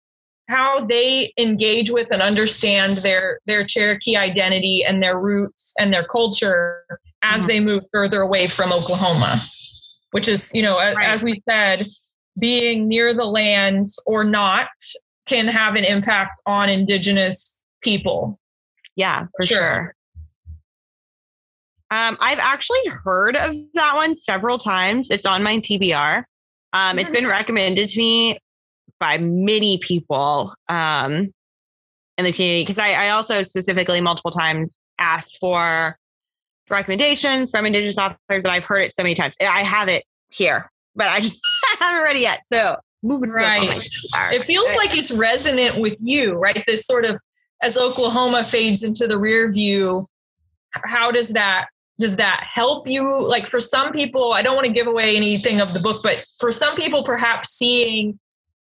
How 0.47 0.85
they 0.85 1.33
engage 1.39 1.89
with 1.89 2.11
and 2.11 2.21
understand 2.21 2.97
their 2.97 3.39
their 3.47 3.65
Cherokee 3.65 4.15
identity 4.15 4.83
and 4.85 5.01
their 5.01 5.17
roots 5.17 5.73
and 5.79 5.91
their 5.91 6.03
culture 6.03 6.83
as 7.23 7.41
mm-hmm. 7.41 7.47
they 7.47 7.59
move 7.61 7.83
further 7.91 8.21
away 8.21 8.45
from 8.45 8.71
Oklahoma, 8.71 9.37
which 10.11 10.27
is, 10.27 10.51
you 10.53 10.61
know, 10.61 10.77
right. 10.77 10.95
as 10.99 11.23
we 11.23 11.41
said, 11.49 11.87
being 12.39 12.87
near 12.87 13.13
the 13.13 13.25
lands 13.25 13.99
or 14.05 14.23
not 14.23 14.67
can 15.27 15.47
have 15.47 15.75
an 15.75 15.85
impact 15.85 16.41
on 16.45 16.69
indigenous 16.69 17.62
people. 17.83 18.39
Yeah, 18.95 19.27
for 19.35 19.45
sure. 19.45 19.57
sure. 19.57 19.95
Um, 21.91 22.17
I've 22.19 22.39
actually 22.39 22.87
heard 22.87 23.35
of 23.35 23.55
that 23.75 23.93
one 23.95 24.15
several 24.17 24.57
times. 24.57 25.11
It's 25.11 25.25
on 25.25 25.43
my 25.43 25.57
TBR. 25.57 26.23
Um, 26.73 26.97
it's 26.97 27.11
been 27.11 27.27
recommended 27.27 27.87
to 27.89 27.99
me 27.99 28.39
by 28.99 29.19
many 29.19 29.77
people 29.77 30.55
um, 30.69 31.31
in 32.17 32.25
the 32.25 32.31
community 32.31 32.63
because 32.63 32.79
I, 32.79 32.93
I, 32.93 33.09
also 33.09 33.43
specifically 33.43 34.01
multiple 34.01 34.31
times 34.31 34.79
asked 34.97 35.37
for 35.39 35.95
recommendations 36.69 37.51
from 37.51 37.67
Indigenous 37.67 37.99
authors, 37.99 38.43
and 38.43 38.47
I've 38.47 38.65
heard 38.65 38.81
it 38.81 38.95
so 38.95 39.03
many 39.03 39.13
times. 39.13 39.35
I 39.39 39.61
have 39.61 39.87
it 39.87 40.03
here, 40.29 40.71
but 40.95 41.07
I, 41.07 41.21
haven't 41.79 42.03
read 42.03 42.15
it 42.15 42.21
yet. 42.21 42.39
So 42.45 42.77
moving 43.03 43.29
right. 43.29 43.63
It 44.31 44.45
feels 44.45 44.75
like 44.77 44.95
it's 44.97 45.11
resonant 45.11 45.77
with 45.77 45.97
you, 45.99 46.33
right? 46.33 46.63
This 46.65 46.85
sort 46.85 47.05
of 47.05 47.19
as 47.63 47.77
Oklahoma 47.77 48.43
fades 48.43 48.83
into 48.83 49.07
the 49.07 49.17
rear 49.17 49.51
view, 49.51 50.07
how 50.71 51.11
does 51.11 51.29
that 51.29 51.67
does 51.99 52.17
that 52.17 52.43
help 52.51 52.87
you? 52.87 53.21
Like 53.25 53.47
for 53.47 53.61
some 53.61 53.91
people, 53.91 54.33
I 54.33 54.41
don't 54.41 54.55
want 54.55 54.67
to 54.67 54.73
give 54.73 54.87
away 54.87 55.15
anything 55.15 55.61
of 55.61 55.73
the 55.73 55.79
book, 55.79 55.97
but 56.03 56.23
for 56.39 56.51
some 56.51 56.75
people, 56.75 57.03
perhaps 57.03 57.51
seeing 57.51 58.19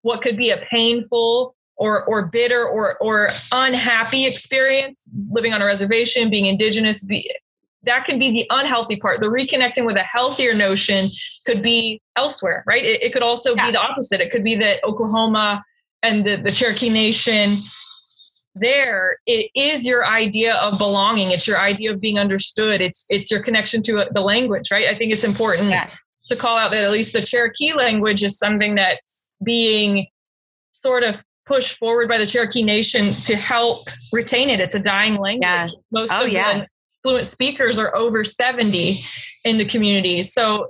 what 0.02 0.20
could 0.20 0.36
be 0.36 0.50
a 0.50 0.58
painful 0.70 1.54
or 1.76 2.04
or 2.04 2.26
bitter 2.26 2.66
or 2.66 2.98
or 2.98 3.28
unhappy 3.52 4.26
experience 4.26 5.08
living 5.30 5.52
on 5.52 5.62
a 5.62 5.64
reservation, 5.64 6.28
being 6.28 6.46
indigenous, 6.46 7.04
be, 7.04 7.32
that 7.84 8.04
can 8.04 8.18
be 8.18 8.32
the 8.32 8.46
unhealthy 8.50 8.96
part. 8.96 9.20
The 9.20 9.26
reconnecting 9.26 9.86
with 9.86 9.96
a 9.96 10.02
healthier 10.02 10.54
notion 10.54 11.06
could 11.46 11.62
be 11.62 12.02
elsewhere, 12.16 12.64
right? 12.66 12.84
It, 12.84 13.02
it 13.02 13.12
could 13.12 13.22
also 13.22 13.54
yeah. 13.54 13.66
be 13.66 13.72
the 13.72 13.80
opposite. 13.80 14.20
It 14.20 14.30
could 14.30 14.44
be 14.44 14.56
that 14.56 14.84
Oklahoma 14.84 15.64
and 16.02 16.26
the, 16.26 16.36
the 16.36 16.50
Cherokee 16.50 16.90
Nation 16.90 17.54
there 18.54 19.18
it 19.26 19.50
is 19.54 19.86
your 19.86 20.06
idea 20.06 20.54
of 20.54 20.78
belonging. 20.78 21.30
It's 21.30 21.46
your 21.46 21.58
idea 21.58 21.92
of 21.92 22.00
being 22.00 22.18
understood. 22.18 22.80
It's 22.80 23.06
it's 23.10 23.30
your 23.30 23.42
connection 23.42 23.82
to 23.82 24.02
uh, 24.02 24.04
the 24.12 24.20
language 24.20 24.70
right? 24.70 24.88
I 24.88 24.94
think 24.94 25.12
it's 25.12 25.24
important 25.24 25.70
yeah. 25.70 25.86
to 26.26 26.36
call 26.36 26.56
out 26.56 26.70
that 26.70 26.82
at 26.82 26.90
least 26.90 27.12
the 27.12 27.20
cherokee 27.20 27.72
language 27.72 28.22
is 28.22 28.38
something 28.38 28.76
that's 28.76 29.32
being 29.42 30.06
sort 30.70 31.02
of 31.02 31.16
pushed 31.46 31.78
forward 31.78 32.08
by 32.08 32.18
the 32.18 32.26
cherokee 32.26 32.62
nation 32.62 33.12
to 33.12 33.36
help 33.36 33.78
retain 34.12 34.48
it. 34.50 34.60
It's 34.60 34.74
a 34.74 34.82
dying 34.82 35.16
language. 35.16 35.42
Yeah. 35.42 35.68
most 35.90 36.12
oh, 36.14 36.24
of 36.24 36.32
yeah. 36.32 36.60
the 36.60 36.66
fluent 37.02 37.26
speakers 37.26 37.78
are 37.78 37.94
over 37.94 38.24
70 38.24 38.94
in 39.44 39.58
the 39.58 39.64
community. 39.64 40.22
So 40.22 40.68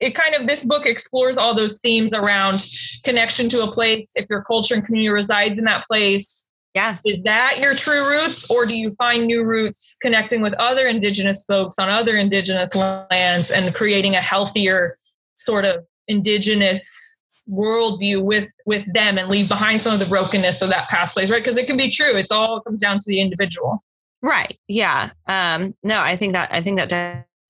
it 0.00 0.14
kind 0.14 0.34
of 0.34 0.46
this 0.46 0.64
book 0.64 0.86
explores 0.86 1.38
all 1.38 1.54
those 1.54 1.80
themes 1.80 2.14
around 2.14 2.64
connection 3.04 3.48
to 3.50 3.62
a 3.62 3.70
place. 3.70 4.12
If 4.16 4.26
your 4.30 4.42
culture 4.42 4.74
and 4.74 4.84
community 4.84 5.08
resides 5.08 5.58
in 5.58 5.64
that 5.64 5.86
place 5.86 6.50
yeah. 6.76 6.98
Is 7.06 7.22
that 7.22 7.58
your 7.62 7.74
true 7.74 8.06
roots, 8.06 8.50
or 8.50 8.66
do 8.66 8.78
you 8.78 8.94
find 8.96 9.26
new 9.26 9.44
roots 9.44 9.96
connecting 10.02 10.42
with 10.42 10.52
other 10.58 10.86
Indigenous 10.86 11.42
folks 11.46 11.78
on 11.78 11.88
other 11.88 12.18
Indigenous 12.18 12.76
lands 12.76 13.50
and 13.50 13.74
creating 13.74 14.14
a 14.14 14.20
healthier 14.20 14.94
sort 15.36 15.64
of 15.64 15.86
Indigenous 16.06 17.22
worldview 17.50 18.22
with 18.22 18.50
with 18.66 18.84
them 18.92 19.16
and 19.16 19.30
leave 19.30 19.48
behind 19.48 19.80
some 19.80 19.94
of 19.94 20.00
the 20.00 20.04
brokenness 20.04 20.60
of 20.60 20.68
that 20.68 20.86
past 20.88 21.14
place, 21.14 21.30
right? 21.30 21.42
Because 21.42 21.56
it 21.56 21.66
can 21.66 21.78
be 21.78 21.90
true. 21.90 22.14
It's 22.14 22.30
all 22.30 22.60
comes 22.60 22.82
down 22.82 22.98
to 22.98 23.04
the 23.06 23.22
individual. 23.22 23.82
Right. 24.20 24.58
Yeah. 24.68 25.12
Um, 25.26 25.72
no, 25.82 25.98
I 25.98 26.16
think 26.16 26.34
that 26.34 26.52
I 26.52 26.60
think 26.60 26.76
that 26.76 26.90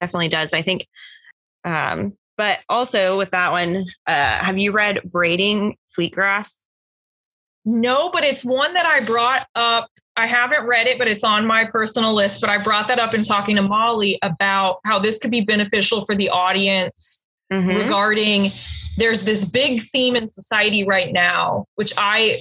definitely 0.01 0.29
does. 0.29 0.53
I 0.53 0.62
think 0.62 0.87
um, 1.64 2.12
but 2.39 2.61
also 2.68 3.18
with 3.18 3.31
that 3.31 3.51
one, 3.51 3.87
uh, 4.07 4.39
have 4.39 4.57
you 4.57 4.70
read 4.70 5.01
Braiding 5.05 5.79
Sweetgrass? 5.87 6.66
No, 7.67 8.11
but 8.11 8.23
it's 8.25 8.45
one 8.45 8.73
that 8.75 8.87
I 8.87 9.05
brought 9.05 9.47
up 9.55 9.91
I 10.17 10.27
haven't 10.27 10.64
read 10.64 10.87
it, 10.87 10.99
but 10.99 11.09
it's 11.09 11.25
on 11.25 11.47
my 11.47 11.64
personal 11.67 12.14
list. 12.14 12.41
But 12.41 12.49
I 12.49 12.62
brought 12.62 12.89
that 12.89 12.99
up 12.99 13.12
in 13.12 13.23
talking 13.23 13.57
to 13.57 13.62
Molly 13.62 14.19
about 14.23 14.79
how 14.85 14.99
this 14.99 15.19
could 15.19 15.31
be 15.31 15.43
beneficial 15.43 16.07
for 16.07 16.14
the 16.14 16.31
audience 16.31 17.27
mm-hmm. 17.53 17.69
regarding 17.69 18.49
there's 18.97 19.25
this 19.25 19.45
big 19.45 19.83
theme 19.93 20.17
in 20.17 20.31
society 20.31 20.85
right 20.85 21.12
now, 21.12 21.67
which 21.75 21.93
I 21.99 22.39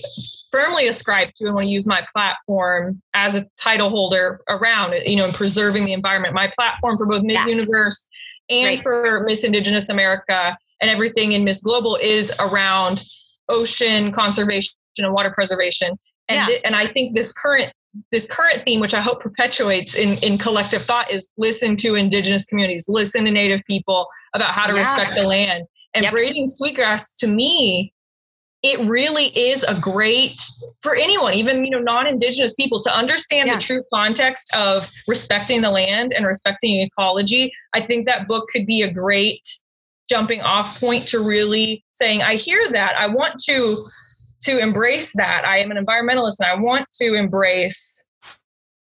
firmly 0.51 0.87
ascribe 0.87 1.33
to 1.35 1.47
and 1.47 1.53
want 1.53 1.65
to 1.65 1.69
use 1.69 1.85
my 1.85 2.05
platform 2.13 3.01
as 3.13 3.35
a 3.35 3.45
title 3.59 3.89
holder 3.89 4.39
around 4.47 4.93
you 5.05 5.17
know, 5.17 5.25
in 5.25 5.33
preserving 5.33 5.83
the 5.83 5.91
environment. 5.91 6.33
My 6.33 6.51
platform 6.57 6.97
for 6.97 7.05
both 7.05 7.23
Miss 7.23 7.45
yeah. 7.45 7.47
Universe 7.47 8.07
and 8.49 8.67
right. 8.67 8.83
for 8.83 9.25
Miss 9.25 9.43
Indigenous 9.43 9.89
America 9.89 10.57
and 10.79 10.89
everything 10.89 11.33
in 11.33 11.43
Miss 11.43 11.61
Global 11.61 11.97
is 11.97 12.33
around 12.39 13.03
ocean 13.49 14.13
conservation 14.13 14.73
and 15.03 15.13
water 15.13 15.31
preservation. 15.31 15.97
And, 16.27 16.37
yeah. 16.37 16.45
th- 16.47 16.61
and 16.63 16.75
I 16.75 16.87
think 16.87 17.13
this 17.13 17.31
current 17.31 17.71
this 18.11 18.29
current 18.29 18.63
theme, 18.65 18.81
which 18.81 18.93
I 18.93 19.01
hope 19.01 19.21
perpetuates 19.21 19.95
in, 19.95 20.17
in 20.21 20.37
collective 20.37 20.81
thought, 20.81 21.09
is 21.11 21.31
listen 21.37 21.77
to 21.77 21.95
indigenous 21.95 22.45
communities, 22.45 22.87
listen 22.89 23.23
to 23.25 23.31
native 23.31 23.61
people 23.67 24.07
about 24.33 24.51
how 24.51 24.67
to 24.67 24.73
yeah. 24.73 24.79
respect 24.79 25.15
the 25.15 25.25
land. 25.25 25.65
And 25.93 26.03
yep. 26.03 26.11
braiding 26.11 26.49
sweetgrass 26.49 27.15
to 27.15 27.27
me, 27.27 27.93
it 28.63 28.79
really 28.81 29.25
is 29.27 29.63
a 29.63 29.79
great 29.79 30.41
for 30.81 30.95
anyone, 30.95 31.35
even 31.35 31.63
you 31.63 31.71
know, 31.71 31.79
non-indigenous 31.79 32.53
people, 32.55 32.81
to 32.81 32.93
understand 32.93 33.47
yeah. 33.47 33.55
the 33.55 33.61
true 33.61 33.83
context 33.93 34.53
of 34.55 34.89
respecting 35.07 35.61
the 35.61 35.71
land 35.71 36.13
and 36.13 36.25
respecting 36.25 36.81
ecology. 36.81 37.53
I 37.73 37.81
think 37.81 38.07
that 38.07 38.27
book 38.27 38.49
could 38.51 38.65
be 38.65 38.81
a 38.81 38.91
great 38.91 39.47
jumping 40.09 40.41
off 40.41 40.79
point 40.79 41.07
to 41.09 41.19
really 41.19 41.85
saying, 41.91 42.23
I 42.23 42.35
hear 42.35 42.61
that. 42.71 42.95
I 42.97 43.07
want 43.07 43.35
to 43.45 43.75
to 44.45 44.59
embrace 44.59 45.13
that. 45.13 45.45
I 45.45 45.59
am 45.59 45.71
an 45.71 45.83
environmentalist 45.83 46.39
and 46.39 46.49
I 46.49 46.55
want 46.55 46.89
to 47.01 47.13
embrace 47.13 48.09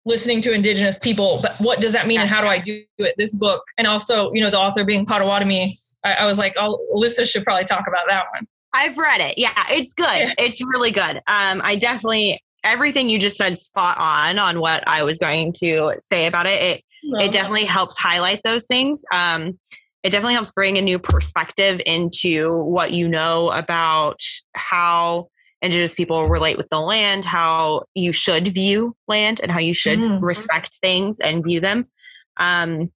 listening 0.04 0.40
to 0.42 0.52
indigenous 0.52 0.98
people. 0.98 1.40
But 1.42 1.56
what 1.61 1.80
does 1.80 1.92
that 1.92 2.06
mean 2.06 2.20
and 2.20 2.28
how 2.28 2.40
do 2.40 2.46
I 2.46 2.58
do 2.58 2.82
it? 2.98 3.14
This 3.18 3.34
book 3.34 3.62
and 3.78 3.86
also, 3.86 4.32
you 4.32 4.42
know, 4.42 4.50
the 4.50 4.58
author 4.58 4.84
being 4.84 5.06
Potawatomi, 5.06 5.74
I, 6.04 6.14
I 6.14 6.26
was 6.26 6.38
like, 6.38 6.54
oh, 6.58 6.78
Alyssa 6.94 7.28
should 7.28 7.44
probably 7.44 7.64
talk 7.64 7.84
about 7.86 8.04
that 8.08 8.24
one. 8.34 8.46
I've 8.72 8.96
read 8.96 9.20
it. 9.20 9.34
Yeah, 9.36 9.52
it's 9.68 9.94
good. 9.94 10.06
Yeah. 10.06 10.34
It's 10.38 10.62
really 10.62 10.90
good. 10.90 11.16
Um, 11.26 11.61
I 11.62 11.76
definitely 11.76 12.42
everything 12.62 13.08
you 13.08 13.18
just 13.18 13.36
said 13.36 13.58
spot 13.58 13.96
on 13.98 14.38
on 14.38 14.61
what 14.61 14.84
I 14.86 15.02
was 15.02 15.18
going 15.18 15.52
to 15.54 15.94
say 16.02 16.26
about 16.26 16.46
it. 16.46 16.62
It 16.62 16.84
Love 17.04 17.22
it 17.24 17.32
definitely 17.32 17.62
that. 17.62 17.70
helps 17.70 17.98
highlight 17.98 18.42
those 18.44 18.66
things. 18.66 19.04
Um, 19.12 19.58
it 20.02 20.11
definitely 20.11 20.34
helps 20.34 20.52
bring 20.52 20.78
a 20.78 20.82
new 20.82 20.98
perspective 20.98 21.80
into 21.84 22.62
what 22.64 22.92
you 22.92 23.08
know 23.08 23.50
about 23.50 24.20
how 24.54 25.28
indigenous 25.62 25.94
people 25.94 26.28
relate 26.28 26.56
with 26.56 26.68
the 26.70 26.80
land, 26.80 27.24
how 27.24 27.84
you 27.94 28.12
should 28.12 28.48
view 28.48 28.96
land 29.08 29.40
and 29.42 29.52
how 29.52 29.58
you 29.58 29.74
should 29.74 29.98
mm-hmm. 29.98 30.24
respect 30.24 30.78
things 30.82 31.20
and 31.20 31.44
view 31.44 31.61
them. 31.61 31.86
Um, 32.36 32.90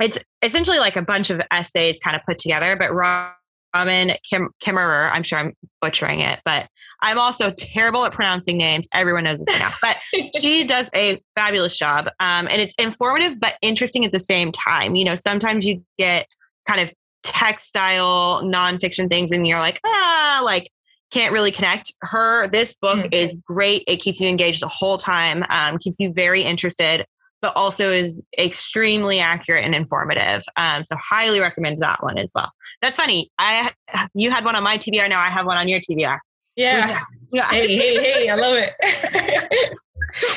it's 0.00 0.22
essentially 0.42 0.78
like 0.78 0.96
a 0.96 1.02
bunch 1.02 1.30
of 1.30 1.40
essays 1.50 2.00
kind 2.00 2.16
of 2.16 2.22
put 2.26 2.38
together, 2.38 2.76
but 2.76 2.92
Robin 2.92 4.12
Kim- 4.28 4.50
Kimmerer, 4.62 5.10
I'm 5.12 5.22
sure 5.22 5.38
I'm 5.38 5.54
butchering 5.80 6.20
it, 6.20 6.40
but 6.44 6.66
I'm 7.00 7.18
also 7.18 7.50
terrible 7.52 8.04
at 8.04 8.12
pronouncing 8.12 8.58
names. 8.58 8.88
Everyone 8.92 9.24
knows 9.24 9.44
this 9.44 9.58
now, 9.58 9.72
but 9.82 9.96
she 10.40 10.64
does 10.64 10.90
a 10.94 11.22
fabulous 11.34 11.76
job. 11.76 12.08
Um, 12.20 12.48
and 12.50 12.60
it's 12.60 12.74
informative, 12.74 13.40
but 13.40 13.54
interesting 13.62 14.04
at 14.04 14.12
the 14.12 14.20
same 14.20 14.52
time. 14.52 14.94
You 14.94 15.04
know, 15.04 15.14
sometimes 15.14 15.66
you 15.66 15.82
get 15.98 16.26
kind 16.68 16.80
of 16.80 16.92
textile 17.22 18.42
nonfiction 18.42 19.08
things 19.08 19.32
and 19.32 19.46
you're 19.46 19.58
like, 19.58 19.80
ah, 19.84 20.42
like 20.44 20.70
can't 21.14 21.32
really 21.32 21.52
connect. 21.52 21.92
Her, 22.02 22.48
this 22.48 22.74
book 22.74 22.98
mm-hmm. 22.98 23.12
is 23.14 23.36
great. 23.46 23.84
It 23.86 23.98
keeps 23.98 24.20
you 24.20 24.28
engaged 24.28 24.60
the 24.60 24.68
whole 24.68 24.98
time, 24.98 25.44
um, 25.48 25.78
keeps 25.78 26.00
you 26.00 26.12
very 26.12 26.42
interested, 26.42 27.06
but 27.40 27.54
also 27.54 27.90
is 27.90 28.26
extremely 28.36 29.20
accurate 29.20 29.64
and 29.64 29.74
informative. 29.74 30.42
Um, 30.56 30.82
so 30.82 30.96
highly 30.96 31.38
recommend 31.38 31.80
that 31.82 32.02
one 32.02 32.18
as 32.18 32.32
well. 32.34 32.50
That's 32.82 32.96
funny. 32.96 33.30
I 33.38 33.70
you 34.14 34.30
had 34.30 34.44
one 34.44 34.56
on 34.56 34.64
my 34.64 34.76
TBR. 34.76 35.08
Now 35.08 35.20
I 35.20 35.26
have 35.26 35.46
one 35.46 35.56
on 35.56 35.68
your 35.68 35.80
TBR. 35.80 36.18
Yeah. 36.56 36.98
yeah. 37.32 37.48
Hey, 37.48 37.76
hey, 37.76 38.02
hey! 38.02 38.28
I 38.28 38.34
love 38.34 38.56
it. 38.56 39.78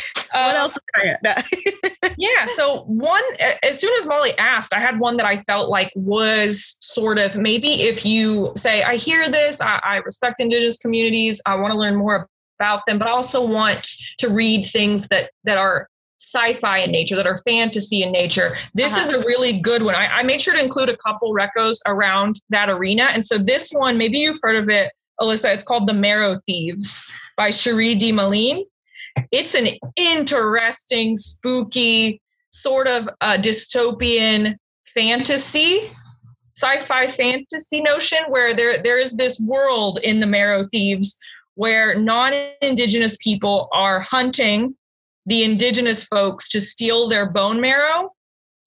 what 0.31 0.55
uh, 0.55 0.59
else? 0.59 0.77
yeah. 2.17 2.45
So 2.45 2.83
one, 2.83 3.23
as 3.63 3.79
soon 3.79 3.93
as 3.99 4.05
Molly 4.05 4.37
asked, 4.37 4.73
I 4.73 4.79
had 4.79 4.99
one 4.99 5.17
that 5.17 5.25
I 5.25 5.43
felt 5.43 5.69
like 5.69 5.91
was 5.95 6.77
sort 6.79 7.17
of 7.17 7.35
maybe 7.35 7.83
if 7.83 8.05
you 8.05 8.51
say, 8.55 8.83
I 8.83 8.95
hear 8.95 9.29
this, 9.29 9.61
I, 9.61 9.79
I 9.83 9.95
respect 9.97 10.39
Indigenous 10.39 10.77
communities, 10.77 11.41
I 11.45 11.55
want 11.55 11.71
to 11.71 11.77
learn 11.77 11.95
more 11.95 12.27
about 12.59 12.81
them, 12.87 12.97
but 12.97 13.07
I 13.07 13.11
also 13.11 13.45
want 13.45 13.87
to 14.19 14.29
read 14.29 14.65
things 14.65 15.07
that 15.09 15.31
that 15.43 15.57
are 15.57 15.87
sci-fi 16.19 16.79
in 16.79 16.91
nature, 16.91 17.15
that 17.15 17.27
are 17.27 17.37
fantasy 17.47 18.01
in 18.01 18.11
nature. 18.11 18.55
This 18.73 18.93
uh-huh. 18.93 19.01
is 19.01 19.09
a 19.09 19.19
really 19.19 19.59
good 19.59 19.83
one. 19.83 19.95
I, 19.95 20.07
I 20.07 20.23
made 20.23 20.41
sure 20.41 20.53
to 20.53 20.59
include 20.59 20.89
a 20.89 20.97
couple 20.97 21.31
recos 21.31 21.77
around 21.85 22.41
that 22.49 22.69
arena. 22.69 23.09
And 23.13 23.23
so 23.23 23.37
this 23.37 23.69
one, 23.71 23.97
maybe 23.97 24.17
you've 24.17 24.39
heard 24.41 24.55
of 24.55 24.69
it, 24.69 24.91
Alyssa. 25.21 25.53
It's 25.53 25.63
called 25.63 25.87
The 25.87 25.93
Marrow 25.93 26.37
Thieves 26.47 27.13
by 27.37 27.51
Cherie 27.51 27.95
Dimaline 27.95 28.63
it's 29.31 29.55
an 29.55 29.69
interesting, 29.95 31.15
spooky, 31.15 32.21
sort 32.51 32.87
of 32.87 33.09
uh, 33.21 33.37
dystopian 33.37 34.55
fantasy, 34.93 35.89
sci-fi 36.57 37.07
fantasy 37.09 37.81
notion 37.81 38.19
where 38.29 38.53
there 38.53 38.77
there 38.77 38.97
is 38.97 39.15
this 39.15 39.39
world 39.39 39.99
in 40.03 40.19
the 40.19 40.27
Marrow 40.27 40.65
Thieves 40.71 41.19
where 41.55 41.97
non-indigenous 41.99 43.17
people 43.17 43.67
are 43.73 43.99
hunting 43.99 44.75
the 45.25 45.43
indigenous 45.43 46.03
folks 46.03 46.47
to 46.49 46.61
steal 46.61 47.09
their 47.09 47.29
bone 47.29 47.59
marrow. 47.59 48.11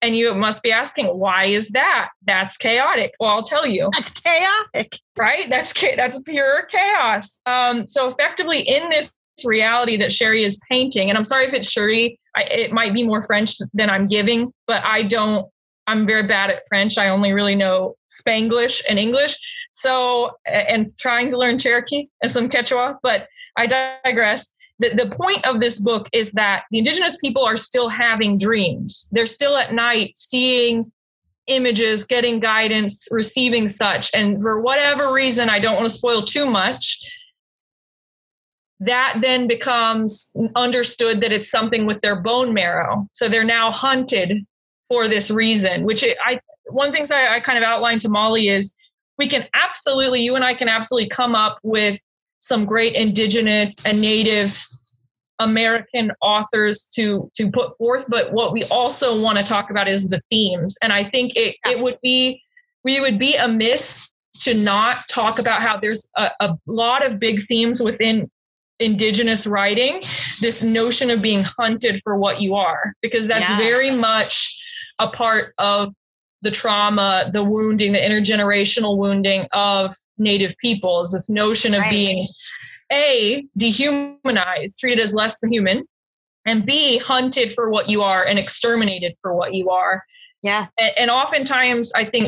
And 0.02 0.16
you 0.16 0.34
must 0.34 0.62
be 0.62 0.72
asking 0.72 1.06
why 1.06 1.46
is 1.46 1.70
that? 1.70 2.08
That's 2.24 2.56
chaotic. 2.56 3.12
Well 3.20 3.30
i'll 3.30 3.42
tell 3.42 3.66
you. 3.66 3.90
That's 3.92 4.12
chaotic. 4.12 4.98
Right? 5.18 5.50
That's 5.50 5.72
that's 5.96 6.22
pure 6.22 6.66
chaos. 6.66 7.40
Um, 7.44 7.86
so 7.86 8.10
effectively 8.10 8.60
in 8.60 8.88
this 8.90 9.14
reality 9.44 9.96
that 9.98 10.12
Sherry 10.12 10.44
is 10.44 10.60
painting. 10.70 11.08
And 11.08 11.18
I'm 11.18 11.24
sorry 11.24 11.46
if 11.46 11.54
it's 11.54 11.70
Sherry, 11.70 12.18
I, 12.36 12.42
it 12.42 12.72
might 12.72 12.94
be 12.94 13.04
more 13.04 13.22
French 13.22 13.56
than 13.74 13.90
I'm 13.90 14.06
giving, 14.06 14.52
but 14.66 14.84
I 14.84 15.02
don't, 15.02 15.48
I'm 15.86 16.06
very 16.06 16.26
bad 16.26 16.50
at 16.50 16.62
French. 16.68 16.98
I 16.98 17.08
only 17.08 17.32
really 17.32 17.54
know 17.54 17.96
Spanglish 18.08 18.82
and 18.88 18.98
English. 18.98 19.36
So, 19.70 20.32
and 20.46 20.96
trying 20.98 21.30
to 21.30 21.38
learn 21.38 21.58
Cherokee 21.58 22.08
and 22.22 22.30
some 22.30 22.48
Quechua, 22.48 22.96
but 23.02 23.28
I 23.56 23.66
digress. 23.66 24.54
The, 24.78 24.90
the 24.90 25.14
point 25.14 25.44
of 25.44 25.60
this 25.60 25.78
book 25.78 26.08
is 26.12 26.32
that 26.32 26.64
the 26.70 26.78
indigenous 26.78 27.16
people 27.18 27.44
are 27.44 27.56
still 27.56 27.88
having 27.88 28.38
dreams. 28.38 29.10
They're 29.12 29.26
still 29.26 29.56
at 29.56 29.74
night 29.74 30.16
seeing 30.16 30.90
images, 31.46 32.04
getting 32.04 32.40
guidance, 32.40 33.08
receiving 33.10 33.68
such. 33.68 34.10
And 34.14 34.40
for 34.40 34.60
whatever 34.60 35.12
reason, 35.12 35.50
I 35.50 35.58
don't 35.58 35.74
want 35.74 35.86
to 35.86 35.90
spoil 35.90 36.22
too 36.22 36.46
much, 36.46 37.00
that 38.80 39.18
then 39.20 39.46
becomes 39.46 40.34
understood 40.56 41.20
that 41.20 41.32
it's 41.32 41.50
something 41.50 41.86
with 41.86 42.00
their 42.00 42.20
bone 42.22 42.54
marrow. 42.54 43.06
So 43.12 43.28
they're 43.28 43.44
now 43.44 43.70
hunted 43.70 44.46
for 44.88 45.06
this 45.06 45.30
reason, 45.30 45.84
which 45.84 46.04
I, 46.04 46.40
one 46.66 46.92
things 46.92 47.10
I, 47.10 47.36
I 47.36 47.40
kind 47.40 47.58
of 47.58 47.64
outlined 47.64 48.00
to 48.02 48.08
Molly 48.08 48.48
is 48.48 48.74
we 49.18 49.28
can 49.28 49.46
absolutely, 49.54 50.22
you 50.22 50.34
and 50.34 50.44
I 50.44 50.54
can 50.54 50.68
absolutely 50.68 51.10
come 51.10 51.34
up 51.34 51.58
with 51.62 52.00
some 52.38 52.64
great 52.64 52.94
indigenous 52.94 53.84
and 53.84 54.00
native 54.00 54.58
American 55.40 56.12
authors 56.20 56.88
to 56.94 57.30
to 57.34 57.50
put 57.50 57.76
forth, 57.78 58.04
but 58.08 58.32
what 58.32 58.52
we 58.52 58.62
also 58.64 59.20
want 59.20 59.38
to 59.38 59.44
talk 59.44 59.70
about 59.70 59.88
is 59.88 60.08
the 60.08 60.20
themes. 60.30 60.76
And 60.82 60.92
I 60.92 61.08
think 61.08 61.32
it 61.34 61.56
it 61.66 61.80
would 61.80 61.98
be 62.02 62.42
we 62.84 63.00
would 63.00 63.18
be 63.18 63.36
amiss 63.36 64.10
to 64.40 64.54
not 64.54 64.98
talk 65.08 65.38
about 65.38 65.62
how 65.62 65.78
there's 65.78 66.10
a, 66.16 66.30
a 66.40 66.58
lot 66.66 67.04
of 67.04 67.18
big 67.18 67.44
themes 67.46 67.82
within 67.82 68.30
indigenous 68.80 69.46
writing 69.46 70.00
this 70.40 70.62
notion 70.62 71.10
of 71.10 71.20
being 71.20 71.42
hunted 71.42 72.00
for 72.02 72.16
what 72.16 72.40
you 72.40 72.54
are 72.54 72.94
because 73.02 73.28
that's 73.28 73.48
yeah. 73.48 73.58
very 73.58 73.90
much 73.90 74.58
a 74.98 75.06
part 75.06 75.52
of 75.58 75.94
the 76.42 76.50
trauma 76.50 77.30
the 77.32 77.44
wounding 77.44 77.92
the 77.92 77.98
intergenerational 77.98 78.96
wounding 78.96 79.46
of 79.52 79.94
native 80.16 80.54
peoples 80.60 81.12
this 81.12 81.28
notion 81.28 81.74
of 81.74 81.80
right. 81.80 81.90
being 81.90 82.26
a 82.90 83.44
dehumanized 83.58 84.78
treated 84.80 85.02
as 85.02 85.14
less 85.14 85.40
than 85.40 85.52
human 85.52 85.84
and 86.46 86.64
b 86.64 86.96
hunted 86.96 87.52
for 87.54 87.68
what 87.68 87.90
you 87.90 88.00
are 88.00 88.24
and 88.26 88.38
exterminated 88.38 89.14
for 89.20 89.34
what 89.34 89.52
you 89.52 89.68
are 89.68 90.02
yeah 90.42 90.66
and, 90.78 90.92
and 90.96 91.10
oftentimes 91.10 91.92
i 91.94 92.04
think 92.04 92.26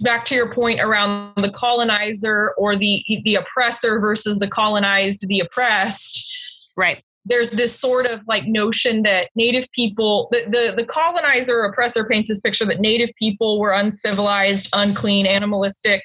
back 0.00 0.24
to 0.26 0.34
your 0.34 0.52
point 0.52 0.80
around 0.80 1.32
the 1.36 1.50
colonizer 1.50 2.54
or 2.58 2.76
the 2.76 3.02
the 3.24 3.34
oppressor 3.34 3.98
versus 4.00 4.38
the 4.38 4.48
colonized 4.48 5.26
the 5.28 5.40
oppressed 5.40 6.72
right 6.76 7.02
there's 7.24 7.50
this 7.50 7.78
sort 7.78 8.06
of 8.06 8.20
like 8.28 8.46
notion 8.46 9.02
that 9.02 9.28
native 9.34 9.66
people 9.72 10.28
the, 10.32 10.40
the, 10.46 10.82
the 10.82 10.86
colonizer 10.86 11.62
oppressor 11.64 12.04
paints 12.04 12.28
this 12.28 12.40
picture 12.40 12.64
that 12.64 12.80
native 12.80 13.10
people 13.18 13.58
were 13.58 13.72
uncivilized 13.72 14.68
unclean 14.74 15.26
animalistic 15.26 16.02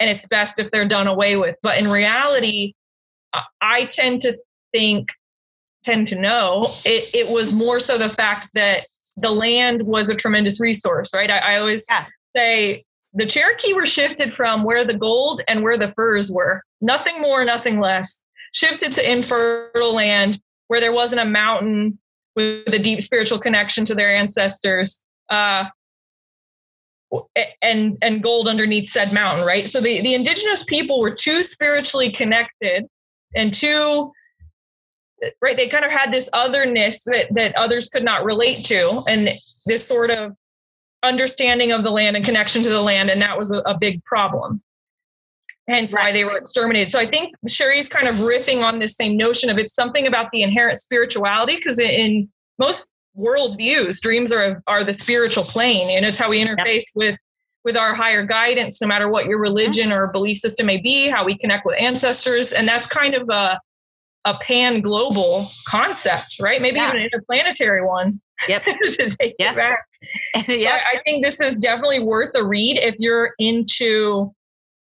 and 0.00 0.10
it's 0.10 0.26
best 0.28 0.58
if 0.58 0.70
they're 0.70 0.88
done 0.88 1.06
away 1.06 1.36
with 1.36 1.56
but 1.62 1.78
in 1.78 1.88
reality 1.88 2.72
i 3.60 3.84
tend 3.86 4.20
to 4.20 4.36
think 4.74 5.10
tend 5.84 6.06
to 6.08 6.20
know, 6.20 6.62
it, 6.84 7.14
it 7.14 7.32
was 7.32 7.52
more 7.52 7.80
so 7.80 7.98
the 7.98 8.08
fact 8.08 8.48
that 8.54 8.80
the 9.16 9.30
land 9.30 9.82
was 9.82 10.10
a 10.10 10.14
tremendous 10.14 10.60
resource, 10.60 11.14
right? 11.14 11.30
I, 11.30 11.38
I 11.38 11.58
always 11.58 11.86
Yeah. 11.90 12.06
say 12.36 12.84
the 13.14 13.26
Cherokee 13.26 13.74
were 13.74 13.86
shifted 13.86 14.34
from 14.34 14.64
where 14.64 14.84
the 14.84 14.96
gold 14.96 15.42
and 15.48 15.62
where 15.62 15.78
the 15.78 15.92
furs 15.92 16.30
were. 16.30 16.62
Nothing 16.80 17.20
more, 17.20 17.44
nothing 17.44 17.80
less. 17.80 18.24
Shifted 18.52 18.92
to 18.92 19.10
infertile 19.10 19.94
land 19.94 20.40
where 20.68 20.80
there 20.80 20.92
wasn't 20.92 21.22
a 21.22 21.24
mountain 21.24 21.98
with 22.36 22.72
a 22.72 22.78
deep 22.78 23.02
spiritual 23.02 23.38
connection 23.38 23.84
to 23.86 23.94
their 23.94 24.14
ancestors. 24.14 25.04
Uh, 25.28 25.64
and 27.62 27.96
and 28.02 28.22
gold 28.22 28.48
underneath 28.48 28.90
said 28.90 29.14
mountain, 29.14 29.46
right? 29.46 29.66
So 29.66 29.80
the, 29.80 30.02
the 30.02 30.14
indigenous 30.14 30.64
people 30.64 31.00
were 31.00 31.14
too 31.14 31.42
spiritually 31.42 32.12
connected 32.12 32.86
and 33.34 33.52
too 33.52 34.12
right 35.42 35.56
they 35.56 35.68
kind 35.68 35.84
of 35.84 35.90
had 35.90 36.12
this 36.12 36.30
otherness 36.32 37.04
that 37.04 37.26
that 37.34 37.56
others 37.56 37.88
could 37.88 38.04
not 38.04 38.24
relate 38.24 38.64
to 38.66 39.02
and 39.08 39.28
this 39.66 39.86
sort 39.86 40.10
of 40.10 40.32
understanding 41.02 41.72
of 41.72 41.84
the 41.84 41.90
land 41.90 42.16
and 42.16 42.24
connection 42.24 42.62
to 42.62 42.68
the 42.68 42.80
land 42.80 43.10
and 43.10 43.20
that 43.22 43.38
was 43.38 43.52
a, 43.52 43.58
a 43.60 43.78
big 43.78 44.02
problem. 44.04 44.62
Hence 45.68 45.92
why 45.92 46.12
they 46.12 46.24
were 46.24 46.36
exterminated. 46.36 46.90
So 46.90 46.98
i 46.98 47.06
think 47.06 47.34
sherry's 47.46 47.88
kind 47.88 48.06
of 48.08 48.14
riffing 48.16 48.62
on 48.64 48.78
this 48.78 48.96
same 48.96 49.16
notion 49.16 49.50
of 49.50 49.58
it's 49.58 49.74
something 49.74 50.06
about 50.06 50.30
the 50.32 50.42
inherent 50.42 50.78
spirituality 50.78 51.56
because 51.56 51.78
in 51.78 52.28
most 52.58 52.90
worldviews 53.16 54.00
dreams 54.00 54.32
are 54.32 54.62
are 54.66 54.84
the 54.84 54.94
spiritual 54.94 55.44
plane 55.44 55.90
and 55.96 56.06
it's 56.06 56.18
how 56.18 56.30
we 56.30 56.42
interface 56.42 56.84
with 56.94 57.16
with 57.64 57.76
our 57.76 57.94
higher 57.94 58.24
guidance 58.24 58.80
no 58.80 58.86
matter 58.88 59.08
what 59.08 59.26
your 59.26 59.38
religion 59.38 59.92
or 59.92 60.06
belief 60.08 60.38
system 60.38 60.66
may 60.66 60.78
be 60.78 61.08
how 61.08 61.24
we 61.24 61.36
connect 61.36 61.66
with 61.66 61.76
ancestors 61.80 62.52
and 62.52 62.66
that's 62.66 62.86
kind 62.86 63.14
of 63.14 63.28
a 63.30 63.58
a 64.24 64.34
pan 64.38 64.80
global 64.80 65.46
concept 65.66 66.36
right? 66.40 66.60
Maybe 66.62 66.76
Yeah. 66.76 66.88
even 66.88 67.00
an 67.00 67.04
interplanetary 67.04 67.84
one 67.84 68.20
Yep. 68.48 68.64
to 68.90 69.08
take 69.18 69.34
Yeah. 69.38 69.52
it 69.52 69.56
back 69.56 69.78
yeah. 70.48 70.78
I, 70.92 70.98
I 70.98 71.02
think 71.04 71.24
this 71.24 71.40
is 71.40 71.58
definitely 71.58 72.00
worth 72.00 72.30
a 72.34 72.44
read 72.44 72.78
if 72.78 72.94
you're 72.98 73.32
into 73.38 74.32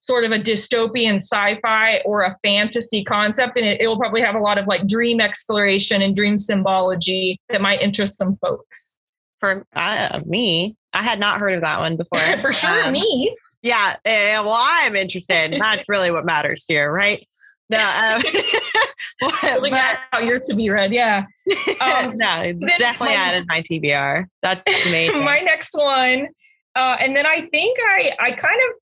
sort 0.02 0.24
of 0.24 0.32
a 0.32 0.38
dystopian 0.40 1.16
sci-fi 1.16 2.00
or 2.06 2.24
a 2.24 2.38
fantasy 2.44 3.04
concept 3.04 3.58
and 3.58 3.66
it, 3.66 3.82
it 3.82 3.88
will 3.88 3.98
probably 3.98 4.22
have 4.22 4.36
a 4.36 4.40
lot 4.40 4.58
of 4.58 4.68
like 4.68 4.86
dream 4.88 5.20
exploration 5.22 6.02
and 6.02 6.16
dream 6.16 6.38
symbology 6.38 7.40
that 7.50 7.62
might 7.62 7.82
interest 7.82 8.18
some 8.18 8.36
folks 8.38 9.00
For 9.40 9.66
uh, 9.76 10.22
me, 10.26 10.76
I 10.94 11.02
had 11.02 11.20
not 11.20 11.40
heard 11.40 11.54
of 11.54 11.62
that 11.62 11.80
one 11.80 11.98
before. 11.98 12.20
for 12.42 12.54
sure 12.54 12.86
Um, 12.86 12.92
me 12.92 13.36
Yeah. 13.64 13.96
eh, 14.06 14.40
well, 14.42 14.56
I'm 14.58 14.96
interested. 14.96 15.58
That's 15.60 15.90
really 15.90 16.12
what 16.12 16.24
matters 16.26 16.66
here, 16.68 16.92
right? 16.92 17.28
No, 17.70 17.80
um, 17.80 18.22
filling 19.42 19.74
out 19.74 19.98
your 20.24 20.40
to 20.40 20.56
be 20.56 20.70
read 20.70 20.94
yeah 20.94 21.26
um, 21.82 22.14
no, 22.16 22.54
definitely 22.78 23.08
my- 23.10 23.14
added 23.16 23.46
my 23.48 23.62
TBR. 23.62 24.26
That's 24.42 24.62
amazing. 24.86 25.24
my 25.24 25.40
next 25.40 25.76
one 25.78 26.28
uh, 26.76 26.98
and 27.00 27.16
then 27.16 27.26
i 27.26 27.42
think 27.54 27.78
i 27.82 28.12
i 28.20 28.32
kind 28.32 28.60
of 28.70 28.76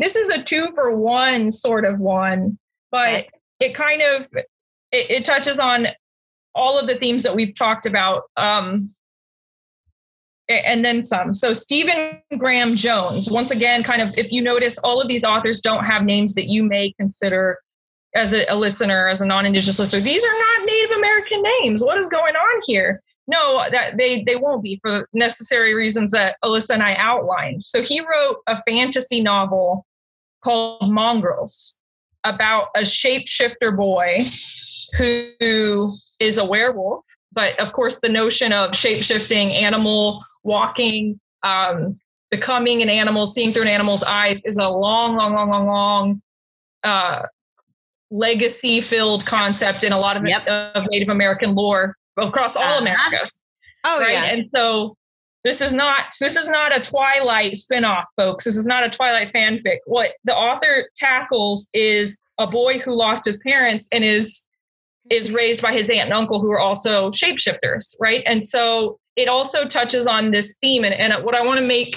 this 0.00 0.14
is 0.16 0.30
a 0.30 0.42
two 0.42 0.68
for 0.74 0.94
one 0.96 1.50
sort 1.50 1.84
of 1.84 1.98
one 1.98 2.56
but 2.92 3.08
Okay. 3.14 3.28
it 3.60 3.74
kind 3.74 4.02
of 4.02 4.26
it, 4.34 4.46
it 4.92 5.24
touches 5.24 5.58
on 5.58 5.88
all 6.54 6.78
of 6.78 6.88
the 6.88 6.94
themes 6.94 7.24
that 7.24 7.34
we've 7.34 7.54
talked 7.56 7.84
about 7.86 8.22
um 8.36 8.88
and 10.48 10.84
then 10.84 11.02
some 11.02 11.34
so 11.34 11.52
stephen 11.54 12.20
graham 12.38 12.76
jones 12.76 13.28
once 13.32 13.50
again 13.50 13.82
kind 13.82 14.02
of 14.02 14.16
if 14.18 14.30
you 14.30 14.42
notice 14.42 14.78
all 14.78 15.00
of 15.00 15.08
these 15.08 15.24
authors 15.24 15.60
don't 15.60 15.84
have 15.84 16.04
names 16.04 16.34
that 16.34 16.48
you 16.48 16.62
may 16.62 16.92
consider 17.00 17.58
as 18.14 18.32
a, 18.32 18.44
a 18.46 18.56
listener 18.56 19.08
as 19.08 19.20
a 19.20 19.26
non-indigenous 19.26 19.78
listener 19.78 20.00
these 20.00 20.24
are 20.24 20.38
not 20.38 20.66
native 20.66 20.96
american 20.96 21.42
names 21.60 21.82
what 21.82 21.98
is 21.98 22.08
going 22.08 22.34
on 22.34 22.60
here 22.66 23.02
no, 23.26 23.64
that 23.72 23.96
they 23.96 24.22
they 24.22 24.36
won't 24.36 24.62
be 24.62 24.78
for 24.82 24.90
the 24.90 25.06
necessary 25.12 25.74
reasons 25.74 26.10
that 26.10 26.36
Alyssa 26.44 26.74
and 26.74 26.82
I 26.82 26.94
outlined. 26.98 27.64
So 27.64 27.82
he 27.82 28.00
wrote 28.00 28.38
a 28.46 28.62
fantasy 28.64 29.22
novel 29.22 29.86
called 30.42 30.92
Mongrels 30.92 31.80
about 32.24 32.68
a 32.74 32.80
shapeshifter 32.80 33.74
boy 33.76 34.18
who 34.98 35.90
is 36.20 36.38
a 36.38 36.44
werewolf. 36.44 37.04
But 37.32 37.58
of 37.58 37.72
course, 37.72 37.98
the 38.00 38.10
notion 38.10 38.52
of 38.52 38.72
shapeshifting, 38.72 39.54
animal 39.54 40.20
walking, 40.44 41.18
um, 41.42 41.98
becoming 42.30 42.82
an 42.82 42.90
animal, 42.90 43.26
seeing 43.26 43.52
through 43.52 43.62
an 43.62 43.68
animal's 43.68 44.04
eyes 44.04 44.44
is 44.44 44.58
a 44.58 44.68
long, 44.68 45.16
long, 45.16 45.34
long, 45.34 45.50
long, 45.50 45.66
long 45.66 46.22
uh, 46.84 47.22
legacy 48.14 48.80
filled 48.80 49.26
concept 49.26 49.82
in 49.84 49.92
a 49.92 49.98
lot 49.98 50.16
of, 50.16 50.24
Yep. 50.26 50.46
of 50.46 50.84
Native 50.90 51.08
American 51.08 51.54
lore 51.54 51.96
across 52.16 52.56
all 52.56 52.62
Uh-huh. 52.62 52.80
America 52.80 53.26
oh, 53.84 54.00
right? 54.00 54.12
yeah. 54.12 54.24
And 54.26 54.48
so 54.54 54.96
this 55.42 55.60
is 55.60 55.74
not 55.74 56.04
this 56.20 56.36
is 56.36 56.48
not 56.48 56.74
a 56.74 56.80
Twilight 56.80 57.52
spinoff, 57.54 58.04
folks. 58.16 58.44
This 58.44 58.56
is 58.56 58.66
not 58.66 58.84
a 58.84 58.88
Twilight 58.88 59.32
fanfic. 59.34 59.78
What 59.84 60.12
the 60.24 60.34
author 60.34 60.88
tackles 60.96 61.68
is 61.74 62.18
a 62.38 62.46
boy 62.46 62.78
who 62.78 62.94
lost 62.94 63.26
his 63.26 63.38
parents 63.38 63.88
and 63.92 64.04
is 64.04 64.46
is 65.10 65.32
raised 65.32 65.60
by 65.60 65.72
his 65.72 65.90
aunt 65.90 66.04
and 66.04 66.14
uncle 66.14 66.40
who 66.40 66.50
are 66.50 66.60
also 66.60 67.10
shapeshifters, 67.10 67.94
right? 68.00 68.22
And 68.26 68.42
so 68.42 68.98
it 69.16 69.28
also 69.28 69.66
touches 69.66 70.06
on 70.06 70.30
this 70.30 70.56
theme. 70.62 70.82
And, 70.84 70.94
and 70.94 71.22
what 71.24 71.34
I 71.34 71.44
want 71.44 71.60
to 71.60 71.66
make 71.66 71.94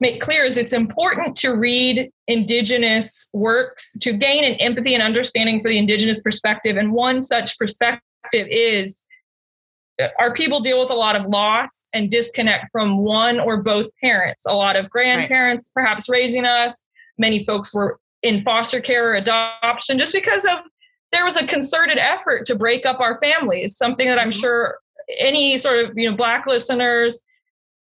make 0.00 0.20
clear 0.20 0.44
is 0.44 0.56
it's 0.56 0.72
important 0.72 1.36
to 1.36 1.54
read 1.54 2.10
indigenous 2.26 3.30
works 3.34 3.96
to 4.00 4.12
gain 4.12 4.44
an 4.44 4.54
empathy 4.54 4.94
and 4.94 5.02
understanding 5.02 5.60
for 5.60 5.68
the 5.68 5.78
indigenous 5.78 6.22
perspective. 6.22 6.76
And 6.76 6.92
one 6.92 7.20
such 7.20 7.58
perspective 7.58 8.00
is 8.32 9.06
our 10.18 10.32
people 10.32 10.60
deal 10.60 10.80
with 10.80 10.90
a 10.90 10.94
lot 10.94 11.16
of 11.16 11.26
loss 11.26 11.88
and 11.92 12.10
disconnect 12.10 12.70
from 12.70 12.98
one 12.98 13.40
or 13.40 13.62
both 13.62 13.88
parents. 14.00 14.46
A 14.46 14.52
lot 14.52 14.76
of 14.76 14.88
grandparents 14.90 15.70
perhaps 15.74 16.08
raising 16.08 16.44
us. 16.44 16.88
Many 17.18 17.44
folks 17.44 17.74
were 17.74 17.98
in 18.22 18.42
foster 18.42 18.80
care 18.80 19.10
or 19.10 19.14
adoption 19.14 19.98
just 19.98 20.12
because 20.12 20.44
of 20.44 20.58
there 21.10 21.24
was 21.24 21.36
a 21.36 21.46
concerted 21.46 21.98
effort 21.98 22.46
to 22.46 22.54
break 22.54 22.86
up 22.86 23.00
our 23.00 23.18
families, 23.18 23.76
something 23.76 24.06
that 24.08 24.18
I'm 24.18 24.30
Mhm. 24.30 24.40
sure 24.40 24.78
any 25.18 25.56
sort 25.56 25.84
of 25.84 25.96
you 25.96 26.10
know 26.10 26.16
black 26.16 26.46
listeners 26.46 27.24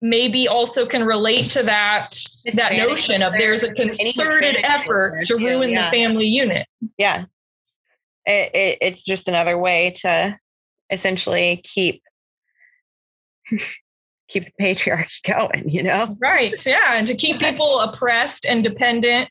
maybe 0.02 0.48
also 0.48 0.86
can 0.86 1.04
relate 1.04 1.50
to 1.50 1.62
that 1.62 2.10
that 2.54 2.72
notion 2.72 3.22
of 3.22 3.32
there's 3.34 3.62
a 3.62 3.72
concerted 3.74 4.56
effort 4.64 5.24
to 5.26 5.36
ruin 5.36 5.70
yeah. 5.70 5.84
the 5.84 5.96
family 5.96 6.26
unit. 6.26 6.66
yeah 6.96 7.24
it, 8.26 8.54
it, 8.54 8.78
it's 8.80 9.04
just 9.04 9.28
another 9.28 9.58
way 9.58 9.90
to 9.96 10.36
essentially 10.90 11.60
keep 11.64 12.02
keep 14.28 14.44
the 14.44 14.52
patriarchy 14.60 15.22
going 15.26 15.68
you 15.68 15.82
know 15.82 16.16
Right. 16.20 16.64
Yeah. 16.64 16.94
And 16.94 17.06
to 17.06 17.14
keep 17.16 17.38
people 17.40 17.80
oppressed 17.80 18.46
and 18.46 18.62
dependent 18.62 19.28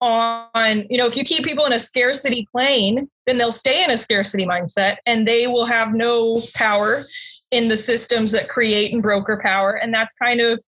on, 0.00 0.84
you 0.90 0.98
know, 0.98 1.06
if 1.06 1.16
you 1.16 1.24
keep 1.24 1.44
people 1.44 1.64
in 1.64 1.72
a 1.72 1.78
scarcity 1.78 2.46
plane, 2.52 3.08
then 3.26 3.38
they'll 3.38 3.52
stay 3.52 3.82
in 3.82 3.90
a 3.90 3.96
scarcity 3.96 4.44
mindset 4.44 4.96
and 5.06 5.26
they 5.26 5.46
will 5.46 5.64
have 5.64 5.94
no 5.94 6.38
power 6.54 7.02
in 7.50 7.68
the 7.68 7.76
systems 7.76 8.32
that 8.32 8.48
create 8.48 8.92
and 8.92 9.02
broker 9.02 9.38
power. 9.42 9.72
And 9.72 9.92
that's 9.94 10.14
kind 10.14 10.40
of 10.40 10.62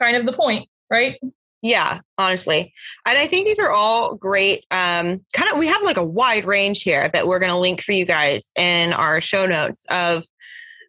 kind 0.00 0.16
of 0.16 0.26
the 0.26 0.32
point, 0.32 0.68
right? 0.90 1.18
yeah 1.66 1.98
honestly 2.18 2.74
and 3.06 3.16
i 3.16 3.26
think 3.26 3.46
these 3.46 3.58
are 3.58 3.70
all 3.70 4.16
great 4.16 4.66
um 4.70 5.18
kind 5.32 5.50
of 5.50 5.56
we 5.58 5.66
have 5.66 5.82
like 5.82 5.96
a 5.96 6.04
wide 6.04 6.44
range 6.44 6.82
here 6.82 7.08
that 7.08 7.26
we're 7.26 7.38
going 7.38 7.50
to 7.50 7.56
link 7.56 7.80
for 7.82 7.92
you 7.92 8.04
guys 8.04 8.52
in 8.54 8.92
our 8.92 9.18
show 9.22 9.46
notes 9.46 9.86
of 9.90 10.22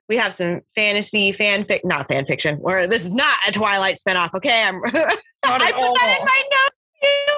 we 0.09 0.17
have 0.17 0.34
some 0.34 0.59
fantasy 0.76 1.32
fanfic 1.32 1.80
not 1.86 2.05
fan 2.07 2.26
fiction 2.26 2.57
where 2.57 2.88
this 2.88 3.05
is 3.05 3.13
not 3.13 3.38
a 3.47 3.53
twilight 3.53 3.95
spinoff 3.95 4.34
okay 4.34 4.63
i'm 4.63 4.82
i 4.86 5.71
put 5.71 5.82
that 5.82 6.17
in 6.19 6.26
my 6.26 6.43
notes. 6.51 6.76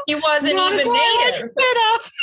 He 0.08 0.16
wasn't 0.16 0.56
Not 0.56 0.74
even 0.74 0.92
native. 0.94 1.50
spinoff. 1.50 2.12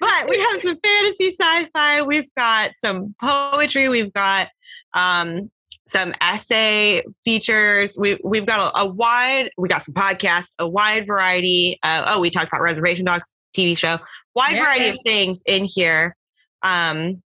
but 0.00 0.28
we 0.28 0.38
have 0.38 0.60
some 0.62 0.78
fantasy 0.82 1.30
sci-fi. 1.30 2.02
We've 2.02 2.28
got 2.36 2.72
some 2.76 3.14
poetry. 3.22 3.88
We've 3.88 4.12
got 4.12 4.48
um, 4.94 5.50
some 5.86 6.12
essay 6.20 7.02
features. 7.24 7.96
We 7.98 8.18
we've 8.24 8.46
got 8.46 8.74
a, 8.74 8.80
a 8.80 8.86
wide. 8.86 9.50
We 9.56 9.68
got 9.68 9.82
some 9.82 9.94
podcasts. 9.94 10.52
A 10.58 10.68
wide 10.68 11.06
variety. 11.06 11.78
Uh, 11.82 12.04
oh, 12.08 12.20
we 12.20 12.30
talked 12.30 12.48
about 12.52 12.62
Reservation 12.62 13.04
Dogs 13.04 13.34
TV 13.56 13.76
show. 13.76 13.98
Wide 14.34 14.54
Yeah. 14.56 14.62
variety 14.64 14.88
of 14.88 14.98
things 15.04 15.42
in 15.46 15.66
here 15.66 16.16
um, 16.62 17.22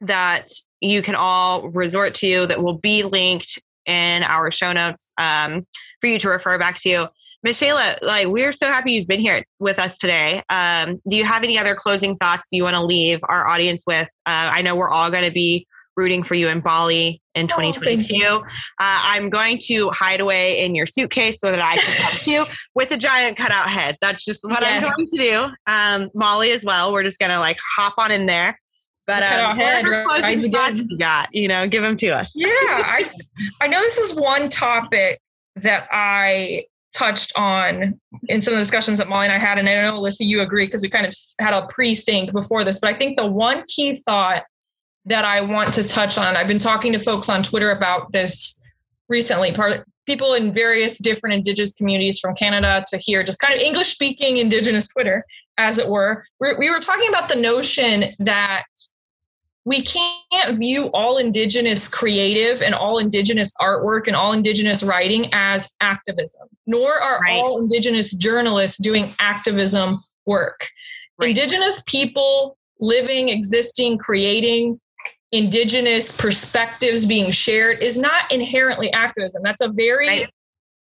that 0.00 0.50
you 0.80 1.02
can 1.02 1.14
all 1.14 1.68
resort 1.70 2.14
to. 2.16 2.46
That 2.46 2.62
will 2.62 2.78
be 2.78 3.02
linked 3.02 3.60
in 3.86 4.22
our 4.22 4.50
show 4.50 4.72
notes 4.72 5.12
um, 5.18 5.66
for 6.00 6.06
you 6.06 6.18
to 6.20 6.28
refer 6.28 6.58
back 6.58 6.78
to. 6.80 7.08
Miss 7.44 7.60
Shayla, 7.60 7.98
like 8.02 8.28
we're 8.28 8.52
so 8.52 8.66
happy 8.68 8.92
you've 8.92 9.08
been 9.08 9.20
here 9.20 9.44
with 9.58 9.78
us 9.80 9.98
today. 9.98 10.42
Um, 10.48 10.98
do 11.08 11.16
you 11.16 11.24
have 11.24 11.42
any 11.42 11.58
other 11.58 11.74
closing 11.74 12.16
thoughts 12.16 12.44
you 12.52 12.62
want 12.62 12.76
to 12.76 12.82
leave 12.82 13.18
our 13.24 13.48
audience 13.48 13.84
with? 13.86 14.06
Uh, 14.26 14.50
I 14.52 14.62
know 14.62 14.76
we're 14.76 14.90
all 14.90 15.10
going 15.10 15.24
to 15.24 15.32
be 15.32 15.66
rooting 15.96 16.22
for 16.22 16.34
you 16.34 16.48
in 16.48 16.60
Bali 16.60 17.20
in 17.34 17.44
Oh, 17.52 17.56
2022. 17.60 18.24
uh, 18.24 18.40
I'm 18.78 19.28
going 19.28 19.58
to 19.64 19.90
hide 19.90 20.20
away 20.20 20.64
in 20.64 20.74
your 20.76 20.86
suitcase 20.86 21.40
so 21.40 21.50
that 21.50 21.60
I 21.60 21.76
can 21.78 21.94
come 22.02 22.18
to 22.20 22.30
you 22.30 22.46
with 22.76 22.92
a 22.92 22.96
giant 22.96 23.36
cutout 23.36 23.68
head. 23.68 23.96
That's 24.00 24.24
just 24.24 24.44
what 24.44 24.62
I'm 24.64 24.80
going 24.82 25.06
to 25.06 25.16
do. 25.18 25.46
Um, 25.66 26.10
Molly 26.14 26.52
as 26.52 26.64
well. 26.64 26.92
We're 26.92 27.02
just 27.02 27.18
going 27.18 27.32
to 27.32 27.40
like 27.40 27.58
hop 27.76 27.94
on 27.98 28.10
in 28.12 28.26
there 28.26 28.56
But 29.06 29.22
um, 29.24 29.58
thoughts 30.52 30.78
you 30.88 30.96
got, 30.96 31.28
you 31.32 31.48
know, 31.48 31.66
give 31.66 31.82
them 31.82 31.96
to 31.96 32.08
us. 32.10 32.32
Yeah, 32.36 32.46
I 32.48 33.10
I 33.60 33.66
know 33.66 33.80
this 33.80 33.98
is 33.98 34.14
one 34.18 34.48
topic 34.48 35.20
that 35.56 35.88
I 35.90 36.64
touched 36.92 37.32
on 37.36 37.98
in 38.28 38.42
some 38.42 38.54
of 38.54 38.58
the 38.58 38.62
discussions 38.62 38.98
that 38.98 39.08
Molly 39.08 39.26
and 39.26 39.32
I 39.32 39.38
had, 39.38 39.58
and 39.58 39.68
I 39.68 39.74
know 39.82 39.98
Alyssa, 39.98 40.20
you 40.20 40.40
agree 40.40 40.66
because 40.66 40.82
we 40.82 40.88
kind 40.88 41.06
of 41.06 41.14
had 41.40 41.54
a 41.54 41.66
pre-sync 41.66 42.32
before 42.32 42.64
this. 42.64 42.78
But 42.80 42.94
I 42.94 42.98
think 42.98 43.18
the 43.18 43.26
one 43.26 43.64
key 43.66 43.96
thought 43.96 44.44
that 45.06 45.24
I 45.24 45.40
want 45.40 45.74
to 45.74 45.86
touch 45.86 46.18
on, 46.18 46.36
I've 46.36 46.48
been 46.48 46.58
talking 46.58 46.92
to 46.92 46.98
folks 47.00 47.28
on 47.28 47.42
Twitter 47.42 47.70
about 47.70 48.12
this 48.12 48.62
recently. 49.08 49.52
Part 49.52 49.84
people 50.06 50.34
in 50.34 50.52
various 50.52 50.98
different 50.98 51.34
Indigenous 51.34 51.72
communities 51.72 52.18
from 52.18 52.34
Canada 52.34 52.82
to 52.88 52.98
here, 52.98 53.22
just 53.22 53.40
kind 53.40 53.54
of 53.54 53.60
English-speaking 53.60 54.38
Indigenous 54.38 54.88
Twitter, 54.88 55.24
as 55.58 55.78
it 55.78 55.88
were. 55.88 56.24
We're, 56.40 56.58
we 56.58 56.70
were 56.70 56.80
talking 56.80 57.08
about 57.08 57.28
the 57.28 57.36
notion 57.36 58.04
that 58.20 58.64
we 59.64 59.82
can't 59.82 60.58
view 60.58 60.86
all 60.92 61.18
indigenous 61.18 61.88
creative 61.88 62.62
and 62.62 62.74
all 62.74 62.98
indigenous 62.98 63.52
artwork 63.60 64.06
and 64.06 64.16
all 64.16 64.32
indigenous 64.32 64.82
writing 64.82 65.28
as 65.32 65.74
activism 65.80 66.48
nor 66.66 67.00
are 67.00 67.20
right. 67.20 67.32
all 67.32 67.60
indigenous 67.60 68.12
journalists 68.14 68.78
doing 68.78 69.12
activism 69.18 70.02
work 70.26 70.66
right. 71.18 71.30
indigenous 71.30 71.82
people 71.86 72.56
living 72.80 73.28
existing 73.28 73.98
creating 73.98 74.80
indigenous 75.30 76.20
perspectives 76.20 77.06
being 77.06 77.30
shared 77.30 77.78
is 77.80 77.98
not 77.98 78.30
inherently 78.32 78.92
activism 78.92 79.42
that's 79.44 79.62
a 79.62 79.68
very 79.68 80.08
right. 80.08 80.30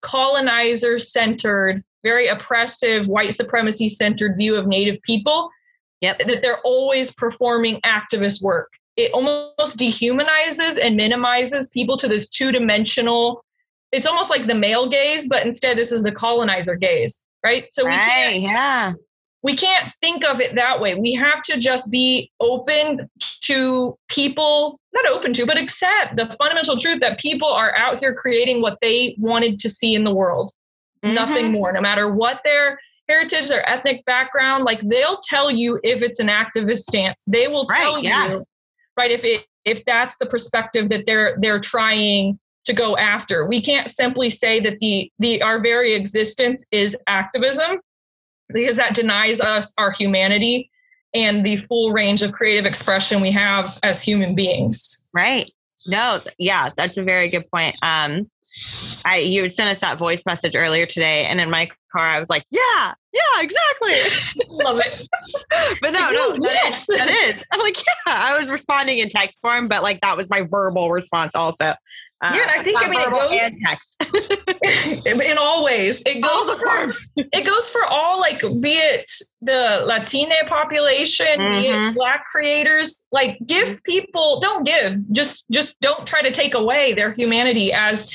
colonizer 0.01 0.99
centered 0.99 1.83
very 2.03 2.27
oppressive 2.27 3.07
white 3.07 3.33
supremacy 3.33 3.87
centered 3.89 4.37
view 4.37 4.55
of 4.55 4.67
native 4.67 5.01
people 5.01 5.49
Yep. 6.01 6.19
That 6.19 6.41
they're 6.41 6.61
always 6.63 7.13
performing 7.13 7.81
activist 7.81 8.43
work. 8.43 8.71
It 8.95 9.11
almost 9.13 9.77
dehumanizes 9.77 10.79
and 10.81 10.95
minimizes 10.95 11.69
people 11.69 11.97
to 11.97 12.07
this 12.07 12.29
two 12.29 12.51
dimensional. 12.51 13.43
It's 13.91 14.07
almost 14.07 14.29
like 14.29 14.47
the 14.47 14.55
male 14.55 14.87
gaze, 14.89 15.27
but 15.27 15.45
instead 15.45 15.77
this 15.77 15.91
is 15.91 16.03
the 16.03 16.11
colonizer 16.11 16.75
gaze, 16.75 17.25
right? 17.43 17.65
So 17.71 17.85
we 17.85 17.91
right, 17.91 18.01
can't, 18.01 18.41
yeah. 18.41 18.93
We 19.43 19.55
can't 19.55 19.93
think 20.01 20.25
of 20.25 20.41
it 20.41 20.55
that 20.55 20.81
way. 20.81 20.95
We 20.95 21.13
have 21.13 21.41
to 21.43 21.59
just 21.59 21.91
be 21.91 22.31
open 22.39 23.09
to 23.43 23.97
people, 24.09 24.79
not 24.93 25.05
open 25.05 25.31
to, 25.33 25.45
but 25.45 25.57
accept 25.57 26.17
the 26.17 26.35
fundamental 26.39 26.77
truth 26.77 26.99
that 26.99 27.19
people 27.19 27.47
are 27.47 27.75
out 27.77 27.99
here 27.99 28.13
creating 28.15 28.61
what 28.61 28.79
they 28.81 29.15
wanted 29.19 29.59
to 29.59 29.69
see 29.69 29.93
in 29.93 30.03
the 30.03 30.13
world. 30.13 30.51
Mm-hmm. 31.05 31.15
Nothing 31.15 31.51
more, 31.51 31.71
no 31.71 31.81
matter 31.81 32.11
what 32.11 32.41
their 32.43 32.79
heritage, 33.09 33.47
their 33.47 33.67
ethnic 33.67 34.03
background, 34.05 34.65
like 34.65 34.81
they'll 34.83 35.19
tell 35.23 35.49
you 35.49 35.79
if 35.83 36.01
it's 36.01 36.19
an 36.19 36.27
activist 36.27 36.79
stance. 36.79 37.25
They 37.25 37.47
will 37.47 37.65
tell 37.65 37.95
right, 37.95 38.03
yeah. 38.03 38.29
you, 38.29 38.45
right, 38.97 39.11
if 39.11 39.23
it 39.23 39.45
if 39.65 39.83
that's 39.85 40.17
the 40.17 40.25
perspective 40.25 40.89
that 40.89 41.05
they're 41.05 41.37
they're 41.39 41.59
trying 41.59 42.39
to 42.65 42.73
go 42.73 42.97
after. 42.97 43.45
We 43.47 43.61
can't 43.61 43.89
simply 43.89 44.29
say 44.29 44.59
that 44.61 44.79
the 44.79 45.11
the 45.19 45.41
our 45.41 45.59
very 45.59 45.93
existence 45.93 46.65
is 46.71 46.97
activism 47.07 47.79
because 48.53 48.77
that 48.77 48.95
denies 48.95 49.41
us 49.41 49.73
our 49.77 49.91
humanity 49.91 50.69
and 51.13 51.45
the 51.45 51.57
full 51.57 51.91
range 51.91 52.21
of 52.21 52.31
creative 52.31 52.65
expression 52.65 53.21
we 53.21 53.31
have 53.31 53.77
as 53.83 54.01
human 54.01 54.35
beings. 54.35 55.07
Right. 55.13 55.51
No, 55.87 56.19
yeah, 56.39 56.69
that's 56.75 56.97
a 56.97 57.03
very 57.03 57.29
good 57.29 57.45
point. 57.51 57.75
Um, 57.83 58.25
I 59.05 59.17
you 59.17 59.43
had 59.43 59.53
sent 59.53 59.69
us 59.69 59.79
that 59.81 59.97
voice 59.97 60.25
message 60.25 60.55
earlier 60.55 60.85
today, 60.85 61.25
and 61.25 61.39
in 61.39 61.49
my 61.49 61.69
car, 61.95 62.05
I 62.05 62.19
was 62.19 62.29
like, 62.29 62.43
"Yeah, 62.49 62.93
yeah, 63.13 63.41
exactly, 63.41 64.43
love 64.63 64.79
it." 64.79 65.07
but 65.81 65.91
no, 65.91 66.09
no, 66.11 66.35
yes, 66.39 66.87
that 66.87 67.09
is. 67.09 67.43
I'm 67.51 67.59
like, 67.59 67.77
yeah. 68.07 68.13
I 68.15 68.37
was 68.37 68.49
responding 68.51 68.99
in 68.99 69.09
text 69.09 69.39
form, 69.41 69.67
but 69.67 69.83
like 69.83 70.01
that 70.01 70.17
was 70.17 70.29
my 70.29 70.41
verbal 70.49 70.89
response 70.89 71.35
also. 71.35 71.73
Uh, 72.19 72.31
yeah, 72.33 72.47
I 72.49 72.63
think 72.63 72.81
I 72.81 72.89
mean 72.89 72.99
it 72.99 73.11
goes 75.05 75.25
in 75.29 75.37
all 75.37 75.63
ways. 75.63 76.01
It 76.03 76.19
goes 76.19 76.51
for 76.53 76.91
it 77.15 77.45
goes 77.45 77.69
for 77.69 77.81
all 77.89 78.19
like 78.19 78.41
be 78.41 78.71
it 78.71 79.05
the 79.41 79.83
Latina 79.85 80.33
population, 80.47 81.27
mm-hmm. 81.27 81.51
be 81.51 81.67
it 81.67 81.75
mm-hmm. 81.75 81.95
black 81.95 82.25
creators. 82.25 83.07
Like 83.11 83.37
give 83.45 83.83
people 83.83 84.39
don't 84.39 84.65
give, 84.65 84.95
just 85.11 85.45
just 85.51 85.79
don't 85.79 86.07
try 86.07 86.23
to 86.23 86.31
take 86.31 86.55
away 86.55 86.93
their 86.93 87.11
humanity 87.11 87.71
as 87.71 88.11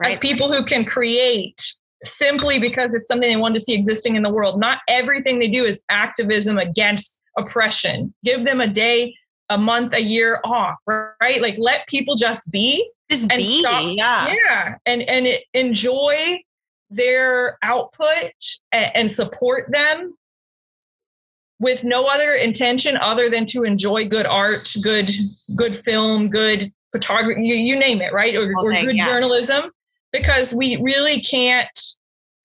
right. 0.00 0.12
as 0.12 0.18
people 0.18 0.52
who 0.52 0.64
can 0.64 0.84
create 0.84 1.60
simply 2.02 2.58
because 2.58 2.92
it's 2.94 3.06
something 3.06 3.30
they 3.30 3.36
want 3.36 3.54
to 3.54 3.60
see 3.60 3.74
existing 3.74 4.16
in 4.16 4.22
the 4.22 4.30
world. 4.30 4.58
Not 4.58 4.80
everything 4.88 5.38
they 5.38 5.48
do 5.48 5.64
is 5.64 5.84
activism 5.90 6.58
against 6.58 7.22
oppression. 7.38 8.12
Give 8.24 8.44
them 8.44 8.60
a 8.60 8.66
day 8.66 9.14
a 9.50 9.58
month, 9.58 9.94
a 9.94 10.02
year 10.02 10.40
off, 10.44 10.76
right? 10.86 11.40
Like 11.42 11.56
let 11.58 11.86
people 11.86 12.16
just 12.16 12.50
be, 12.50 12.88
just 13.10 13.30
and 13.30 13.38
be, 13.38 13.60
stop, 13.60 13.84
yeah, 13.94 14.34
yeah, 14.34 14.74
and 14.86 15.02
and 15.02 15.26
it, 15.26 15.44
enjoy 15.52 16.38
their 16.90 17.58
output 17.62 18.32
and, 18.72 18.90
and 18.94 19.10
support 19.10 19.70
them 19.70 20.16
with 21.60 21.84
no 21.84 22.06
other 22.06 22.32
intention 22.32 22.96
other 22.96 23.30
than 23.30 23.46
to 23.46 23.64
enjoy 23.64 24.06
good 24.06 24.26
art, 24.26 24.72
good 24.82 25.10
good 25.56 25.78
film, 25.84 26.28
good 26.28 26.72
photography, 26.92 27.42
you, 27.42 27.54
you 27.54 27.78
name 27.78 28.00
it, 28.00 28.12
right? 28.12 28.34
Or, 28.36 28.52
or 28.58 28.70
good 28.70 28.96
yeah. 28.96 29.06
journalism, 29.06 29.70
because 30.12 30.54
we 30.54 30.76
really 30.80 31.20
can't, 31.20 31.68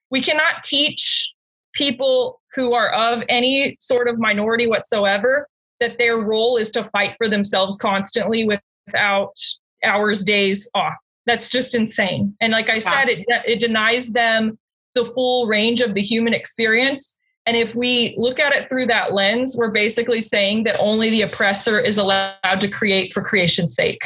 we 0.10 0.22
cannot 0.22 0.64
teach 0.64 1.32
people 1.76 2.42
who 2.56 2.74
are 2.74 2.90
of 2.90 3.24
any 3.30 3.78
sort 3.80 4.08
of 4.08 4.18
minority 4.18 4.68
whatsoever 4.68 5.48
that 5.80 5.98
their 5.98 6.18
role 6.18 6.58
is 6.58 6.72
to 6.72 6.90
fight 6.92 7.16
for 7.18 7.30
themselves 7.30 7.78
constantly 7.78 8.46
without 8.46 9.36
hours, 9.84 10.24
days 10.24 10.70
off. 10.74 10.96
That's 11.26 11.50
just 11.50 11.76
insane. 11.76 12.36
And 12.42 12.52
like 12.52 12.70
I 12.70 12.80
said, 12.80 13.08
it, 13.08 13.26
it 13.48 13.60
denies 13.60 14.12
them 14.12 14.58
the 14.96 15.12
full 15.14 15.46
range 15.46 15.82
of 15.82 15.94
the 15.94 16.02
human 16.02 16.34
experience. 16.34 17.18
And 17.46 17.56
if 17.56 17.76
we 17.76 18.16
look 18.18 18.40
at 18.40 18.54
it 18.54 18.68
through 18.68 18.88
that 18.88 19.14
lens, 19.14 19.56
we're 19.58 19.72
basically 19.72 20.22
saying 20.22 20.64
that 20.66 20.78
only 20.80 21.10
the 21.10 21.24
oppressor 21.24 21.80
is 21.80 21.98
allowed 21.98 22.62
to 22.62 22.68
create 22.68 23.14
for 23.14 23.24
creation's 23.24 23.76
sake. 23.76 24.02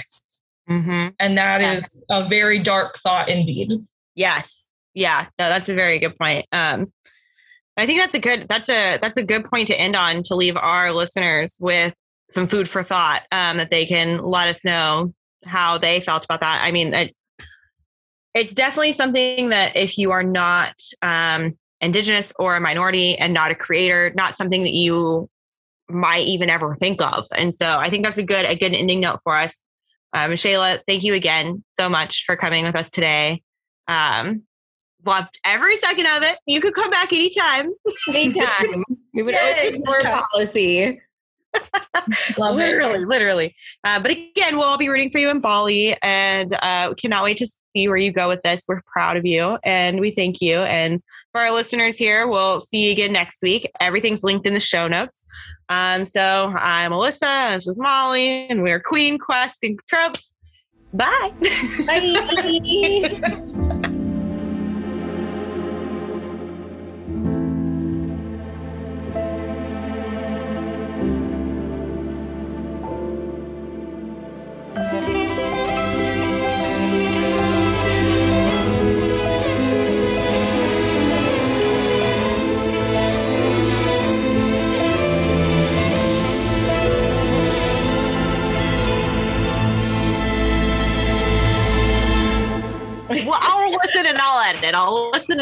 Mm-hmm. 0.69 1.09
And 1.19 1.37
that 1.37 1.61
yes. 1.61 1.95
is 1.95 2.03
a 2.09 2.27
very 2.27 2.59
dark 2.59 2.99
thought 3.03 3.29
indeed. 3.29 3.71
Yes. 4.15 4.71
Yeah. 4.93 5.25
No, 5.39 5.49
that's 5.49 5.69
a 5.69 5.73
very 5.73 5.99
good 5.99 6.17
point. 6.17 6.45
Um, 6.51 6.91
I 7.77 7.85
think 7.85 7.99
that's 7.99 8.13
a 8.13 8.19
good 8.19 8.47
that's 8.47 8.69
a 8.69 8.97
that's 8.97 9.17
a 9.17 9.23
good 9.23 9.45
point 9.45 9.67
to 9.69 9.79
end 9.79 9.95
on 9.95 10.23
to 10.23 10.35
leave 10.35 10.55
our 10.55 10.91
listeners 10.91 11.57
with 11.59 11.93
some 12.29 12.47
food 12.47 12.67
for 12.67 12.83
thought 12.83 13.23
um, 13.31 13.57
that 13.57 13.71
they 13.71 13.85
can 13.85 14.19
let 14.23 14.47
us 14.47 14.63
know 14.63 15.13
how 15.45 15.77
they 15.77 15.99
felt 15.99 16.25
about 16.25 16.41
that. 16.41 16.61
I 16.63 16.71
mean, 16.71 16.93
it's 16.93 17.23
it's 18.33 18.53
definitely 18.53 18.93
something 18.93 19.49
that 19.49 19.75
if 19.75 19.97
you 19.97 20.11
are 20.11 20.23
not 20.23 20.75
um, 21.01 21.57
indigenous 21.81 22.33
or 22.39 22.55
a 22.55 22.61
minority 22.61 23.17
and 23.17 23.33
not 23.33 23.51
a 23.51 23.55
creator, 23.55 24.11
not 24.15 24.35
something 24.35 24.63
that 24.63 24.73
you 24.73 25.29
might 25.89 26.25
even 26.25 26.49
ever 26.49 26.73
think 26.73 27.01
of. 27.01 27.27
And 27.35 27.53
so 27.53 27.77
I 27.77 27.89
think 27.89 28.03
that's 28.03 28.17
a 28.17 28.23
good 28.23 28.45
a 28.45 28.55
good 28.55 28.73
ending 28.73 29.01
note 29.01 29.19
for 29.23 29.37
us. 29.37 29.63
Um, 30.15 30.31
Shayla, 30.31 30.79
thank 30.87 31.03
you 31.03 31.13
again 31.15 31.63
so 31.75 31.89
much 31.89 32.23
for 32.25 32.35
coming 32.35 32.65
with 32.65 32.75
us 32.75 32.91
today. 32.91 33.41
Um, 33.87 34.43
loved 35.05 35.39
every 35.45 35.77
second 35.77 36.07
of 36.07 36.23
it. 36.23 36.37
You 36.45 36.61
could 36.61 36.73
come 36.73 36.89
back 36.89 37.11
anytime. 37.13 37.73
Anytime. 38.09 38.83
we 39.13 39.23
would 39.23 39.35
open 39.35 39.81
your 39.81 40.03
policy. 40.03 40.99
literally, 42.39 43.01
it. 43.01 43.07
literally. 43.07 43.55
Uh, 43.83 43.99
but 43.99 44.11
again, 44.11 44.57
we'll 44.57 44.63
all 44.63 44.77
be 44.77 44.89
rooting 44.89 45.11
for 45.11 45.19
you 45.19 45.29
in 45.29 45.39
Bali, 45.39 45.95
and 46.01 46.53
uh, 46.61 46.87
we 46.89 46.95
cannot 46.95 47.23
wait 47.23 47.37
to 47.37 47.47
see 47.47 47.87
where 47.87 47.97
you 47.97 48.11
go 48.11 48.27
with 48.27 48.41
this. 48.43 48.65
We're 48.67 48.81
proud 48.91 49.17
of 49.17 49.25
you, 49.25 49.57
and 49.63 49.99
we 49.99 50.11
thank 50.11 50.41
you. 50.41 50.59
And 50.59 51.01
for 51.31 51.41
our 51.41 51.51
listeners 51.51 51.97
here, 51.97 52.27
we'll 52.27 52.59
see 52.59 52.85
you 52.85 52.91
again 52.91 53.13
next 53.13 53.41
week. 53.41 53.69
Everything's 53.79 54.23
linked 54.23 54.47
in 54.47 54.53
the 54.53 54.59
show 54.59 54.87
notes. 54.87 55.27
Um, 55.69 56.05
so 56.05 56.53
I'm 56.57 56.91
Alyssa, 56.91 57.55
this 57.55 57.67
is 57.67 57.79
Molly, 57.79 58.47
and 58.49 58.63
we're 58.63 58.79
Queen 58.79 59.17
Quest 59.17 59.63
and 59.63 59.79
Tropes. 59.87 60.37
Bye. 60.93 61.33
Bye. 61.87 63.53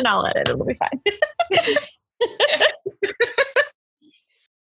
and 0.02 0.08
I'll 0.08 0.26
edit. 0.26 0.50
It'll 0.50 0.66
be 0.66 0.74
fine. 0.74 1.02